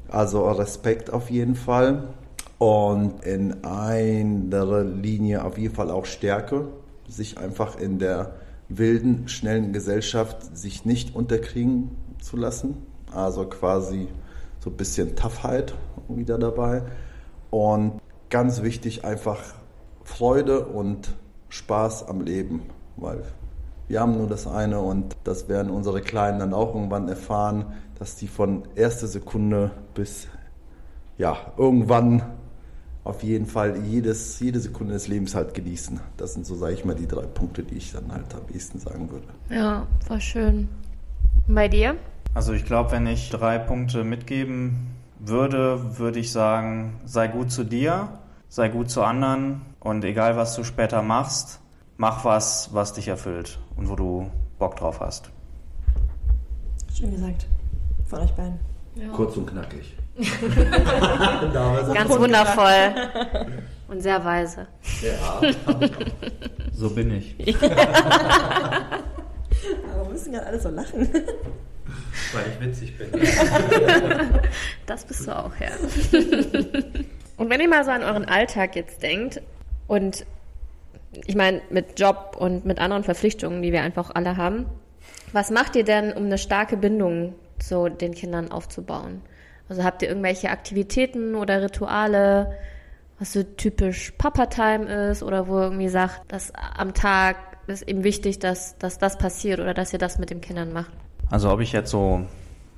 Also 0.09 0.49
Respekt 0.51 1.11
auf 1.11 1.29
jeden 1.29 1.55
Fall. 1.55 2.03
Und 2.57 3.23
in 3.23 3.63
einer 3.63 4.83
Linie 4.83 5.45
auf 5.45 5.57
jeden 5.57 5.73
Fall 5.73 5.89
auch 5.89 6.05
Stärke. 6.05 6.67
Sich 7.07 7.37
einfach 7.37 7.79
in 7.79 7.99
der 7.99 8.35
wilden, 8.69 9.27
schnellen 9.27 9.73
Gesellschaft 9.73 10.57
sich 10.57 10.85
nicht 10.85 11.15
unterkriegen 11.15 11.91
zu 12.19 12.37
lassen. 12.37 12.85
Also 13.11 13.45
quasi 13.45 14.07
so 14.59 14.69
ein 14.69 14.77
bisschen 14.77 15.15
Toughheit 15.15 15.73
wieder 16.09 16.37
dabei. 16.37 16.83
Und 17.49 18.01
ganz 18.29 18.61
wichtig 18.61 19.05
einfach 19.05 19.41
Freude 20.03 20.65
und 20.65 21.15
Spaß 21.49 22.07
am 22.07 22.21
Leben, 22.21 22.63
weil 22.97 23.23
wir 23.87 24.01
haben 24.01 24.17
nur 24.17 24.27
das 24.27 24.47
eine 24.47 24.81
und 24.81 25.15
das 25.23 25.47
werden 25.47 25.71
unsere 25.71 26.01
Kleinen 26.01 26.39
dann 26.39 26.53
auch 26.53 26.75
irgendwann 26.75 27.07
erfahren, 27.07 27.67
dass 27.97 28.15
die 28.15 28.27
von 28.27 28.63
erster 28.75 29.07
Sekunde 29.07 29.71
bis 29.93 30.27
ja, 31.17 31.37
irgendwann 31.57 32.21
auf 33.07 33.23
jeden 33.23 33.45
Fall 33.45 33.77
jedes, 33.85 34.39
jede 34.39 34.59
Sekunde 34.59 34.93
des 34.93 35.07
Lebens 35.07 35.33
halt 35.33 35.53
genießen. 35.53 35.99
Das 36.17 36.33
sind 36.33 36.45
so, 36.45 36.55
sage 36.55 36.73
ich 36.73 36.83
mal, 36.83 36.95
die 36.95 37.07
drei 37.07 37.25
Punkte, 37.25 37.63
die 37.63 37.75
ich 37.75 37.93
dann 37.93 38.11
halt 38.11 38.33
am 38.33 38.53
ehesten 38.53 38.79
sagen 38.79 39.09
würde. 39.09 39.27
Ja, 39.49 39.87
war 40.07 40.19
schön. 40.19 40.67
Und 41.47 41.55
bei 41.55 41.67
dir? 41.67 41.95
Also 42.33 42.53
ich 42.53 42.65
glaube, 42.65 42.91
wenn 42.91 43.07
ich 43.07 43.29
drei 43.29 43.57
Punkte 43.57 44.03
mitgeben 44.03 44.87
würde, 45.19 45.97
würde 45.97 46.19
ich 46.19 46.31
sagen, 46.31 46.99
sei 47.05 47.27
gut 47.27 47.51
zu 47.51 47.63
dir, 47.63 48.09
sei 48.49 48.69
gut 48.69 48.89
zu 48.89 49.01
anderen 49.03 49.61
und 49.79 50.03
egal 50.03 50.35
was 50.35 50.55
du 50.55 50.63
später 50.63 51.01
machst, 51.01 51.59
mach 51.95 52.25
was, 52.25 52.73
was 52.73 52.93
dich 52.93 53.07
erfüllt 53.07 53.59
und 53.75 53.89
wo 53.89 53.95
du 53.95 54.29
Bock 54.59 54.75
drauf 54.75 54.99
hast. 54.99 55.31
Schön 56.93 57.11
gesagt. 57.11 57.47
Von 58.05 58.19
euch 58.19 58.31
beiden. 58.33 58.59
Ja. 58.95 59.09
Kurz 59.13 59.37
und 59.37 59.47
knackig. 59.47 59.95
Ganz 61.93 62.09
wundervoll. 62.09 62.93
Und 63.87 64.01
sehr 64.01 64.25
weise. 64.25 64.67
Ja. 65.01 65.39
so 66.73 66.89
bin 66.89 67.15
ich. 67.15 67.37
Aber 67.61 68.97
wir 70.03 70.09
müssen 70.11 70.33
gerade 70.33 70.47
alle 70.47 70.59
so 70.59 70.69
lachen. 70.69 71.07
Weil 72.33 72.43
ich 72.51 72.59
witzig 72.59 72.97
bin. 72.97 73.07
Das 74.85 75.05
bist 75.05 75.25
du 75.27 75.37
auch, 75.37 75.53
ja. 75.59 75.69
Und 77.37 77.49
wenn 77.49 77.61
ihr 77.61 77.69
mal 77.69 77.85
so 77.85 77.91
an 77.91 78.03
euren 78.03 78.25
Alltag 78.25 78.75
jetzt 78.75 79.01
denkt 79.01 79.41
und 79.87 80.25
ich 81.25 81.35
meine 81.35 81.61
mit 81.69 81.97
Job 81.99 82.35
und 82.37 82.65
mit 82.65 82.79
anderen 82.79 83.05
Verpflichtungen, 83.05 83.61
die 83.61 83.71
wir 83.71 83.83
einfach 83.83 84.11
alle 84.13 84.35
haben, 84.35 84.65
was 85.31 85.49
macht 85.49 85.73
ihr 85.75 85.85
denn, 85.85 86.11
um 86.11 86.25
eine 86.25 86.37
starke 86.37 86.75
Bindung 86.75 87.35
zu 87.59 87.87
den 87.89 88.13
Kindern 88.13 88.51
aufzubauen? 88.51 89.21
Also 89.69 89.83
habt 89.83 90.01
ihr 90.01 90.09
irgendwelche 90.09 90.49
Aktivitäten 90.49 91.35
oder 91.35 91.61
Rituale, 91.61 92.57
was 93.19 93.33
so 93.33 93.43
typisch 93.43 94.11
Papa-Time 94.17 95.09
ist 95.09 95.23
oder 95.23 95.47
wo 95.47 95.57
ihr 95.57 95.63
irgendwie 95.63 95.89
sagt, 95.89 96.31
dass 96.31 96.53
am 96.55 96.93
Tag 96.93 97.37
ist 97.67 97.83
eben 97.83 98.03
wichtig, 98.03 98.39
dass, 98.39 98.77
dass 98.77 98.97
das 98.97 99.17
passiert 99.17 99.59
oder 99.59 99.73
dass 99.73 99.91
ihr 99.91 99.99
das 99.99 100.19
mit 100.19 100.29
den 100.29 100.41
Kindern 100.41 100.71
macht? 100.71 100.91
Also 101.29 101.51
ob 101.51 101.59
ich 101.59 101.73
jetzt 101.73 101.91
so 101.91 102.25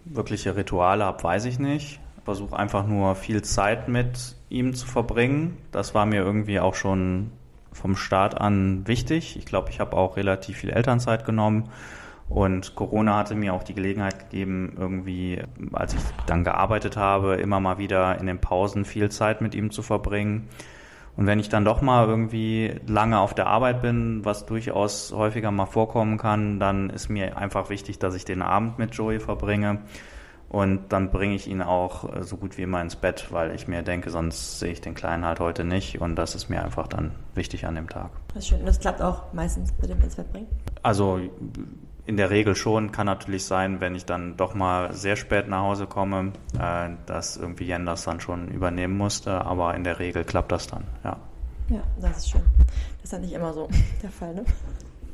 wirkliche 0.05 0.55
Rituale 0.55 1.05
habe, 1.05 1.23
weiß 1.23 1.45
ich 1.45 1.59
nicht. 1.59 1.99
Ich 2.17 2.23
versuche 2.23 2.57
einfach 2.57 2.85
nur 2.87 3.15
viel 3.15 3.43
Zeit 3.43 3.87
mit 3.87 4.35
ihm 4.49 4.73
zu 4.73 4.87
verbringen. 4.87 5.57
Das 5.71 5.93
war 5.93 6.05
mir 6.05 6.21
irgendwie 6.21 6.59
auch 6.59 6.73
schon 6.73 7.31
vom 7.71 7.95
Start 7.95 8.39
an 8.39 8.87
wichtig. 8.87 9.37
Ich 9.37 9.45
glaube, 9.45 9.69
ich 9.69 9.79
habe 9.79 9.95
auch 9.95 10.17
relativ 10.17 10.57
viel 10.57 10.71
Elternzeit 10.71 11.25
genommen 11.25 11.69
und 12.29 12.75
Corona 12.75 13.17
hatte 13.17 13.33
mir 13.33 13.55
auch 13.55 13.63
die 13.63 13.73
Gelegenheit 13.73 14.19
gegeben, 14.19 14.75
irgendwie, 14.77 15.41
als 15.73 15.95
ich 15.95 16.01
dann 16.27 16.43
gearbeitet 16.43 16.95
habe, 16.95 17.35
immer 17.35 17.59
mal 17.59 17.79
wieder 17.79 18.19
in 18.19 18.27
den 18.27 18.39
Pausen 18.39 18.85
viel 18.85 19.09
Zeit 19.09 19.41
mit 19.41 19.55
ihm 19.55 19.71
zu 19.71 19.81
verbringen. 19.81 20.47
Und 21.17 21.25
wenn 21.25 21.39
ich 21.39 21.49
dann 21.49 21.65
doch 21.65 21.81
mal 21.81 22.07
irgendwie 22.07 22.75
lange 22.87 23.19
auf 23.19 23.33
der 23.33 23.47
Arbeit 23.47 23.81
bin, 23.81 24.23
was 24.23 24.45
durchaus 24.45 25.11
häufiger 25.11 25.49
mal 25.49 25.65
vorkommen 25.65 26.17
kann, 26.17 26.59
dann 26.59 26.91
ist 26.91 27.09
mir 27.09 27.35
einfach 27.35 27.69
wichtig, 27.69 27.97
dass 27.97 28.13
ich 28.13 28.25
den 28.25 28.43
Abend 28.43 28.77
mit 28.77 28.93
Joey 28.93 29.19
verbringe. 29.19 29.79
Und 30.49 30.93
dann 30.93 31.11
bringe 31.11 31.35
ich 31.35 31.47
ihn 31.47 31.61
auch 31.61 32.09
so 32.21 32.37
gut 32.37 32.57
wie 32.57 32.63
immer 32.63 32.81
ins 32.81 32.95
Bett, 32.95 33.27
weil 33.31 33.53
ich 33.53 33.67
mir 33.67 33.81
denke, 33.81 34.11
sonst 34.11 34.59
sehe 34.59 34.71
ich 34.71 34.81
den 34.81 34.93
Kleinen 34.93 35.25
halt 35.25 35.39
heute 35.39 35.63
nicht. 35.63 35.99
Und 35.99 36.15
das 36.15 36.35
ist 36.35 36.49
mir 36.49 36.63
einfach 36.63 36.87
dann 36.87 37.11
wichtig 37.35 37.65
an 37.65 37.75
dem 37.75 37.89
Tag. 37.89 38.11
Das 38.29 38.43
ist 38.43 38.49
schön. 38.49 38.59
Und 38.59 38.67
das 38.67 38.79
klappt 38.79 39.01
auch 39.01 39.33
meistens 39.33 39.73
mit 39.81 39.89
dem 39.89 40.01
ins 40.01 40.15
Bett 40.15 40.31
bringen? 40.31 40.47
Also 40.83 41.19
in 42.09 42.17
der 42.17 42.31
Regel 42.31 42.55
schon. 42.55 42.91
Kann 42.91 43.05
natürlich 43.05 43.45
sein, 43.45 43.79
wenn 43.81 43.93
ich 43.93 44.03
dann 44.03 44.35
doch 44.35 44.55
mal 44.55 44.93
sehr 44.93 45.15
spät 45.15 45.47
nach 45.47 45.61
Hause 45.61 45.85
komme, 45.85 46.33
äh, 46.59 46.89
dass 47.05 47.37
irgendwie 47.37 47.65
Jen 47.65 47.85
das 47.85 48.03
dann 48.03 48.19
schon 48.19 48.47
übernehmen 48.49 48.97
musste. 48.97 49.45
Aber 49.45 49.75
in 49.75 49.83
der 49.83 49.99
Regel 49.99 50.23
klappt 50.23 50.51
das 50.51 50.65
dann, 50.65 50.83
ja. 51.03 51.17
Ja, 51.69 51.83
das 52.01 52.17
ist 52.17 52.31
schön. 52.31 52.41
Das 52.57 53.03
ist 53.05 53.11
ja 53.13 53.19
nicht 53.19 53.33
immer 53.33 53.53
so 53.53 53.69
der 54.01 54.09
Fall, 54.09 54.33
ne? 54.33 54.43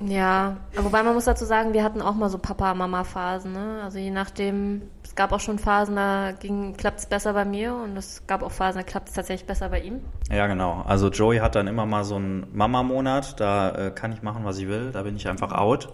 Ja, 0.01 0.57
wobei 0.75 1.03
man 1.03 1.13
muss 1.13 1.25
dazu 1.25 1.45
sagen, 1.45 1.73
wir 1.73 1.83
hatten 1.83 2.01
auch 2.01 2.15
mal 2.15 2.29
so 2.29 2.37
Papa-Mama-Phasen. 2.37 3.53
Ne? 3.53 3.81
Also 3.83 3.97
je 3.97 4.11
nachdem, 4.11 4.81
es 5.03 5.15
gab 5.15 5.31
auch 5.31 5.39
schon 5.39 5.57
Phasen, 5.57 5.95
da 5.95 6.33
klappt 6.77 6.99
es 6.99 7.05
besser 7.05 7.33
bei 7.33 7.45
mir 7.45 7.73
und 7.73 7.95
es 7.95 8.27
gab 8.27 8.43
auch 8.43 8.51
Phasen, 8.51 8.81
da 8.81 8.83
klappt 8.83 9.09
es 9.09 9.15
tatsächlich 9.15 9.47
besser 9.47 9.69
bei 9.69 9.79
ihm. 9.79 10.01
Ja, 10.29 10.47
genau. 10.47 10.83
Also 10.85 11.09
Joey 11.09 11.37
hat 11.37 11.55
dann 11.55 11.67
immer 11.67 11.85
mal 11.85 12.03
so 12.03 12.15
einen 12.15 12.45
Mama-Monat, 12.53 13.39
da 13.39 13.69
äh, 13.69 13.91
kann 13.91 14.11
ich 14.11 14.21
machen, 14.21 14.43
was 14.43 14.57
ich 14.57 14.67
will, 14.67 14.91
da 14.91 15.03
bin 15.03 15.15
ich 15.15 15.27
einfach 15.29 15.53
out. 15.53 15.89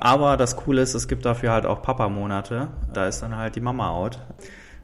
Aber 0.00 0.36
das 0.36 0.56
Coole 0.56 0.82
ist, 0.82 0.94
es 0.94 1.06
gibt 1.06 1.24
dafür 1.24 1.52
halt 1.52 1.66
auch 1.66 1.82
Papa-Monate, 1.82 2.68
da 2.92 3.06
ist 3.06 3.22
dann 3.22 3.36
halt 3.36 3.54
die 3.54 3.60
Mama 3.60 3.90
out. 3.90 4.18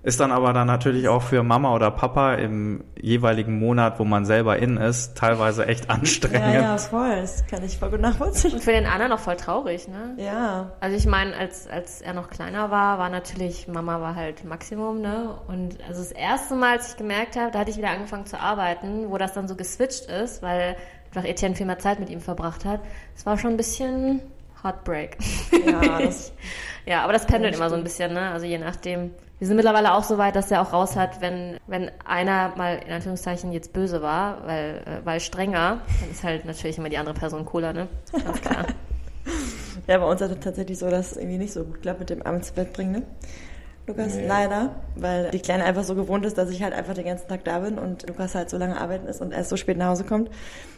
Ist 0.04 0.18
dann 0.18 0.32
aber 0.32 0.52
dann 0.52 0.66
natürlich 0.66 1.06
auch 1.06 1.22
für 1.22 1.44
Mama 1.44 1.72
oder 1.74 1.92
Papa 1.92 2.34
im 2.34 2.82
jeweiligen 3.00 3.60
Monat, 3.60 4.00
wo 4.00 4.04
man 4.04 4.24
selber 4.24 4.58
in 4.58 4.76
ist, 4.76 5.16
teilweise 5.16 5.66
echt 5.66 5.90
anstrengend. 5.90 6.54
Ja, 6.54 6.60
ja, 6.60 6.78
voll. 6.78 7.20
Das 7.20 7.46
kann 7.46 7.64
ich 7.64 7.78
voll 7.78 7.90
gut 7.90 8.00
nachvollziehen. 8.00 8.54
Und 8.54 8.64
für 8.64 8.72
den 8.72 8.86
anderen 8.86 9.12
auch 9.12 9.20
voll 9.20 9.36
traurig, 9.36 9.86
ne? 9.86 10.14
Ja. 10.16 10.72
Also 10.80 10.96
ich 10.96 11.06
meine, 11.06 11.36
als, 11.36 11.68
als 11.68 12.00
er 12.00 12.14
noch 12.14 12.30
kleiner 12.30 12.72
war, 12.72 12.98
war 12.98 13.10
natürlich, 13.10 13.68
Mama 13.68 14.00
war 14.00 14.16
halt 14.16 14.44
Maximum, 14.44 15.00
ne? 15.00 15.38
Und 15.46 15.78
also 15.86 16.02
das 16.02 16.10
erste 16.10 16.56
Mal, 16.56 16.78
als 16.78 16.90
ich 16.90 16.96
gemerkt 16.96 17.36
habe, 17.36 17.52
da 17.52 17.60
hatte 17.60 17.70
ich 17.70 17.76
wieder 17.76 17.90
angefangen 17.90 18.26
zu 18.26 18.40
arbeiten, 18.40 19.08
wo 19.08 19.18
das 19.18 19.34
dann 19.34 19.46
so 19.46 19.54
geswitcht 19.54 20.06
ist, 20.06 20.42
weil 20.42 20.76
einfach 21.06 21.28
Etienne 21.28 21.54
viel 21.54 21.66
mehr 21.66 21.78
Zeit 21.78 22.00
mit 22.00 22.10
ihm 22.10 22.20
verbracht 22.20 22.64
hat. 22.64 22.80
Es 23.14 23.24
war 23.24 23.38
schon 23.38 23.52
ein 23.52 23.56
bisschen 23.56 24.20
Heartbreak. 24.64 25.16
Ja, 25.64 26.00
das, 26.00 26.32
ja 26.86 27.04
aber 27.04 27.12
das 27.12 27.26
pendelt 27.26 27.54
immer 27.54 27.70
so 27.70 27.76
ein 27.76 27.84
bisschen, 27.84 28.12
ne? 28.12 28.30
Also 28.30 28.46
je 28.46 28.58
nachdem 28.58 29.12
wir 29.42 29.48
sind 29.48 29.56
mittlerweile 29.56 29.94
auch 29.94 30.04
so 30.04 30.18
weit, 30.18 30.36
dass 30.36 30.52
er 30.52 30.62
auch 30.62 30.72
raus 30.72 30.94
hat, 30.94 31.20
wenn, 31.20 31.58
wenn 31.66 31.90
einer 32.04 32.54
mal 32.54 32.78
in 32.86 32.92
Anführungszeichen 32.92 33.50
jetzt 33.50 33.72
böse 33.72 34.00
war, 34.00 34.46
weil, 34.46 34.82
äh, 34.86 35.04
weil 35.04 35.18
strenger, 35.18 35.80
dann 36.00 36.10
ist 36.12 36.22
halt 36.22 36.44
natürlich 36.44 36.78
immer 36.78 36.88
die 36.88 36.96
andere 36.96 37.16
Person 37.16 37.44
cooler, 37.44 37.72
ne? 37.72 37.88
Ganz 38.12 38.40
klar. 38.40 38.66
ja, 39.88 39.98
bei 39.98 40.04
uns 40.04 40.20
ist 40.20 40.30
es 40.30 40.38
tatsächlich 40.38 40.78
so, 40.78 40.88
dass 40.88 41.10
es 41.10 41.16
irgendwie 41.16 41.38
nicht 41.38 41.52
so 41.52 41.64
gut 41.64 41.82
klappt 41.82 41.98
mit 41.98 42.10
dem 42.10 42.22
Abendsbett 42.22 42.72
bringen, 42.72 42.92
ne? 42.92 43.02
Lukas, 43.88 44.14
nee. 44.14 44.28
leider, 44.28 44.76
weil 44.94 45.32
die 45.32 45.40
Kleine 45.40 45.64
einfach 45.64 45.82
so 45.82 45.96
gewohnt 45.96 46.24
ist, 46.24 46.38
dass 46.38 46.48
ich 46.48 46.62
halt 46.62 46.72
einfach 46.72 46.94
den 46.94 47.06
ganzen 47.06 47.26
Tag 47.26 47.42
da 47.42 47.58
bin 47.58 47.78
und 47.78 48.08
Lukas 48.08 48.36
halt 48.36 48.48
so 48.48 48.58
lange 48.58 48.80
arbeiten 48.80 49.08
ist 49.08 49.20
und 49.20 49.32
erst 49.32 49.50
so 49.50 49.56
spät 49.56 49.76
nach 49.76 49.88
Hause 49.88 50.04
kommt, 50.04 50.30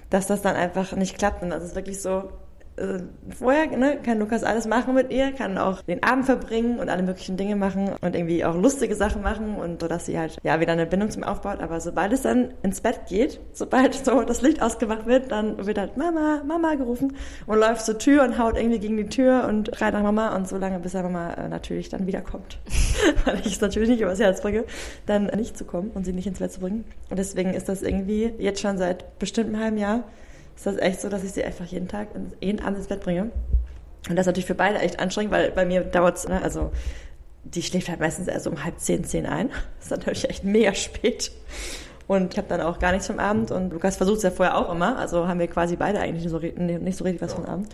dass 0.08 0.26
das 0.26 0.40
dann 0.40 0.56
einfach 0.56 0.96
nicht 0.96 1.18
klappt. 1.18 1.42
Und 1.42 1.50
das 1.50 1.62
ist 1.64 1.74
wirklich 1.74 2.00
so, 2.00 2.30
äh, 2.76 3.00
vorher 3.36 3.66
ne, 3.76 3.98
kann 4.02 4.18
Lukas 4.18 4.42
alles 4.42 4.66
machen 4.66 4.94
mit 4.94 5.12
ihr, 5.12 5.32
kann 5.32 5.58
auch 5.58 5.82
den 5.82 6.02
Abend 6.02 6.26
verbringen 6.26 6.78
und 6.78 6.88
alle 6.88 7.02
möglichen 7.02 7.36
Dinge 7.36 7.56
machen 7.56 7.90
und 8.00 8.14
irgendwie 8.14 8.44
auch 8.44 8.56
lustige 8.56 8.94
Sachen 8.94 9.22
machen 9.22 9.56
und 9.56 9.80
so, 9.80 9.88
dass 9.88 10.06
sie 10.06 10.18
halt 10.18 10.38
ja 10.42 10.60
wieder 10.60 10.72
eine 10.72 10.86
Bindung 10.86 11.10
zum 11.10 11.24
aufbaut. 11.24 11.60
Aber 11.60 11.80
sobald 11.80 12.12
es 12.12 12.22
dann 12.22 12.52
ins 12.62 12.80
Bett 12.80 13.02
geht, 13.08 13.40
sobald 13.52 13.94
so 14.04 14.22
das 14.22 14.42
Licht 14.42 14.62
ausgemacht 14.62 15.06
wird, 15.06 15.30
dann 15.30 15.64
wird 15.64 15.78
halt 15.78 15.96
Mama, 15.96 16.42
Mama 16.46 16.74
gerufen 16.74 17.16
und 17.46 17.58
läuft 17.58 17.84
zur 17.84 17.98
Tür 17.98 18.24
und 18.24 18.38
haut 18.38 18.56
irgendwie 18.56 18.78
gegen 18.78 18.96
die 18.96 19.08
Tür 19.08 19.46
und 19.48 19.70
schreit 19.76 19.94
nach 19.94 20.02
Mama 20.02 20.34
und 20.34 20.48
so 20.48 20.56
lange, 20.56 20.78
bis 20.80 20.94
er 20.94 21.02
Mama 21.04 21.34
äh, 21.34 21.48
natürlich 21.48 21.88
dann 21.88 22.06
wiederkommt. 22.06 22.58
Weil 23.24 23.40
ich 23.40 23.54
es 23.54 23.60
natürlich 23.60 23.88
nicht 23.88 24.00
übers 24.00 24.20
Herz 24.20 24.40
bringe, 24.40 24.64
dann 25.06 25.26
nicht 25.36 25.56
zu 25.56 25.64
kommen 25.64 25.90
und 25.94 26.04
sie 26.04 26.12
nicht 26.12 26.26
ins 26.26 26.38
Bett 26.38 26.52
zu 26.52 26.60
bringen. 26.60 26.84
Und 27.10 27.18
deswegen 27.18 27.54
ist 27.54 27.68
das 27.68 27.82
irgendwie 27.82 28.32
jetzt 28.38 28.60
schon 28.60 28.78
seit 28.78 29.18
bestimmt 29.18 29.48
einem 29.48 29.60
halben 29.60 29.78
Jahr 29.78 30.04
ist 30.56 30.66
das 30.66 30.76
echt 30.76 31.00
so, 31.00 31.08
dass 31.08 31.24
ich 31.24 31.32
sie 31.32 31.44
einfach 31.44 31.64
jeden 31.66 31.88
Tag 31.88 32.08
jeden 32.40 32.60
Abend 32.60 32.78
ins 32.78 32.86
Bett 32.86 33.00
bringe. 33.00 33.30
Und 34.08 34.16
das 34.16 34.20
ist 34.20 34.26
natürlich 34.26 34.46
für 34.46 34.54
beide 34.54 34.78
echt 34.78 35.00
anstrengend, 35.00 35.32
weil 35.32 35.50
bei 35.50 35.64
mir 35.64 35.82
dauert 35.82 36.16
es, 36.16 36.28
ne, 36.28 36.42
also 36.42 36.70
die 37.44 37.62
schläft 37.62 37.88
halt 37.88 38.00
meistens 38.00 38.28
erst 38.28 38.46
um 38.46 38.64
halb 38.64 38.78
zehn, 38.78 39.04
zehn 39.04 39.26
ein. 39.26 39.48
Das 39.78 39.86
ist 39.86 39.90
natürlich 39.90 40.28
echt 40.28 40.44
mega 40.44 40.74
spät. 40.74 41.32
Und 42.06 42.34
ich 42.34 42.38
habe 42.38 42.48
dann 42.48 42.60
auch 42.60 42.78
gar 42.78 42.92
nichts 42.92 43.06
vom 43.06 43.18
Abend 43.18 43.50
und 43.50 43.72
Lukas 43.72 43.96
versucht 43.96 44.18
es 44.18 44.22
ja 44.24 44.30
vorher 44.30 44.58
auch 44.58 44.70
immer. 44.70 44.98
Also 44.98 45.26
haben 45.26 45.38
wir 45.38 45.46
quasi 45.46 45.76
beide 45.76 46.00
eigentlich 46.00 46.24
nicht 46.24 46.30
so, 46.30 46.38
nicht 46.38 46.98
so 46.98 47.04
richtig 47.04 47.22
was 47.22 47.32
vom 47.32 47.46
Abend. 47.46 47.68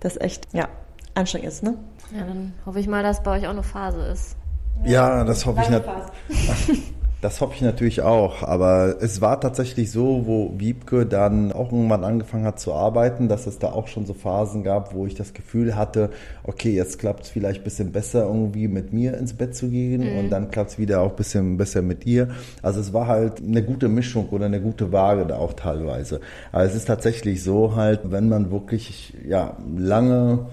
Das 0.00 0.16
echt, 0.20 0.48
ja, 0.52 0.68
anstrengend 1.14 1.48
ist, 1.48 1.62
ne? 1.62 1.76
Ja, 2.12 2.24
dann 2.24 2.54
hoffe 2.64 2.80
ich 2.80 2.88
mal, 2.88 3.02
dass 3.02 3.22
bei 3.22 3.38
euch 3.38 3.46
auch 3.46 3.52
eine 3.52 3.62
Phase 3.62 4.00
ist. 4.06 4.36
Ja, 4.84 5.24
das 5.24 5.46
hoffe 5.46 5.62
ich 5.62 5.70
natürlich. 5.70 6.02
Das 7.22 7.40
hoffe 7.40 7.54
ich 7.54 7.62
natürlich 7.62 8.02
auch, 8.02 8.42
aber 8.42 8.96
es 9.00 9.22
war 9.22 9.40
tatsächlich 9.40 9.90
so, 9.90 10.26
wo 10.26 10.52
Wiebke 10.58 11.06
dann 11.06 11.50
auch 11.50 11.72
irgendwann 11.72 12.04
angefangen 12.04 12.44
hat 12.44 12.60
zu 12.60 12.74
arbeiten, 12.74 13.26
dass 13.26 13.46
es 13.46 13.58
da 13.58 13.68
auch 13.72 13.88
schon 13.88 14.04
so 14.04 14.12
Phasen 14.12 14.62
gab, 14.62 14.94
wo 14.94 15.06
ich 15.06 15.14
das 15.14 15.32
Gefühl 15.32 15.76
hatte, 15.76 16.10
okay, 16.44 16.74
jetzt 16.74 16.98
klappt 16.98 17.24
es 17.24 17.30
vielleicht 17.30 17.62
ein 17.62 17.64
bisschen 17.64 17.90
besser 17.90 18.24
irgendwie 18.26 18.68
mit 18.68 18.92
mir 18.92 19.16
ins 19.16 19.32
Bett 19.32 19.56
zu 19.56 19.70
gehen 19.70 20.02
mhm. 20.02 20.18
und 20.18 20.30
dann 20.30 20.50
klappt 20.50 20.72
es 20.72 20.78
wieder 20.78 21.00
auch 21.00 21.10
ein 21.10 21.16
bisschen 21.16 21.56
besser 21.56 21.80
mit 21.80 22.04
ihr. 22.04 22.28
Also 22.60 22.80
es 22.80 22.92
war 22.92 23.06
halt 23.06 23.40
eine 23.42 23.62
gute 23.62 23.88
Mischung 23.88 24.28
oder 24.28 24.44
eine 24.44 24.60
gute 24.60 24.92
Waage 24.92 25.24
da 25.24 25.38
auch 25.38 25.54
teilweise. 25.54 26.20
Aber 26.52 26.64
es 26.64 26.74
ist 26.74 26.84
tatsächlich 26.84 27.42
so 27.42 27.74
halt, 27.76 28.00
wenn 28.04 28.28
man 28.28 28.50
wirklich 28.50 29.14
ja 29.26 29.56
lange 29.74 30.46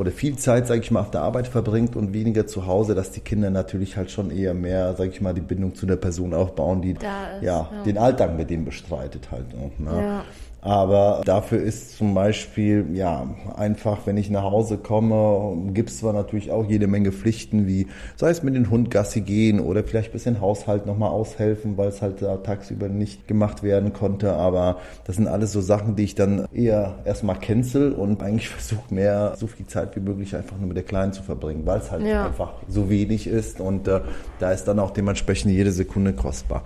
oder 0.00 0.10
viel 0.10 0.36
Zeit, 0.36 0.66
sage 0.66 0.80
ich 0.80 0.90
mal, 0.90 1.00
auf 1.00 1.10
der 1.10 1.20
Arbeit 1.20 1.46
verbringt 1.46 1.94
und 1.94 2.14
weniger 2.14 2.46
zu 2.46 2.64
Hause, 2.64 2.94
dass 2.94 3.10
die 3.10 3.20
Kinder 3.20 3.50
natürlich 3.50 3.98
halt 3.98 4.10
schon 4.10 4.30
eher 4.30 4.54
mehr, 4.54 4.94
sage 4.94 5.10
ich 5.10 5.20
mal, 5.20 5.34
die 5.34 5.42
Bindung 5.42 5.74
zu 5.74 5.84
der 5.84 5.96
Person 5.96 6.32
aufbauen, 6.32 6.80
die 6.80 6.92
ist, 6.92 7.02
ja, 7.02 7.38
ja, 7.42 7.70
den 7.84 7.98
Alltag 7.98 8.34
mit 8.34 8.48
dem 8.48 8.64
bestreitet 8.64 9.30
halt. 9.30 9.44
Ne? 9.78 9.90
Ja. 9.90 10.24
Aber 10.62 11.22
dafür 11.24 11.62
ist 11.62 11.96
zum 11.96 12.14
Beispiel, 12.14 12.86
ja, 12.92 13.26
einfach, 13.56 14.06
wenn 14.06 14.16
ich 14.16 14.28
nach 14.28 14.42
Hause 14.42 14.76
komme, 14.76 15.70
gibt 15.72 15.90
es 15.90 15.98
zwar 15.98 16.12
natürlich 16.12 16.50
auch 16.50 16.66
jede 16.66 16.86
Menge 16.86 17.12
Pflichten, 17.12 17.66
wie 17.66 17.86
sei 18.16 18.30
es 18.30 18.42
mit 18.42 18.54
den 18.54 18.70
Hund 18.70 18.90
Gassi 18.90 19.22
gehen 19.22 19.60
oder 19.60 19.82
vielleicht 19.84 20.10
ein 20.10 20.12
bisschen 20.12 20.40
Haushalt 20.40 20.84
nochmal 20.84 21.10
aushelfen, 21.10 21.78
weil 21.78 21.88
es 21.88 22.02
halt 22.02 22.20
da 22.20 22.36
tagsüber 22.36 22.88
nicht 22.88 23.26
gemacht 23.26 23.62
werden 23.62 23.92
konnte. 23.94 24.34
Aber 24.34 24.76
das 25.04 25.16
sind 25.16 25.28
alles 25.28 25.52
so 25.52 25.62
Sachen, 25.62 25.96
die 25.96 26.04
ich 26.04 26.14
dann 26.14 26.46
eher 26.52 26.96
erstmal 27.04 27.38
cancel 27.38 27.92
und 27.92 28.22
eigentlich 28.22 28.48
versuche 28.50 28.94
mehr, 28.94 29.34
so 29.36 29.46
viel 29.46 29.66
Zeit 29.66 29.96
wie 29.96 30.00
möglich 30.00 30.36
einfach 30.36 30.58
nur 30.58 30.68
mit 30.68 30.76
der 30.76 30.84
Kleinen 30.84 31.12
zu 31.12 31.22
verbringen, 31.22 31.64
weil 31.64 31.78
es 31.78 31.90
halt 31.90 32.06
ja. 32.06 32.26
einfach 32.26 32.52
so 32.68 32.90
wenig 32.90 33.26
ist 33.26 33.60
und 33.60 33.88
äh, 33.88 34.00
da 34.38 34.52
ist 34.52 34.64
dann 34.64 34.78
auch 34.78 34.90
dementsprechend 34.90 35.52
jede 35.52 35.72
Sekunde 35.72 36.12
kostbar. 36.12 36.64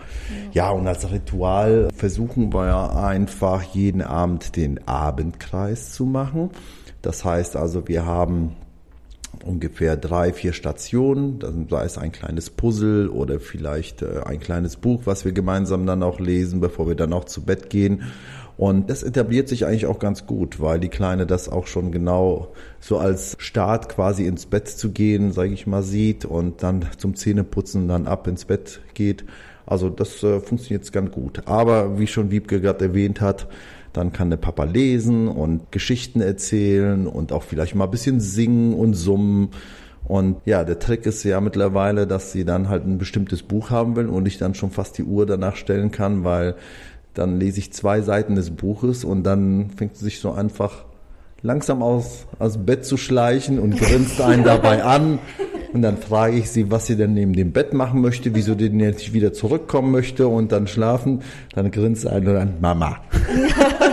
Ja, 0.53 0.65
ja 0.65 0.71
und 0.71 0.87
als 0.89 1.11
Ritual 1.11 1.89
versuchen 1.95 2.53
wir 2.53 2.97
einfach 2.97 3.63
jeden 3.85 4.03
Abend 4.03 4.57
den 4.57 4.87
Abendkreis 4.87 5.93
zu 5.93 6.05
machen. 6.07 6.51
Das 7.03 7.25
heißt 7.25 7.57
also, 7.57 7.87
wir 7.87 8.07
haben 8.07 8.57
ungefähr 9.45 9.97
drei, 9.97 10.33
vier 10.33 10.53
Stationen, 10.53 11.39
sei 11.69 11.85
es 11.85 11.99
ein 11.99 12.13
kleines 12.13 12.51
Puzzle 12.51 13.09
oder 13.09 13.41
vielleicht 13.41 14.03
äh, 14.03 14.23
ein 14.25 14.41
kleines 14.41 14.77
Buch, 14.77 15.03
was 15.05 15.25
wir 15.25 15.33
gemeinsam 15.33 15.87
dann 15.87 16.03
auch 16.03 16.19
lesen, 16.21 16.61
bevor 16.61 16.89
wir 16.89 16.95
dann 16.95 17.13
auch 17.13 17.25
zu 17.25 17.43
Bett 17.43 17.69
gehen. 17.69 18.03
Und 18.57 18.89
das 18.89 19.03
etabliert 19.03 19.49
sich 19.49 19.67
eigentlich 19.67 19.87
auch 19.87 19.99
ganz 19.99 20.27
gut, 20.27 20.61
weil 20.61 20.79
die 20.79 20.89
Kleine 20.89 21.27
das 21.27 21.49
auch 21.49 21.67
schon 21.67 21.91
genau 21.91 22.53
so 22.79 22.99
als 22.99 23.37
Start 23.41 23.89
quasi 23.89 24.27
ins 24.27 24.47
Bett 24.47 24.69
zu 24.69 24.93
gehen, 24.93 25.33
sage 25.33 25.53
ich 25.53 25.67
mal, 25.67 25.83
sieht 25.83 26.25
und 26.25 26.63
dann 26.63 26.87
zum 26.97 27.17
Zähneputzen 27.17 27.89
dann 27.89 28.07
ab 28.07 28.29
ins 28.29 28.45
Bett 28.45 28.81
geht. 28.95 29.25
Also 29.67 29.89
das 29.91 30.23
äh, 30.23 30.41
funktioniert 30.41 30.91
ganz 30.93 31.11
gut. 31.11 31.43
Aber 31.47 31.99
wie 31.99 32.07
schon 32.07 32.31
Wiebke 32.31 32.61
gerade 32.61 32.85
erwähnt 32.85 33.21
hat, 33.21 33.49
dann 33.95 34.13
kann 34.13 34.29
der 34.29 34.37
Papa 34.37 34.65
lesen 34.65 35.29
und 35.29 35.73
Geschichten 35.73 36.21
erzählen 36.21 37.07
und 37.07 37.33
auch 37.33 37.45
vielleicht 37.45 37.75
mal 37.75 37.85
ein 37.85 37.91
bisschen 37.91 38.21
singen 38.21 38.75
und 38.75 38.95
summen. 38.95 39.51
Und 40.07 40.37
ja, 40.45 40.65
der 40.65 40.79
Trick 40.79 41.07
ist 41.07 41.23
ja 41.25 41.41
mittlerweile, 41.41 42.07
dass 42.07 42.33
sie 42.33 42.45
dann 42.45 42.69
halt 42.69 42.85
ein 42.85 42.99
bestimmtes 42.99 43.43
Buch 43.43 43.71
haben 43.71 43.97
will 43.97 44.09
und 44.09 44.27
ich 44.27 44.37
dann 44.37 44.55
schon 44.55 44.71
fast 44.71 44.99
die 44.99 45.05
Uhr 45.05 45.25
danach 45.25 45.57
stellen 45.57 45.91
kann, 45.93 46.25
weil 46.25 46.57
dann 47.15 47.39
lese 47.39 47.61
ich 47.61 47.73
zwei 47.73 48.03
Seiten 48.03 48.35
des 48.35 48.51
Buches 48.51 49.05
und 49.05 49.23
dann 49.23 49.71
fängt 49.71 49.97
sie 49.97 50.05
sich 50.05 50.21
so 50.21 50.33
einfach 50.33 50.85
langsam 51.41 51.83
aus, 51.83 52.27
aus 52.39 52.55
dem 52.55 52.67
Bett 52.67 52.85
zu 52.85 52.97
schleichen 52.97 53.61
und 53.61 53.79
grinst 53.79 54.21
einen 54.21 54.45
dabei 54.45 54.83
an. 54.83 55.21
Und 55.73 55.83
dann 55.83 55.97
frage 55.99 56.37
ich 56.37 56.51
sie, 56.51 56.71
was 56.71 56.87
sie 56.87 56.97
denn 56.97 57.15
neben 57.15 57.33
dem 57.33 57.53
Bett 57.53 57.75
machen 57.75 58.01
möchte, 58.01 58.35
wieso 58.35 58.53
sie 58.53 58.71
denn 58.71 58.81
jetzt 58.81 59.13
wieder 59.13 59.33
zurückkommen 59.33 59.91
möchte 59.91 60.29
und 60.29 60.53
dann 60.53 60.69
schlafen. 60.69 61.23
Dann 61.55 61.71
grinst 61.71 62.07
einen 62.07 62.29
und 62.29 62.35
dann 62.35 62.55
Mama. 62.61 62.99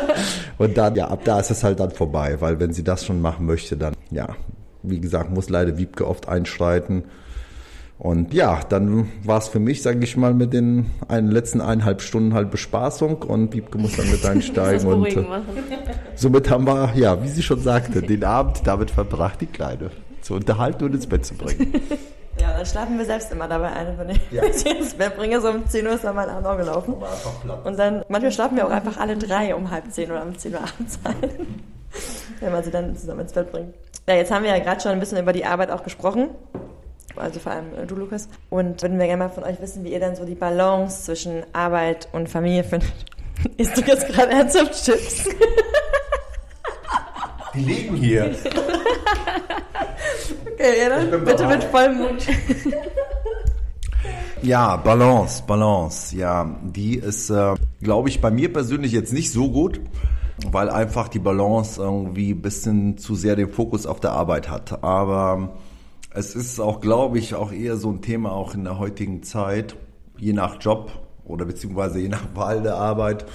und 0.61 0.77
dann, 0.77 0.95
ja, 0.95 1.07
ab 1.07 1.21
da 1.25 1.39
ist 1.39 1.51
es 1.51 1.63
halt 1.63 1.79
dann 1.79 1.91
vorbei, 1.91 2.37
weil 2.39 2.59
wenn 2.59 2.73
sie 2.73 2.83
das 2.83 3.05
schon 3.05 3.21
machen 3.21 3.45
möchte, 3.45 3.77
dann, 3.77 3.93
ja, 4.11 4.35
wie 4.83 4.99
gesagt, 4.99 5.31
muss 5.31 5.49
leider 5.49 5.77
Wiebke 5.77 6.07
oft 6.07 6.27
einschreiten. 6.27 7.03
Und 7.97 8.33
ja, 8.33 8.61
dann 8.67 9.11
war 9.23 9.37
es 9.37 9.47
für 9.47 9.59
mich, 9.59 9.83
sage 9.83 10.03
ich 10.03 10.17
mal, 10.17 10.33
mit 10.33 10.53
den 10.53 10.87
einen, 11.07 11.29
letzten 11.29 11.61
eineinhalb 11.61 12.01
Stunden 12.01 12.33
halt 12.33 12.49
Bespaßung 12.49 13.21
und 13.21 13.53
Wiebke 13.53 13.77
muss 13.77 13.95
dann 13.95 14.09
mit 14.09 14.25
einsteigen. 14.25 14.87
und 14.91 15.05
äh, 15.05 15.23
somit 16.15 16.49
haben 16.49 16.65
wir, 16.65 16.93
ja, 16.95 17.23
wie 17.23 17.27
sie 17.27 17.43
schon 17.43 17.59
sagte, 17.59 18.01
den 18.01 18.23
Abend 18.23 18.61
damit 18.65 18.89
verbracht, 18.89 19.41
die 19.41 19.45
Kleine 19.45 19.91
zu 20.21 20.33
unterhalten 20.33 20.83
und 20.85 20.95
ins 20.95 21.05
Bett 21.05 21.25
zu 21.25 21.35
bringen. 21.35 21.73
Ja, 22.39 22.53
dann 22.53 22.65
schlafen 22.65 22.97
wir 22.97 23.05
selbst 23.05 23.31
immer 23.31 23.47
dabei 23.47 23.73
ein, 23.73 23.97
wenn 23.97 24.09
ich 24.09 24.21
ja. 24.31 24.43
ins 24.71 24.93
Bett 24.93 25.15
bringe. 25.17 25.41
So 25.41 25.49
um 25.49 25.67
10 25.67 25.85
Uhr 25.85 25.93
ist 25.93 26.03
dann 26.03 26.15
mein 26.15 26.29
Abend 26.29 26.47
auch 26.47 26.57
gelaufen. 26.57 26.95
Und 27.63 27.77
dann, 27.77 28.03
manchmal 28.07 28.31
schlafen 28.31 28.57
wir 28.57 28.65
auch 28.65 28.71
einfach 28.71 28.97
alle 28.97 29.17
drei 29.17 29.53
um 29.53 29.69
halb 29.69 29.91
zehn 29.91 30.09
oder 30.11 30.23
um 30.23 30.37
10 30.37 30.53
Uhr 30.53 30.61
abends 30.61 30.99
ein. 31.03 31.15
wenn 32.39 32.51
man 32.51 32.63
sie 32.63 32.71
dann 32.71 32.95
zusammen 32.95 33.21
ins 33.21 33.33
Bett 33.33 33.51
bringt. 33.51 33.75
Ja, 34.07 34.15
jetzt 34.15 34.31
haben 34.31 34.43
wir 34.43 34.51
ja 34.51 34.63
gerade 34.63 34.81
schon 34.81 34.91
ein 34.91 34.99
bisschen 34.99 35.19
über 35.19 35.33
die 35.33 35.45
Arbeit 35.45 35.69
auch 35.71 35.83
gesprochen 35.83 36.29
also 37.15 37.39
vor 37.39 37.51
allem 37.51 37.73
äh, 37.77 37.85
du, 37.85 37.95
Lukas. 37.95 38.27
Und 38.49 38.81
würden 38.81 38.99
wir 38.99 39.05
gerne 39.05 39.23
mal 39.23 39.29
von 39.29 39.43
euch 39.43 39.61
wissen, 39.61 39.83
wie 39.83 39.91
ihr 39.93 39.99
dann 39.99 40.15
so 40.15 40.25
die 40.25 40.35
Balance 40.35 41.03
zwischen 41.03 41.43
Arbeit 41.53 42.07
und 42.11 42.29
Familie 42.29 42.63
findet. 42.63 42.91
Isst 43.57 43.77
du 43.77 43.81
jetzt 43.81 44.07
gerade 44.07 44.31
ernsthaft 44.31 44.85
Chips? 44.85 45.29
Die 47.53 47.59
liegen 47.59 47.95
hier. 47.95 48.35
Okay, 50.61 51.11
ja, 51.11 51.17
bitte 51.17 51.47
mit 51.47 51.63
vollem 51.65 51.97
Mund. 51.97 52.27
Ja, 54.43 54.75
Balance, 54.75 55.43
Balance, 55.45 56.17
ja, 56.17 56.57
die 56.63 56.95
ist, 56.95 57.29
äh, 57.29 57.53
glaube 57.83 58.09
ich, 58.09 58.21
bei 58.21 58.31
mir 58.31 58.51
persönlich 58.51 58.91
jetzt 58.91 59.13
nicht 59.13 59.31
so 59.31 59.51
gut, 59.51 59.79
weil 60.47 60.71
einfach 60.71 61.09
die 61.09 61.19
Balance 61.19 61.79
irgendwie 61.79 62.31
ein 62.31 62.41
bisschen 62.41 62.97
zu 62.97 63.13
sehr 63.13 63.35
den 63.35 63.49
Fokus 63.51 63.85
auf 63.85 63.99
der 63.99 64.13
Arbeit 64.13 64.49
hat. 64.49 64.83
Aber 64.83 65.59
es 66.09 66.33
ist 66.33 66.59
auch, 66.59 66.81
glaube 66.81 67.19
ich, 67.19 67.35
auch 67.35 67.51
eher 67.51 67.77
so 67.77 67.91
ein 67.91 68.01
Thema 68.01 68.31
auch 68.31 68.55
in 68.55 68.63
der 68.63 68.79
heutigen 68.79 69.21
Zeit, 69.21 69.75
je 70.17 70.33
nach 70.33 70.59
Job 70.59 70.91
oder 71.23 71.45
beziehungsweise 71.45 71.99
je 71.99 72.09
nach 72.09 72.33
Wahl 72.33 72.63
der 72.63 72.77
Arbeit, 72.77 73.25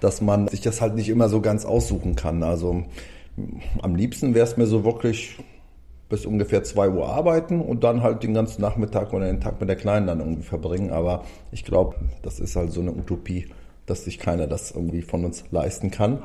dass 0.00 0.20
man 0.20 0.46
sich 0.48 0.60
das 0.60 0.82
halt 0.82 0.94
nicht 0.94 1.08
immer 1.08 1.30
so 1.30 1.40
ganz 1.40 1.64
aussuchen 1.64 2.16
kann. 2.16 2.42
Also 2.42 2.84
am 3.80 3.94
liebsten 3.94 4.34
wäre 4.34 4.46
es 4.46 4.58
mir 4.58 4.66
so 4.66 4.84
wirklich 4.84 5.38
bis 6.10 6.26
ungefähr 6.26 6.62
2 6.62 6.90
Uhr 6.90 7.08
arbeiten 7.08 7.60
und 7.60 7.84
dann 7.84 8.02
halt 8.02 8.22
den 8.22 8.34
ganzen 8.34 8.60
Nachmittag 8.60 9.14
oder 9.14 9.26
den 9.26 9.40
Tag 9.40 9.60
mit 9.60 9.68
der 9.68 9.76
Kleinen 9.76 10.08
dann 10.08 10.20
irgendwie 10.20 10.42
verbringen. 10.42 10.90
Aber 10.90 11.24
ich 11.52 11.64
glaube, 11.64 11.96
das 12.22 12.40
ist 12.40 12.56
halt 12.56 12.72
so 12.72 12.82
eine 12.82 12.92
Utopie, 12.92 13.46
dass 13.86 14.04
sich 14.04 14.18
keiner 14.18 14.46
das 14.46 14.72
irgendwie 14.72 15.02
von 15.02 15.24
uns 15.24 15.44
leisten 15.50 15.90
kann. 15.90 16.18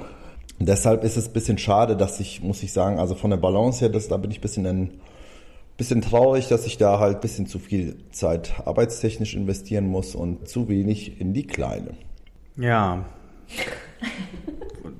Und 0.59 0.67
deshalb 0.67 1.03
ist 1.03 1.17
es 1.17 1.27
ein 1.27 1.33
bisschen 1.33 1.57
schade, 1.57 1.95
dass 1.95 2.19
ich, 2.19 2.41
muss 2.41 2.63
ich 2.63 2.73
sagen, 2.73 2.99
also 2.99 3.15
von 3.15 3.29
der 3.29 3.37
Balance 3.37 3.81
her, 3.81 3.89
das, 3.89 4.07
da 4.07 4.17
bin 4.17 4.31
ich 4.31 4.39
ein 4.39 4.41
bisschen 4.41 4.65
ein 4.65 4.99
bisschen 5.77 6.01
traurig, 6.01 6.47
dass 6.47 6.65
ich 6.65 6.77
da 6.77 6.99
halt 6.99 7.15
ein 7.15 7.21
bisschen 7.21 7.47
zu 7.47 7.59
viel 7.59 7.97
Zeit 8.11 8.53
arbeitstechnisch 8.65 9.35
investieren 9.35 9.87
muss 9.87 10.15
und 10.15 10.47
zu 10.47 10.67
wenig 10.67 11.19
in 11.21 11.33
die 11.33 11.45
Kleine. 11.45 11.91
Ja. 12.57 13.05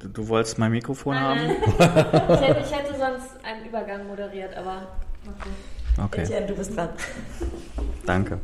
Du, 0.06 0.22
du 0.22 0.28
wolltest 0.28 0.60
mein 0.60 0.72
Mikrofon 0.72 1.20
haben? 1.20 1.40
ich, 1.40 1.80
hätte, 1.80 2.60
ich 2.60 2.72
hätte 2.72 2.96
sonst 2.98 3.44
einen 3.44 3.66
Übergang 3.66 4.06
moderiert, 4.08 4.56
aber 4.56 4.88
okay. 5.26 5.50
Okay. 6.04 6.22
Etienne, 6.24 6.48
du 6.48 6.56
bist 6.56 6.76
dran. 6.76 6.90
Danke. 8.06 8.40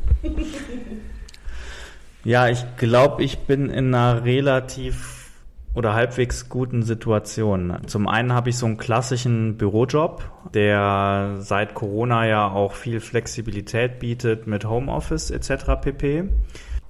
Ja, 2.23 2.47
ich 2.47 2.63
glaube, 2.77 3.23
ich 3.23 3.39
bin 3.39 3.69
in 3.69 3.93
einer 3.93 4.23
relativ 4.23 5.31
oder 5.73 5.93
halbwegs 5.93 6.49
guten 6.49 6.83
Situationen. 6.83 7.87
Zum 7.87 8.07
einen 8.07 8.33
habe 8.33 8.49
ich 8.49 8.57
so 8.57 8.65
einen 8.65 8.77
klassischen 8.77 9.57
Bürojob, 9.57 10.23
der 10.53 11.37
seit 11.39 11.73
Corona 11.73 12.27
ja 12.27 12.49
auch 12.49 12.73
viel 12.73 12.99
Flexibilität 12.99 13.99
bietet 13.99 14.47
mit 14.47 14.65
Homeoffice 14.65 15.29
etc. 15.31 15.81
pp. 15.81 16.29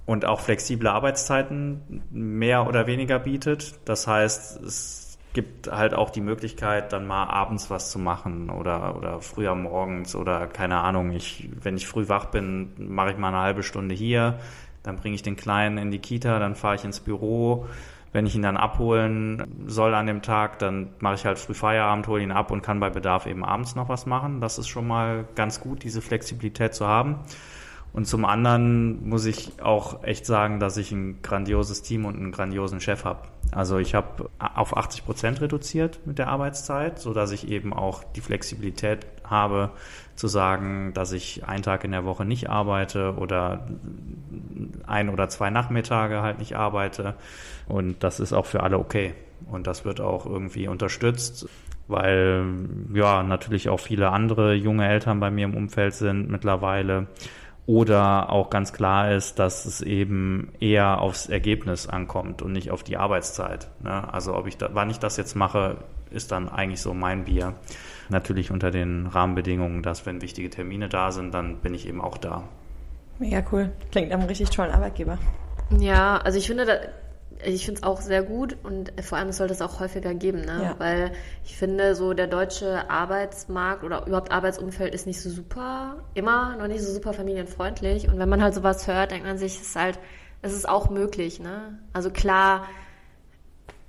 Und 0.06 0.26
auch 0.26 0.42
flexible 0.42 0.88
Arbeitszeiten 0.88 2.04
mehr 2.10 2.68
oder 2.68 2.88
weniger 2.88 3.20
bietet. 3.20 3.76
Das 3.86 4.08
heißt, 4.08 4.62
es 4.64 5.18
gibt 5.34 5.72
halt 5.72 5.94
auch 5.94 6.10
die 6.10 6.22
Möglichkeit, 6.22 6.92
dann 6.92 7.08
mal 7.08 7.26
abends 7.26 7.70
was 7.70 7.92
zu 7.92 8.00
machen 8.00 8.50
oder, 8.50 8.98
oder 8.98 9.22
früher 9.22 9.56
morgens 9.56 10.16
oder 10.16 10.48
keine 10.48 10.80
Ahnung. 10.80 11.12
Ich, 11.12 11.50
wenn 11.62 11.78
ich 11.78 11.88
früh 11.88 12.10
wach 12.10 12.26
bin, 12.26 12.74
mache 12.78 13.12
ich 13.12 13.18
mal 13.18 13.30
eine 13.30 13.40
halbe 13.40 13.64
Stunde 13.64 13.96
hier, 13.96 14.40
dann 14.84 14.98
bringe 14.98 15.16
ich 15.16 15.24
den 15.24 15.38
Kleinen 15.38 15.78
in 15.78 15.92
die 15.92 16.00
Kita, 16.00 16.40
dann 16.40 16.56
fahre 16.56 16.76
ich 16.76 16.84
ins 16.84 17.00
Büro 17.00 17.68
wenn 18.14 18.26
ich 18.26 18.36
ihn 18.36 18.42
dann 18.42 18.58
abholen 18.58 19.64
soll 19.68 19.94
an 19.94 20.06
dem 20.06 20.22
Tag, 20.22 20.60
dann 20.60 20.90
mache 21.00 21.16
ich 21.16 21.26
halt 21.26 21.40
früh 21.40 21.54
Feierabend, 21.54 22.08
hole 22.08 22.22
ihn 22.22 22.32
ab 22.32 22.52
und 22.52 22.62
kann 22.62 22.80
bei 22.80 22.90
Bedarf 22.90 23.26
eben 23.26 23.46
abends 23.46 23.76
noch 23.76 23.88
was 23.88 24.06
machen. 24.06 24.42
Das 24.42 24.58
ist 24.58 24.68
schon 24.68 24.88
mal 24.88 25.26
ganz 25.36 25.62
gut, 25.62 25.84
diese 25.84 26.02
Flexibilität 26.02 26.74
zu 26.74 26.88
haben. 26.88 27.20
Und 27.94 28.08
zum 28.08 28.24
anderen 28.24 29.08
muss 29.10 29.26
ich 29.26 29.62
auch 29.62 30.04
echt 30.04 30.26
sagen, 30.26 30.60
dass 30.60 30.78
ich 30.78 30.92
ein 30.92 31.22
grandioses 31.22 31.82
Team 31.82 32.06
und 32.06 32.16
einen 32.16 32.32
grandiosen 32.32 32.80
Chef 32.80 33.04
habe. 33.04 33.24
Also 33.52 33.80
ich 33.80 33.96
habe 33.96 34.30
auf 34.40 34.78
80 34.78 35.06
Prozent 35.06 35.42
reduziert 35.42 36.00
mit 36.06 36.18
der 36.18 36.30
Arbeitszeit, 36.30 37.00
so 37.00 37.14
dass 37.14 37.32
ich 37.32 37.50
eben 37.50 37.74
auch 37.74 38.04
die 38.16 38.22
Flexibilität 38.22 39.06
habe, 39.26 39.72
zu 40.16 40.28
sagen, 40.28 40.94
dass 40.94 41.12
ich 41.12 41.46
einen 41.46 41.64
Tag 41.64 41.84
in 41.84 41.92
der 41.92 42.06
Woche 42.06 42.24
nicht 42.24 42.50
arbeite 42.50 43.16
oder 43.18 43.68
ein 44.88 45.10
oder 45.10 45.28
zwei 45.28 45.50
Nachmittage 45.50 46.22
halt 46.22 46.40
nicht 46.40 46.56
arbeite. 46.56 47.16
Und 47.68 48.04
das 48.04 48.22
ist 48.22 48.32
auch 48.32 48.46
für 48.46 48.64
alle 48.64 48.78
okay. 48.80 49.14
Und 49.50 49.68
das 49.68 49.84
wird 49.84 50.00
auch 50.00 50.26
irgendwie 50.26 50.70
unterstützt, 50.70 51.50
weil 51.88 52.46
ja 52.94 53.22
natürlich 53.24 53.68
auch 53.68 53.82
viele 53.82 54.12
andere 54.12 54.54
junge 54.54 54.88
Eltern 54.88 55.20
bei 55.20 55.30
mir 55.30 55.46
im 55.46 55.56
Umfeld 55.56 55.94
sind 55.94 56.30
mittlerweile 56.30 57.08
oder 57.66 58.32
auch 58.32 58.50
ganz 58.50 58.74
klar 58.74 59.12
ist, 59.12 59.40
dass 59.40 59.66
es 59.66 59.82
eben 59.82 60.52
eher 60.60 61.00
aufs 61.02 61.28
Ergebnis 61.28 61.88
ankommt 61.88 62.42
und 62.42 62.52
nicht 62.52 62.72
auf 62.72 62.84
die 62.84 62.98
Arbeitszeit. 62.98 63.70
Ne? 63.82 64.12
Also 64.14 64.36
ob 64.36 64.48
ich 64.48 64.58
da, 64.58 64.70
wann 64.74 64.90
ich 64.90 65.00
das 65.00 65.18
jetzt 65.18 65.36
mache, 65.36 65.78
ist 66.10 66.32
dann 66.32 66.50
eigentlich 66.50 66.82
so 66.82 66.94
mein 66.94 67.26
Bier. 67.26 67.54
Natürlich 68.10 68.52
unter 68.52 68.72
den 68.72 69.08
Rahmenbedingungen, 69.08 69.84
dass 69.84 70.06
wenn 70.06 70.22
wichtige 70.22 70.50
Termine 70.50 70.90
da 70.90 71.12
sind, 71.12 71.34
dann 71.34 71.58
bin 71.58 71.74
ich 71.74 71.88
eben 71.88 72.02
auch 72.02 72.18
da. 72.18 72.44
Mega 73.20 73.44
cool. 73.52 73.72
Klingt 73.92 74.10
nach 74.10 74.18
einem 74.18 74.28
richtig 74.28 74.50
tollen 74.50 74.72
Arbeitgeber. 74.72 75.18
Ja, 75.80 76.18
also 76.18 76.38
ich 76.38 76.48
finde, 76.48 76.90
ich 77.46 77.66
finde 77.66 77.80
es 77.80 77.84
auch 77.84 78.02
sehr 78.02 78.24
gut 78.24 78.58
und 78.64 78.94
vor 79.02 79.18
allem 79.18 79.32
sollte 79.32 79.54
es 79.54 79.62
auch 79.62 79.80
häufiger 79.80 80.14
geben, 80.14 80.42
ne? 80.42 80.62
Ja. 80.64 80.76
weil 80.78 81.12
ich 81.44 81.58
finde, 81.58 81.96
so 81.96 82.14
der 82.14 82.28
deutsche 82.28 82.90
Arbeitsmarkt 82.90 83.84
oder 83.84 84.06
überhaupt 84.06 84.32
Arbeitsumfeld 84.32 84.94
ist 84.94 85.08
nicht 85.08 85.22
so 85.22 85.30
super, 85.30 85.98
immer 86.14 86.56
noch 86.58 86.68
nicht 86.68 86.82
so 86.82 86.92
super 86.92 87.14
familienfreundlich 87.14 88.08
und 88.08 88.20
wenn 88.20 88.30
man 88.30 88.42
halt 88.42 88.54
sowas 88.54 88.88
hört, 88.88 89.12
denkt 89.12 89.26
man 89.26 89.38
sich, 89.38 89.56
es 89.56 89.62
ist 89.62 89.76
halt, 89.76 90.00
es 90.42 90.54
ist 90.54 90.68
auch 90.68 90.90
möglich, 90.90 91.40
ne? 91.40 91.80
Also 91.94 92.10
klar, 92.10 92.66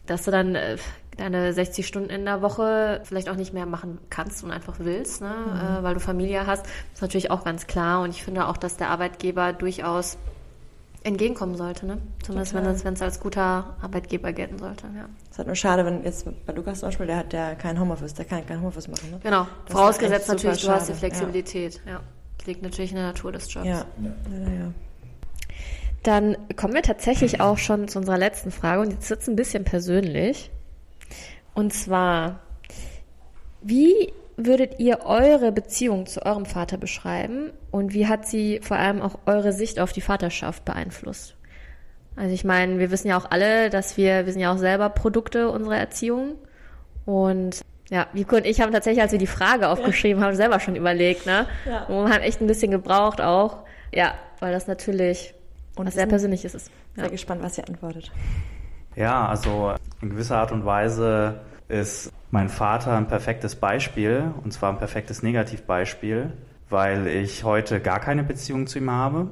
dass 0.06 0.24
du 0.24 0.30
dann 0.30 0.54
äh, 0.54 0.76
deine 1.16 1.52
60 1.52 1.86
Stunden 1.86 2.10
in 2.10 2.24
der 2.24 2.42
Woche 2.42 3.00
vielleicht 3.04 3.28
auch 3.28 3.36
nicht 3.36 3.52
mehr 3.52 3.66
machen 3.66 3.98
kannst 4.10 4.42
und 4.44 4.50
einfach 4.50 4.76
willst, 4.78 5.20
ne? 5.20 5.32
Mhm. 5.46 5.78
Äh, 5.78 5.82
weil 5.82 5.94
du 5.94 6.00
Familie 6.00 6.46
hast, 6.46 6.66
ist 6.94 7.02
natürlich 7.02 7.30
auch 7.30 7.44
ganz 7.44 7.66
klar 7.66 8.02
und 8.02 8.10
ich 8.10 8.22
finde 8.22 8.46
auch, 8.46 8.56
dass 8.56 8.76
der 8.76 8.90
Arbeitgeber 8.90 9.52
durchaus 9.52 10.16
entgegenkommen 11.04 11.56
sollte, 11.56 11.86
ne? 11.86 11.98
Zumindest 12.22 12.54
wenn 12.54 12.64
es, 12.66 12.84
wenn 12.84 12.94
es 12.94 13.02
als 13.02 13.20
guter 13.20 13.76
Arbeitgeber 13.80 14.32
gelten 14.32 14.58
sollte, 14.58 14.86
ja. 14.96 15.08
Es 15.24 15.30
ist 15.32 15.38
halt 15.38 15.48
nur 15.48 15.56
schade, 15.56 15.84
wenn 15.84 16.04
jetzt 16.04 16.26
bei 16.46 16.52
Lukas 16.52 16.80
zum 16.80 16.88
Beispiel, 16.88 17.06
der 17.06 17.16
hat 17.16 17.32
ja 17.32 17.54
kein 17.54 17.78
Homeoffice, 17.78 18.14
der 18.14 18.24
kann 18.24 18.46
kein 18.46 18.58
Homeoffice 18.60 18.88
machen, 18.88 19.10
ne? 19.10 19.20
Genau. 19.22 19.46
Das 19.66 19.76
Vorausgesetzt 19.76 20.28
natürlich, 20.28 20.62
du 20.62 20.68
hast 20.68 20.88
die 20.88 20.94
Flexibilität, 20.94 21.80
ja. 21.84 21.92
ja. 21.92 22.00
Das 22.38 22.46
liegt 22.46 22.62
natürlich 22.62 22.90
in 22.90 22.96
der 22.96 23.06
Natur 23.06 23.32
des 23.32 23.52
Jobs. 23.52 23.66
Ja, 23.66 23.84
ja. 24.00 24.10
ja, 24.30 24.52
ja. 24.52 24.72
Dann 26.02 26.36
kommen 26.56 26.74
wir 26.74 26.82
tatsächlich 26.82 27.40
auch 27.40 27.58
schon 27.58 27.86
zu 27.86 28.00
unserer 28.00 28.18
letzten 28.18 28.50
Frage 28.50 28.80
und 28.80 28.90
jetzt 28.90 29.08
wird 29.08 29.22
es 29.22 29.28
ein 29.28 29.36
bisschen 29.36 29.64
persönlich. 29.64 30.50
Und 31.54 31.72
zwar, 31.72 32.40
wie 33.60 34.12
würdet 34.36 34.78
ihr 34.78 35.00
eure 35.04 35.52
Beziehung 35.52 36.06
zu 36.06 36.24
eurem 36.24 36.46
Vater 36.46 36.78
beschreiben 36.78 37.50
und 37.70 37.92
wie 37.92 38.06
hat 38.06 38.26
sie 38.26 38.60
vor 38.62 38.76
allem 38.76 39.02
auch 39.02 39.18
eure 39.26 39.52
Sicht 39.52 39.78
auf 39.80 39.92
die 39.92 40.00
Vaterschaft 40.00 40.64
beeinflusst? 40.64 41.36
Also 42.16 42.34
ich 42.34 42.44
meine, 42.44 42.78
wir 42.78 42.90
wissen 42.90 43.08
ja 43.08 43.16
auch 43.16 43.30
alle, 43.30 43.70
dass 43.70 43.96
wir, 43.96 44.26
wir 44.26 44.32
sind 44.32 44.42
ja 44.42 44.52
auch 44.52 44.58
selber 44.58 44.88
Produkte 44.90 45.50
unserer 45.50 45.76
Erziehung 45.76 46.36
und 47.04 47.60
ja, 47.90 48.06
Vico 48.14 48.36
und 48.36 48.46
ich 48.46 48.60
haben 48.60 48.72
tatsächlich, 48.72 49.02
als 49.02 49.12
wir 49.12 49.18
die 49.18 49.26
Frage 49.26 49.68
aufgeschrieben 49.68 50.20
ja. 50.22 50.26
haben, 50.26 50.34
selber 50.34 50.60
schon 50.60 50.76
überlegt, 50.76 51.26
ne? 51.26 51.46
Ja. 51.66 51.84
Und 51.84 52.10
haben 52.10 52.22
echt 52.22 52.40
ein 52.40 52.46
bisschen 52.46 52.70
gebraucht 52.70 53.20
auch. 53.20 53.64
Ja, 53.92 54.14
weil 54.40 54.52
das 54.52 54.66
natürlich 54.66 55.34
und 55.76 55.86
was 55.86 55.94
sehr 55.94 56.06
Persönliches 56.06 56.54
ist. 56.54 56.70
Ja. 56.96 57.02
Sehr 57.02 57.10
gespannt, 57.10 57.42
was 57.42 57.58
ihr 57.58 57.68
antwortet. 57.68 58.10
Ja, 58.96 59.26
also 59.26 59.74
in 60.00 60.10
gewisser 60.10 60.38
Art 60.38 60.52
und 60.52 60.64
Weise 60.64 61.40
ist 61.72 62.12
mein 62.30 62.48
Vater 62.48 62.96
ein 62.96 63.08
perfektes 63.08 63.56
Beispiel, 63.56 64.32
und 64.44 64.52
zwar 64.52 64.70
ein 64.70 64.78
perfektes 64.78 65.22
Negativbeispiel, 65.22 66.32
weil 66.68 67.06
ich 67.06 67.44
heute 67.44 67.80
gar 67.80 67.98
keine 67.98 68.22
Beziehung 68.22 68.66
zu 68.66 68.78
ihm 68.78 68.90
habe. 68.90 69.28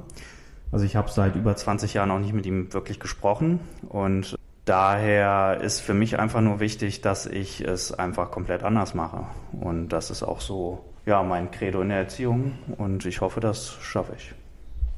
Also 0.71 0.85
ich 0.85 0.95
habe 0.95 1.09
seit 1.09 1.35
über 1.35 1.55
20 1.55 1.93
Jahren 1.93 2.11
auch 2.11 2.19
nicht 2.19 2.33
mit 2.33 2.45
ihm 2.45 2.73
wirklich 2.73 2.99
gesprochen 2.99 3.59
und 3.89 4.37
daher 4.65 5.59
ist 5.61 5.81
für 5.81 5.93
mich 5.93 6.17
einfach 6.19 6.41
nur 6.41 6.59
wichtig, 6.59 7.01
dass 7.01 7.25
ich 7.25 7.61
es 7.61 7.91
einfach 7.91 8.31
komplett 8.31 8.63
anders 8.63 8.93
mache. 8.93 9.25
Und 9.51 9.89
das 9.89 10.11
ist 10.11 10.23
auch 10.23 10.41
so, 10.41 10.85
ja, 11.05 11.21
mein 11.23 11.51
Credo 11.51 11.81
in 11.81 11.89
der 11.89 11.99
Erziehung 11.99 12.53
und 12.77 13.05
ich 13.05 13.21
hoffe, 13.21 13.39
das 13.39 13.73
schaffe 13.81 14.13
ich. 14.17 14.33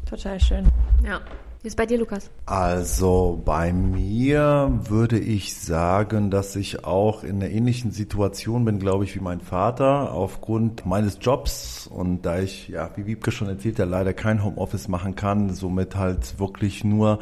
Total 0.09 0.39
schön. 0.39 0.67
Ja. 1.03 1.21
Wie 1.63 1.67
ist 1.67 1.77
bei 1.77 1.85
dir, 1.85 1.97
Lukas? 1.97 2.29
Also 2.45 3.41
bei 3.45 3.71
mir 3.71 4.81
würde 4.89 5.17
ich 5.17 5.55
sagen, 5.55 6.29
dass 6.29 6.57
ich 6.57 6.83
auch 6.83 7.23
in 7.23 7.37
einer 7.37 7.49
ähnlichen 7.49 7.91
Situation 7.91 8.65
bin, 8.65 8.79
glaube 8.79 9.05
ich, 9.05 9.15
wie 9.15 9.21
mein 9.21 9.39
Vater, 9.39 10.11
aufgrund 10.11 10.85
meines 10.85 11.19
Jobs 11.21 11.87
und 11.87 12.23
da 12.25 12.39
ich, 12.39 12.67
ja, 12.67 12.91
wie 12.97 13.05
Wiebke 13.05 13.31
schon 13.31 13.47
erzählt, 13.47 13.79
ja 13.79 13.85
leider 13.85 14.13
kein 14.13 14.43
Homeoffice 14.43 14.89
machen 14.89 15.15
kann, 15.15 15.53
somit 15.53 15.95
halt 15.95 16.37
wirklich 16.37 16.83
nur 16.83 17.19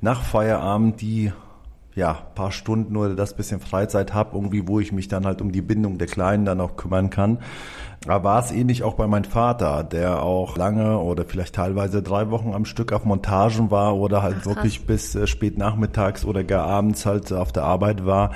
nach 0.00 0.22
Feierabend 0.22 1.02
die 1.02 1.30
ja, 1.94 2.14
paar 2.34 2.52
Stunden 2.52 2.96
oder 2.96 3.14
das 3.14 3.34
bisschen 3.34 3.60
Freizeit 3.60 4.14
habe, 4.14 4.30
irgendwie, 4.34 4.66
wo 4.66 4.80
ich 4.80 4.92
mich 4.92 5.08
dann 5.08 5.26
halt 5.26 5.42
um 5.42 5.52
die 5.52 5.60
Bindung 5.60 5.98
der 5.98 6.06
Kleinen 6.06 6.44
dann 6.44 6.60
auch 6.60 6.76
kümmern 6.76 7.10
kann. 7.10 7.38
Da 8.06 8.24
war 8.24 8.40
es 8.40 8.50
ähnlich 8.50 8.82
auch 8.82 8.94
bei 8.94 9.06
meinem 9.06 9.24
Vater, 9.24 9.84
der 9.84 10.22
auch 10.22 10.56
lange 10.56 10.98
oder 10.98 11.24
vielleicht 11.24 11.54
teilweise 11.54 12.02
drei 12.02 12.30
Wochen 12.30 12.52
am 12.52 12.64
Stück 12.64 12.92
auf 12.92 13.04
Montagen 13.04 13.70
war 13.70 13.96
oder 13.96 14.22
halt 14.22 14.38
Ach, 14.40 14.46
wirklich 14.46 14.86
bis 14.86 15.14
äh, 15.14 15.26
spät 15.26 15.56
nachmittags 15.56 16.24
oder 16.24 16.42
gar 16.42 16.66
abends 16.66 17.06
halt 17.06 17.32
auf 17.32 17.52
der 17.52 17.64
Arbeit 17.64 18.04
war. 18.04 18.32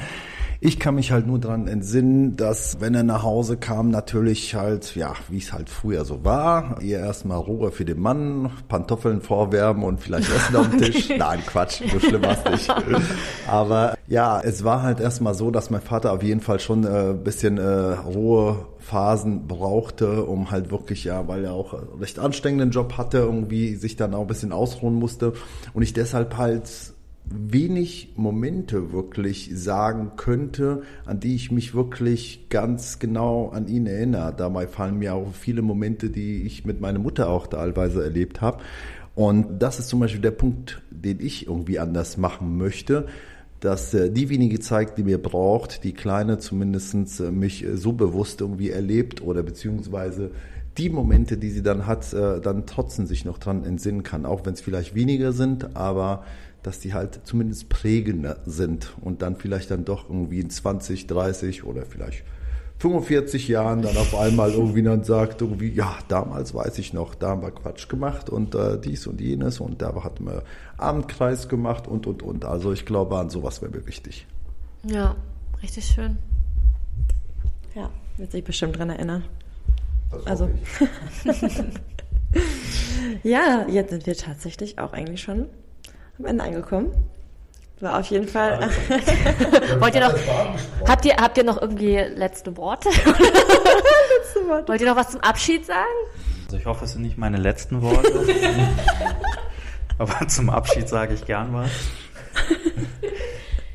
Ich 0.60 0.78
kann 0.78 0.94
mich 0.94 1.12
halt 1.12 1.26
nur 1.26 1.38
dran 1.38 1.68
entsinnen, 1.68 2.36
dass 2.36 2.80
wenn 2.80 2.94
er 2.94 3.02
nach 3.02 3.22
Hause 3.22 3.58
kam, 3.58 3.90
natürlich 3.90 4.54
halt, 4.54 4.96
ja, 4.96 5.12
wie 5.28 5.38
es 5.38 5.52
halt 5.52 5.68
früher 5.68 6.04
so 6.04 6.24
war, 6.24 6.80
ihr 6.80 6.98
erstmal 6.98 7.38
Ruhe 7.38 7.70
für 7.70 7.84
den 7.84 8.00
Mann, 8.00 8.50
Pantoffeln 8.68 9.20
vorwärmen 9.20 9.82
und 9.82 10.00
vielleicht 10.00 10.30
Essen 10.34 10.56
auf 10.56 10.70
dem 10.70 10.78
Tisch. 10.80 11.10
Nein, 11.16 11.40
Quatsch, 11.46 11.82
so 11.92 12.00
schlimm 12.00 12.22
war 12.22 12.36
es 12.42 12.50
nicht. 12.50 12.74
Aber 13.48 13.96
ja, 14.06 14.40
es 14.40 14.64
war 14.64 14.82
halt 14.82 15.00
erstmal 15.00 15.34
so, 15.34 15.50
dass 15.50 15.68
mein 15.68 15.82
Vater 15.82 16.12
auf 16.12 16.22
jeden 16.22 16.40
Fall 16.40 16.58
schon 16.58 16.84
äh, 16.84 17.14
bisschen 17.22 17.58
äh, 17.58 17.62
Ruhephasen 17.62 19.46
brauchte, 19.46 20.24
um 20.24 20.50
halt 20.50 20.70
wirklich, 20.70 21.04
ja, 21.04 21.28
weil 21.28 21.44
er 21.44 21.52
auch 21.52 21.74
einen 21.74 22.00
recht 22.00 22.18
anstrengenden 22.18 22.70
Job 22.70 22.96
hatte, 22.96 23.18
irgendwie 23.18 23.74
sich 23.74 23.96
dann 23.96 24.14
auch 24.14 24.22
ein 24.22 24.26
bisschen 24.26 24.52
ausruhen 24.52 24.94
musste 24.94 25.34
und 25.74 25.82
ich 25.82 25.92
deshalb 25.92 26.38
halt 26.38 26.95
wenig 27.28 28.12
Momente 28.16 28.92
wirklich 28.92 29.50
sagen 29.52 30.12
könnte, 30.16 30.82
an 31.04 31.20
die 31.20 31.34
ich 31.34 31.50
mich 31.50 31.74
wirklich 31.74 32.48
ganz 32.48 32.98
genau 32.98 33.48
an 33.48 33.66
ihn 33.66 33.86
erinnere. 33.86 34.34
Dabei 34.36 34.66
fallen 34.66 34.98
mir 34.98 35.14
auch 35.14 35.32
viele 35.32 35.62
Momente, 35.62 36.10
die 36.10 36.42
ich 36.42 36.64
mit 36.64 36.80
meiner 36.80 36.98
Mutter 36.98 37.28
auch 37.28 37.46
teilweise 37.48 38.02
erlebt 38.02 38.40
habe. 38.40 38.62
Und 39.14 39.60
das 39.60 39.78
ist 39.78 39.88
zum 39.88 40.00
Beispiel 40.00 40.20
der 40.20 40.30
Punkt, 40.30 40.82
den 40.90 41.20
ich 41.20 41.46
irgendwie 41.46 41.78
anders 41.78 42.16
machen 42.16 42.58
möchte, 42.58 43.06
dass 43.60 43.94
äh, 43.94 44.10
die 44.10 44.28
wenige 44.28 44.60
Zeit, 44.60 44.98
die 44.98 45.02
mir 45.02 45.20
braucht, 45.20 45.84
die 45.84 45.94
Kleine 45.94 46.38
zumindest 46.38 47.20
äh, 47.20 47.30
mich 47.30 47.64
äh, 47.64 47.76
so 47.76 47.92
bewusst 47.92 48.40
irgendwie 48.40 48.70
erlebt 48.70 49.22
oder 49.22 49.42
beziehungsweise 49.42 50.30
die 50.76 50.90
Momente, 50.90 51.38
die 51.38 51.48
sie 51.48 51.62
dann 51.62 51.86
hat, 51.86 52.12
dann 52.12 52.66
trotzdem 52.66 53.06
sich 53.06 53.24
noch 53.24 53.38
dran 53.38 53.64
entsinnen 53.64 54.02
kann, 54.02 54.26
auch 54.26 54.44
wenn 54.44 54.52
es 54.52 54.60
vielleicht 54.60 54.94
weniger 54.94 55.32
sind, 55.32 55.74
aber 55.74 56.24
dass 56.66 56.80
die 56.80 56.94
halt 56.94 57.20
zumindest 57.22 57.68
prägender 57.68 58.38
sind 58.44 58.92
und 59.00 59.22
dann 59.22 59.36
vielleicht 59.36 59.70
dann 59.70 59.84
doch 59.84 60.10
irgendwie 60.10 60.40
in 60.40 60.50
20, 60.50 61.06
30 61.06 61.62
oder 61.62 61.86
vielleicht 61.86 62.24
45 62.78 63.46
Jahren 63.46 63.82
dann 63.82 63.96
auf 63.96 64.16
einmal 64.16 64.50
irgendwie 64.50 64.82
dann 64.82 65.04
sagt, 65.04 65.42
irgendwie, 65.42 65.72
ja, 65.72 65.96
damals 66.08 66.54
weiß 66.54 66.78
ich 66.80 66.92
noch, 66.92 67.14
da 67.14 67.28
haben 67.28 67.42
wir 67.42 67.52
Quatsch 67.52 67.88
gemacht 67.88 68.28
und 68.28 68.56
äh, 68.56 68.80
dies 68.80 69.06
und 69.06 69.20
jenes 69.20 69.60
und 69.60 69.80
da 69.80 69.94
hatten 70.02 70.26
wir 70.26 70.42
Abendkreis 70.76 71.48
gemacht 71.48 71.86
und, 71.86 72.08
und, 72.08 72.24
und. 72.24 72.44
Also 72.44 72.72
ich 72.72 72.84
glaube, 72.84 73.16
an 73.16 73.30
sowas 73.30 73.62
wäre 73.62 73.70
mir 73.70 73.86
wichtig. 73.86 74.26
Ja, 74.82 75.14
richtig 75.62 75.84
schön. 75.86 76.18
Ja, 77.76 77.90
wird 78.16 78.32
sich 78.32 78.42
bestimmt 78.42 78.76
dran 78.76 78.90
erinnern. 78.90 79.22
Das 80.10 80.26
also. 80.26 80.50
ja, 83.22 83.66
jetzt 83.68 83.90
sind 83.90 84.04
wir 84.04 84.16
tatsächlich 84.16 84.80
auch 84.80 84.92
eigentlich 84.92 85.22
schon 85.22 85.46
am 86.18 86.24
Ende 86.24 86.44
angekommen. 86.44 86.92
War 87.80 88.00
auf 88.00 88.06
jeden 88.06 88.26
Fall. 88.26 88.58
Wollt 89.80 89.94
ihr 89.94 90.00
noch, 90.00 90.14
habt 90.88 91.04
ihr, 91.04 91.14
habt 91.16 91.36
ihr 91.36 91.44
noch 91.44 91.60
irgendwie 91.60 91.96
letzte 91.96 92.56
Worte? 92.56 92.88
letzte 92.88 94.48
Worte? 94.48 94.68
Wollt 94.68 94.80
ihr 94.80 94.88
noch 94.88 94.96
was 94.96 95.10
zum 95.10 95.20
Abschied 95.20 95.66
sagen? 95.66 95.84
Also 96.46 96.56
ich 96.56 96.64
hoffe, 96.64 96.86
es 96.86 96.92
sind 96.92 97.02
nicht 97.02 97.18
meine 97.18 97.36
letzten 97.36 97.82
Worte. 97.82 98.10
Aber 99.98 100.26
zum 100.28 100.48
Abschied 100.48 100.88
sage 100.88 101.14
ich 101.14 101.26
gern 101.26 101.52
was. 101.52 101.70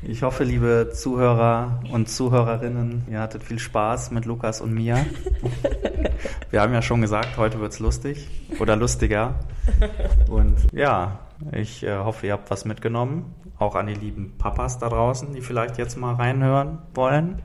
Ich 0.02 0.22
hoffe, 0.24 0.42
liebe 0.42 0.90
Zuhörer 0.92 1.80
und 1.92 2.08
Zuhörerinnen, 2.08 3.04
ihr 3.08 3.20
hattet 3.20 3.44
viel 3.44 3.60
Spaß 3.60 4.10
mit 4.10 4.24
Lukas 4.24 4.60
und 4.60 4.74
mir. 4.74 5.06
Wir 6.50 6.60
haben 6.60 6.74
ja 6.74 6.82
schon 6.82 7.00
gesagt, 7.02 7.36
heute 7.36 7.60
wird's 7.60 7.78
lustig 7.78 8.28
oder 8.58 8.74
lustiger. 8.74 9.36
Und 10.28 10.56
ja, 10.72 11.20
ich 11.52 11.82
äh, 11.82 11.96
hoffe, 11.98 12.26
ihr 12.26 12.32
habt 12.32 12.50
was 12.50 12.64
mitgenommen. 12.64 13.34
Auch 13.58 13.74
an 13.74 13.86
die 13.86 13.94
lieben 13.94 14.34
Papas 14.38 14.78
da 14.78 14.88
draußen, 14.88 15.32
die 15.32 15.40
vielleicht 15.40 15.78
jetzt 15.78 15.96
mal 15.96 16.14
reinhören 16.14 16.78
wollen. 16.94 17.42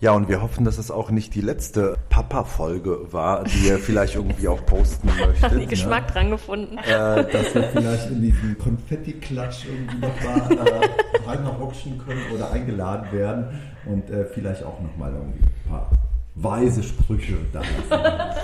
Ja, 0.00 0.12
und 0.12 0.28
wir 0.28 0.42
hoffen, 0.42 0.66
dass 0.66 0.76
es 0.76 0.90
auch 0.90 1.10
nicht 1.10 1.34
die 1.34 1.40
letzte 1.40 1.96
Papa-Folge 2.10 3.12
war, 3.12 3.44
die 3.44 3.68
ihr 3.68 3.78
vielleicht 3.78 4.16
irgendwie 4.16 4.48
auch 4.48 4.64
posten 4.66 5.06
möchtet. 5.18 5.42
Haben 5.42 5.60
die 5.60 5.66
Geschmack 5.66 6.08
ne? 6.08 6.12
dran 6.12 6.30
gefunden. 6.30 6.78
Äh, 6.78 7.30
dass 7.32 7.54
wir 7.54 7.62
vielleicht 7.72 8.10
in 8.10 8.20
diesen 8.20 8.58
Konfetti-Klatsch 8.58 9.64
irgendwie 9.64 9.98
nochmal 9.98 10.58
äh, 10.66 11.26
reinrutschen 11.26 11.98
können 11.98 12.20
oder 12.34 12.50
eingeladen 12.50 13.12
werden 13.12 13.60
und 13.86 14.10
äh, 14.10 14.26
vielleicht 14.26 14.62
auch 14.62 14.78
nochmal 14.80 15.12
irgendwie 15.12 15.40
ein 15.44 15.70
paar 15.70 15.90
weise 16.34 16.82
Sprüche 16.82 17.36
da 17.52 17.60
lassen. 17.60 18.04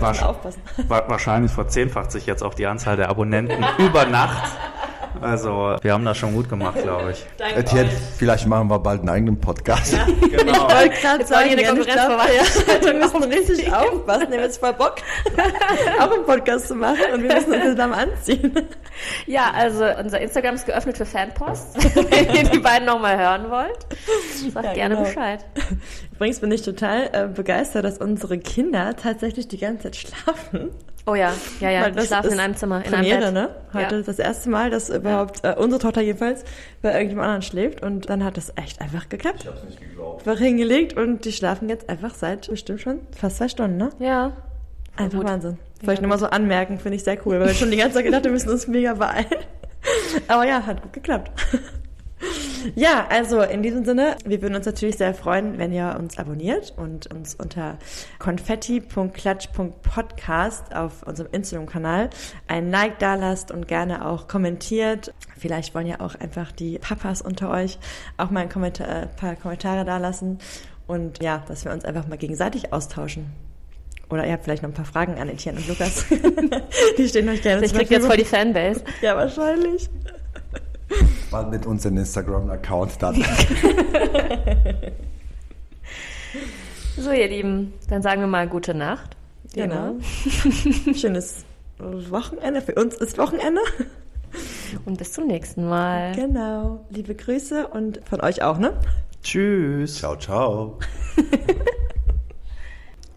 Wasch 0.00 0.22
aufpassen. 0.22 0.62
Wahrscheinlich 0.88 1.52
verzehnfacht 1.52 2.12
sich 2.12 2.26
jetzt 2.26 2.42
auch 2.42 2.54
die 2.54 2.66
Anzahl 2.66 2.96
der 2.96 3.08
Abonnenten 3.08 3.64
über 3.78 4.06
Nacht. 4.06 4.50
Also, 5.22 5.76
wir 5.80 5.92
haben 5.92 6.04
das 6.04 6.18
schon 6.18 6.34
gut 6.34 6.48
gemacht, 6.48 6.82
glaube 6.82 7.12
ich. 7.12 7.24
Etienne, 7.56 7.90
vielleicht 8.18 8.46
machen 8.46 8.68
wir 8.68 8.78
bald 8.78 9.00
einen 9.00 9.08
eigenen 9.08 9.40
Podcast. 9.40 9.92
Ja, 9.92 10.04
genau. 10.20 10.52
Ich 10.52 10.74
wollte 10.74 11.00
gerade 11.00 11.26
sagen, 11.26 11.48
hier 11.48 11.68
eine 11.68 11.78
wir 11.78 12.94
müssen 12.94 13.22
richtig 13.24 13.72
aufpassen. 13.72 14.30
Wir 14.30 14.38
haben 14.38 14.44
jetzt 14.44 14.58
voll 14.58 14.72
Bock, 14.72 14.96
auch 16.00 16.12
einen 16.12 16.24
Podcast 16.24 16.68
zu 16.68 16.74
machen 16.74 16.98
und 17.14 17.22
wir 17.22 17.34
müssen 17.34 17.52
uns 17.52 17.64
zusammen 17.64 17.94
anziehen. 17.94 18.52
Ja, 19.26 19.52
also 19.54 19.84
unser 19.84 20.20
Instagram 20.20 20.54
ist 20.54 20.66
geöffnet 20.66 20.96
für 20.96 21.06
Fanposts. 21.06 21.94
Wenn 22.10 22.34
ihr 22.34 22.44
die 22.44 22.58
beiden 22.58 22.86
nochmal 22.86 23.18
hören 23.18 23.50
wollt, 23.50 23.86
sagt 24.52 24.66
ja, 24.66 24.74
gerne 24.74 24.96
genau. 24.96 25.08
Bescheid. 25.08 25.44
Übrigens 26.14 26.40
bin 26.40 26.50
ich 26.52 26.62
total 26.62 27.10
äh, 27.12 27.28
begeistert, 27.28 27.84
dass 27.84 27.98
unsere 27.98 28.38
Kinder 28.38 28.94
tatsächlich 28.96 29.48
die 29.48 29.58
ganze 29.58 29.84
Zeit 29.84 29.96
schlafen. 29.96 30.70
Oh 31.04 31.16
ja, 31.16 31.32
ja, 31.58 31.70
ja, 31.70 31.90
die 31.90 32.00
schlafen 32.06 32.30
in 32.32 32.38
einem 32.38 32.54
Zimmer, 32.54 32.84
in 32.84 32.90
Premiere, 32.90 33.26
einem 33.26 33.34
Bett. 33.34 33.50
ne? 33.50 33.56
Heute 33.74 33.96
ja. 33.96 34.02
das 34.02 34.18
erste 34.20 34.50
Mal, 34.50 34.70
dass 34.70 34.88
überhaupt 34.88 35.40
äh, 35.42 35.54
unsere 35.58 35.80
Tochter 35.80 36.00
jedenfalls 36.00 36.44
bei 36.80 36.92
irgendjemand 36.92 37.26
anderen 37.26 37.42
schläft 37.42 37.82
und 37.82 38.08
dann 38.08 38.22
hat 38.22 38.38
es 38.38 38.52
echt 38.54 38.80
einfach 38.80 39.08
geklappt. 39.08 39.40
Ich 39.40 39.48
hab's 39.48 39.64
nicht 39.64 39.80
geglaubt. 39.80 40.24
War 40.26 40.36
hingelegt 40.36 40.96
und 40.96 41.24
die 41.24 41.32
schlafen 41.32 41.68
jetzt 41.68 41.88
einfach 41.88 42.14
seit 42.14 42.48
bestimmt 42.48 42.80
schon 42.80 43.00
fast 43.16 43.38
zwei 43.38 43.48
Stunden, 43.48 43.78
ne? 43.78 43.90
Ja. 43.98 44.32
Einfach 44.96 45.18
gut. 45.18 45.28
Wahnsinn. 45.28 45.58
Wollte 45.80 45.86
ja, 45.86 45.92
ich 45.94 46.00
nur 46.00 46.08
mal 46.08 46.18
so 46.18 46.26
anmerken, 46.26 46.78
finde 46.78 46.96
ich 46.96 47.02
sehr 47.02 47.18
cool, 47.26 47.40
weil 47.40 47.48
wir 47.48 47.54
schon 47.54 47.72
die 47.72 47.78
ganze 47.78 47.94
Zeit 47.94 48.04
gedacht, 48.04 48.22
wir 48.22 48.30
müssen 48.30 48.50
uns 48.50 48.68
mega 48.68 48.94
beeilen. 48.94 49.26
Aber 50.28 50.46
ja, 50.46 50.64
hat 50.64 50.82
gut 50.82 50.92
geklappt. 50.92 51.32
Ja, 52.74 53.06
also 53.08 53.40
in 53.42 53.62
diesem 53.62 53.84
Sinne, 53.84 54.16
wir 54.24 54.42
würden 54.42 54.54
uns 54.54 54.64
natürlich 54.66 54.96
sehr 54.96 55.14
freuen, 55.14 55.58
wenn 55.58 55.72
ihr 55.72 55.96
uns 55.98 56.18
abonniert 56.18 56.72
und 56.76 57.12
uns 57.12 57.34
unter 57.34 57.78
konfetti.klatsch.podcast 58.18 60.74
auf 60.74 61.02
unserem 61.04 61.30
Instagram-Kanal 61.32 62.10
ein 62.48 62.70
Like 62.70 62.98
da 62.98 63.14
lasst 63.14 63.50
und 63.50 63.68
gerne 63.68 64.06
auch 64.06 64.28
kommentiert. 64.28 65.12
Vielleicht 65.36 65.74
wollen 65.74 65.86
ja 65.86 66.00
auch 66.00 66.14
einfach 66.14 66.52
die 66.52 66.78
Papas 66.78 67.20
unter 67.22 67.50
euch 67.50 67.78
auch 68.16 68.30
mal 68.30 68.40
ein 68.40 68.48
Kommentar, 68.48 68.88
äh, 68.88 69.06
paar 69.06 69.36
Kommentare 69.36 69.84
da 69.84 69.98
lassen 69.98 70.38
und 70.86 71.22
ja, 71.22 71.44
dass 71.48 71.64
wir 71.64 71.72
uns 71.72 71.84
einfach 71.84 72.06
mal 72.08 72.18
gegenseitig 72.18 72.72
austauschen. 72.72 73.26
Oder 74.10 74.26
ihr 74.26 74.32
habt 74.32 74.44
vielleicht 74.44 74.62
noch 74.62 74.70
ein 74.70 74.74
paar 74.74 74.84
Fragen 74.84 75.18
an 75.18 75.28
Etienne 75.30 75.58
und 75.58 75.68
Lukas. 75.68 76.04
die 76.98 77.08
stehen 77.08 77.28
euch 77.30 77.40
gerne 77.40 77.64
Ich 77.64 77.72
krieg 77.72 77.90
jetzt 77.90 78.06
voll 78.06 78.18
die 78.18 78.24
Fanbase. 78.24 78.82
Ja, 79.00 79.16
wahrscheinlich. 79.16 79.88
Mal 81.30 81.46
mit 81.46 81.66
unserem 81.66 81.98
Instagram-Account 81.98 83.02
dann. 83.02 83.24
so, 86.96 87.10
ihr 87.10 87.28
Lieben, 87.28 87.72
dann 87.88 88.02
sagen 88.02 88.20
wir 88.20 88.28
mal 88.28 88.48
gute 88.48 88.74
Nacht. 88.74 89.16
Genau. 89.54 89.94
Schönes 90.94 91.44
Wochenende. 91.78 92.62
Für 92.62 92.74
uns 92.74 92.94
ist 92.94 93.18
Wochenende. 93.18 93.60
Und 94.84 94.98
bis 94.98 95.12
zum 95.12 95.26
nächsten 95.26 95.68
Mal. 95.68 96.14
Genau. 96.14 96.84
Liebe 96.90 97.14
Grüße 97.14 97.68
und 97.68 98.00
von 98.08 98.20
euch 98.20 98.42
auch, 98.42 98.58
ne? 98.58 98.72
Tschüss. 99.22 99.98
Ciao, 99.98 100.16
ciao. 100.16 100.78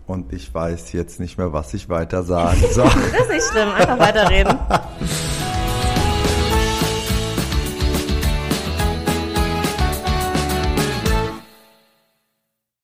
und 0.08 0.34
ich 0.34 0.54
weiß 0.54 0.92
jetzt 0.92 1.20
nicht 1.20 1.38
mehr, 1.38 1.54
was 1.54 1.74
ich 1.74 1.90
weiter 1.90 2.24
sagen 2.24 2.64
soll. 2.72 2.86
das 2.86 3.22
ist 3.22 3.32
nicht 3.32 3.46
schlimm. 3.52 3.70
Einfach 3.70 4.00
weiterreden. 4.00 4.58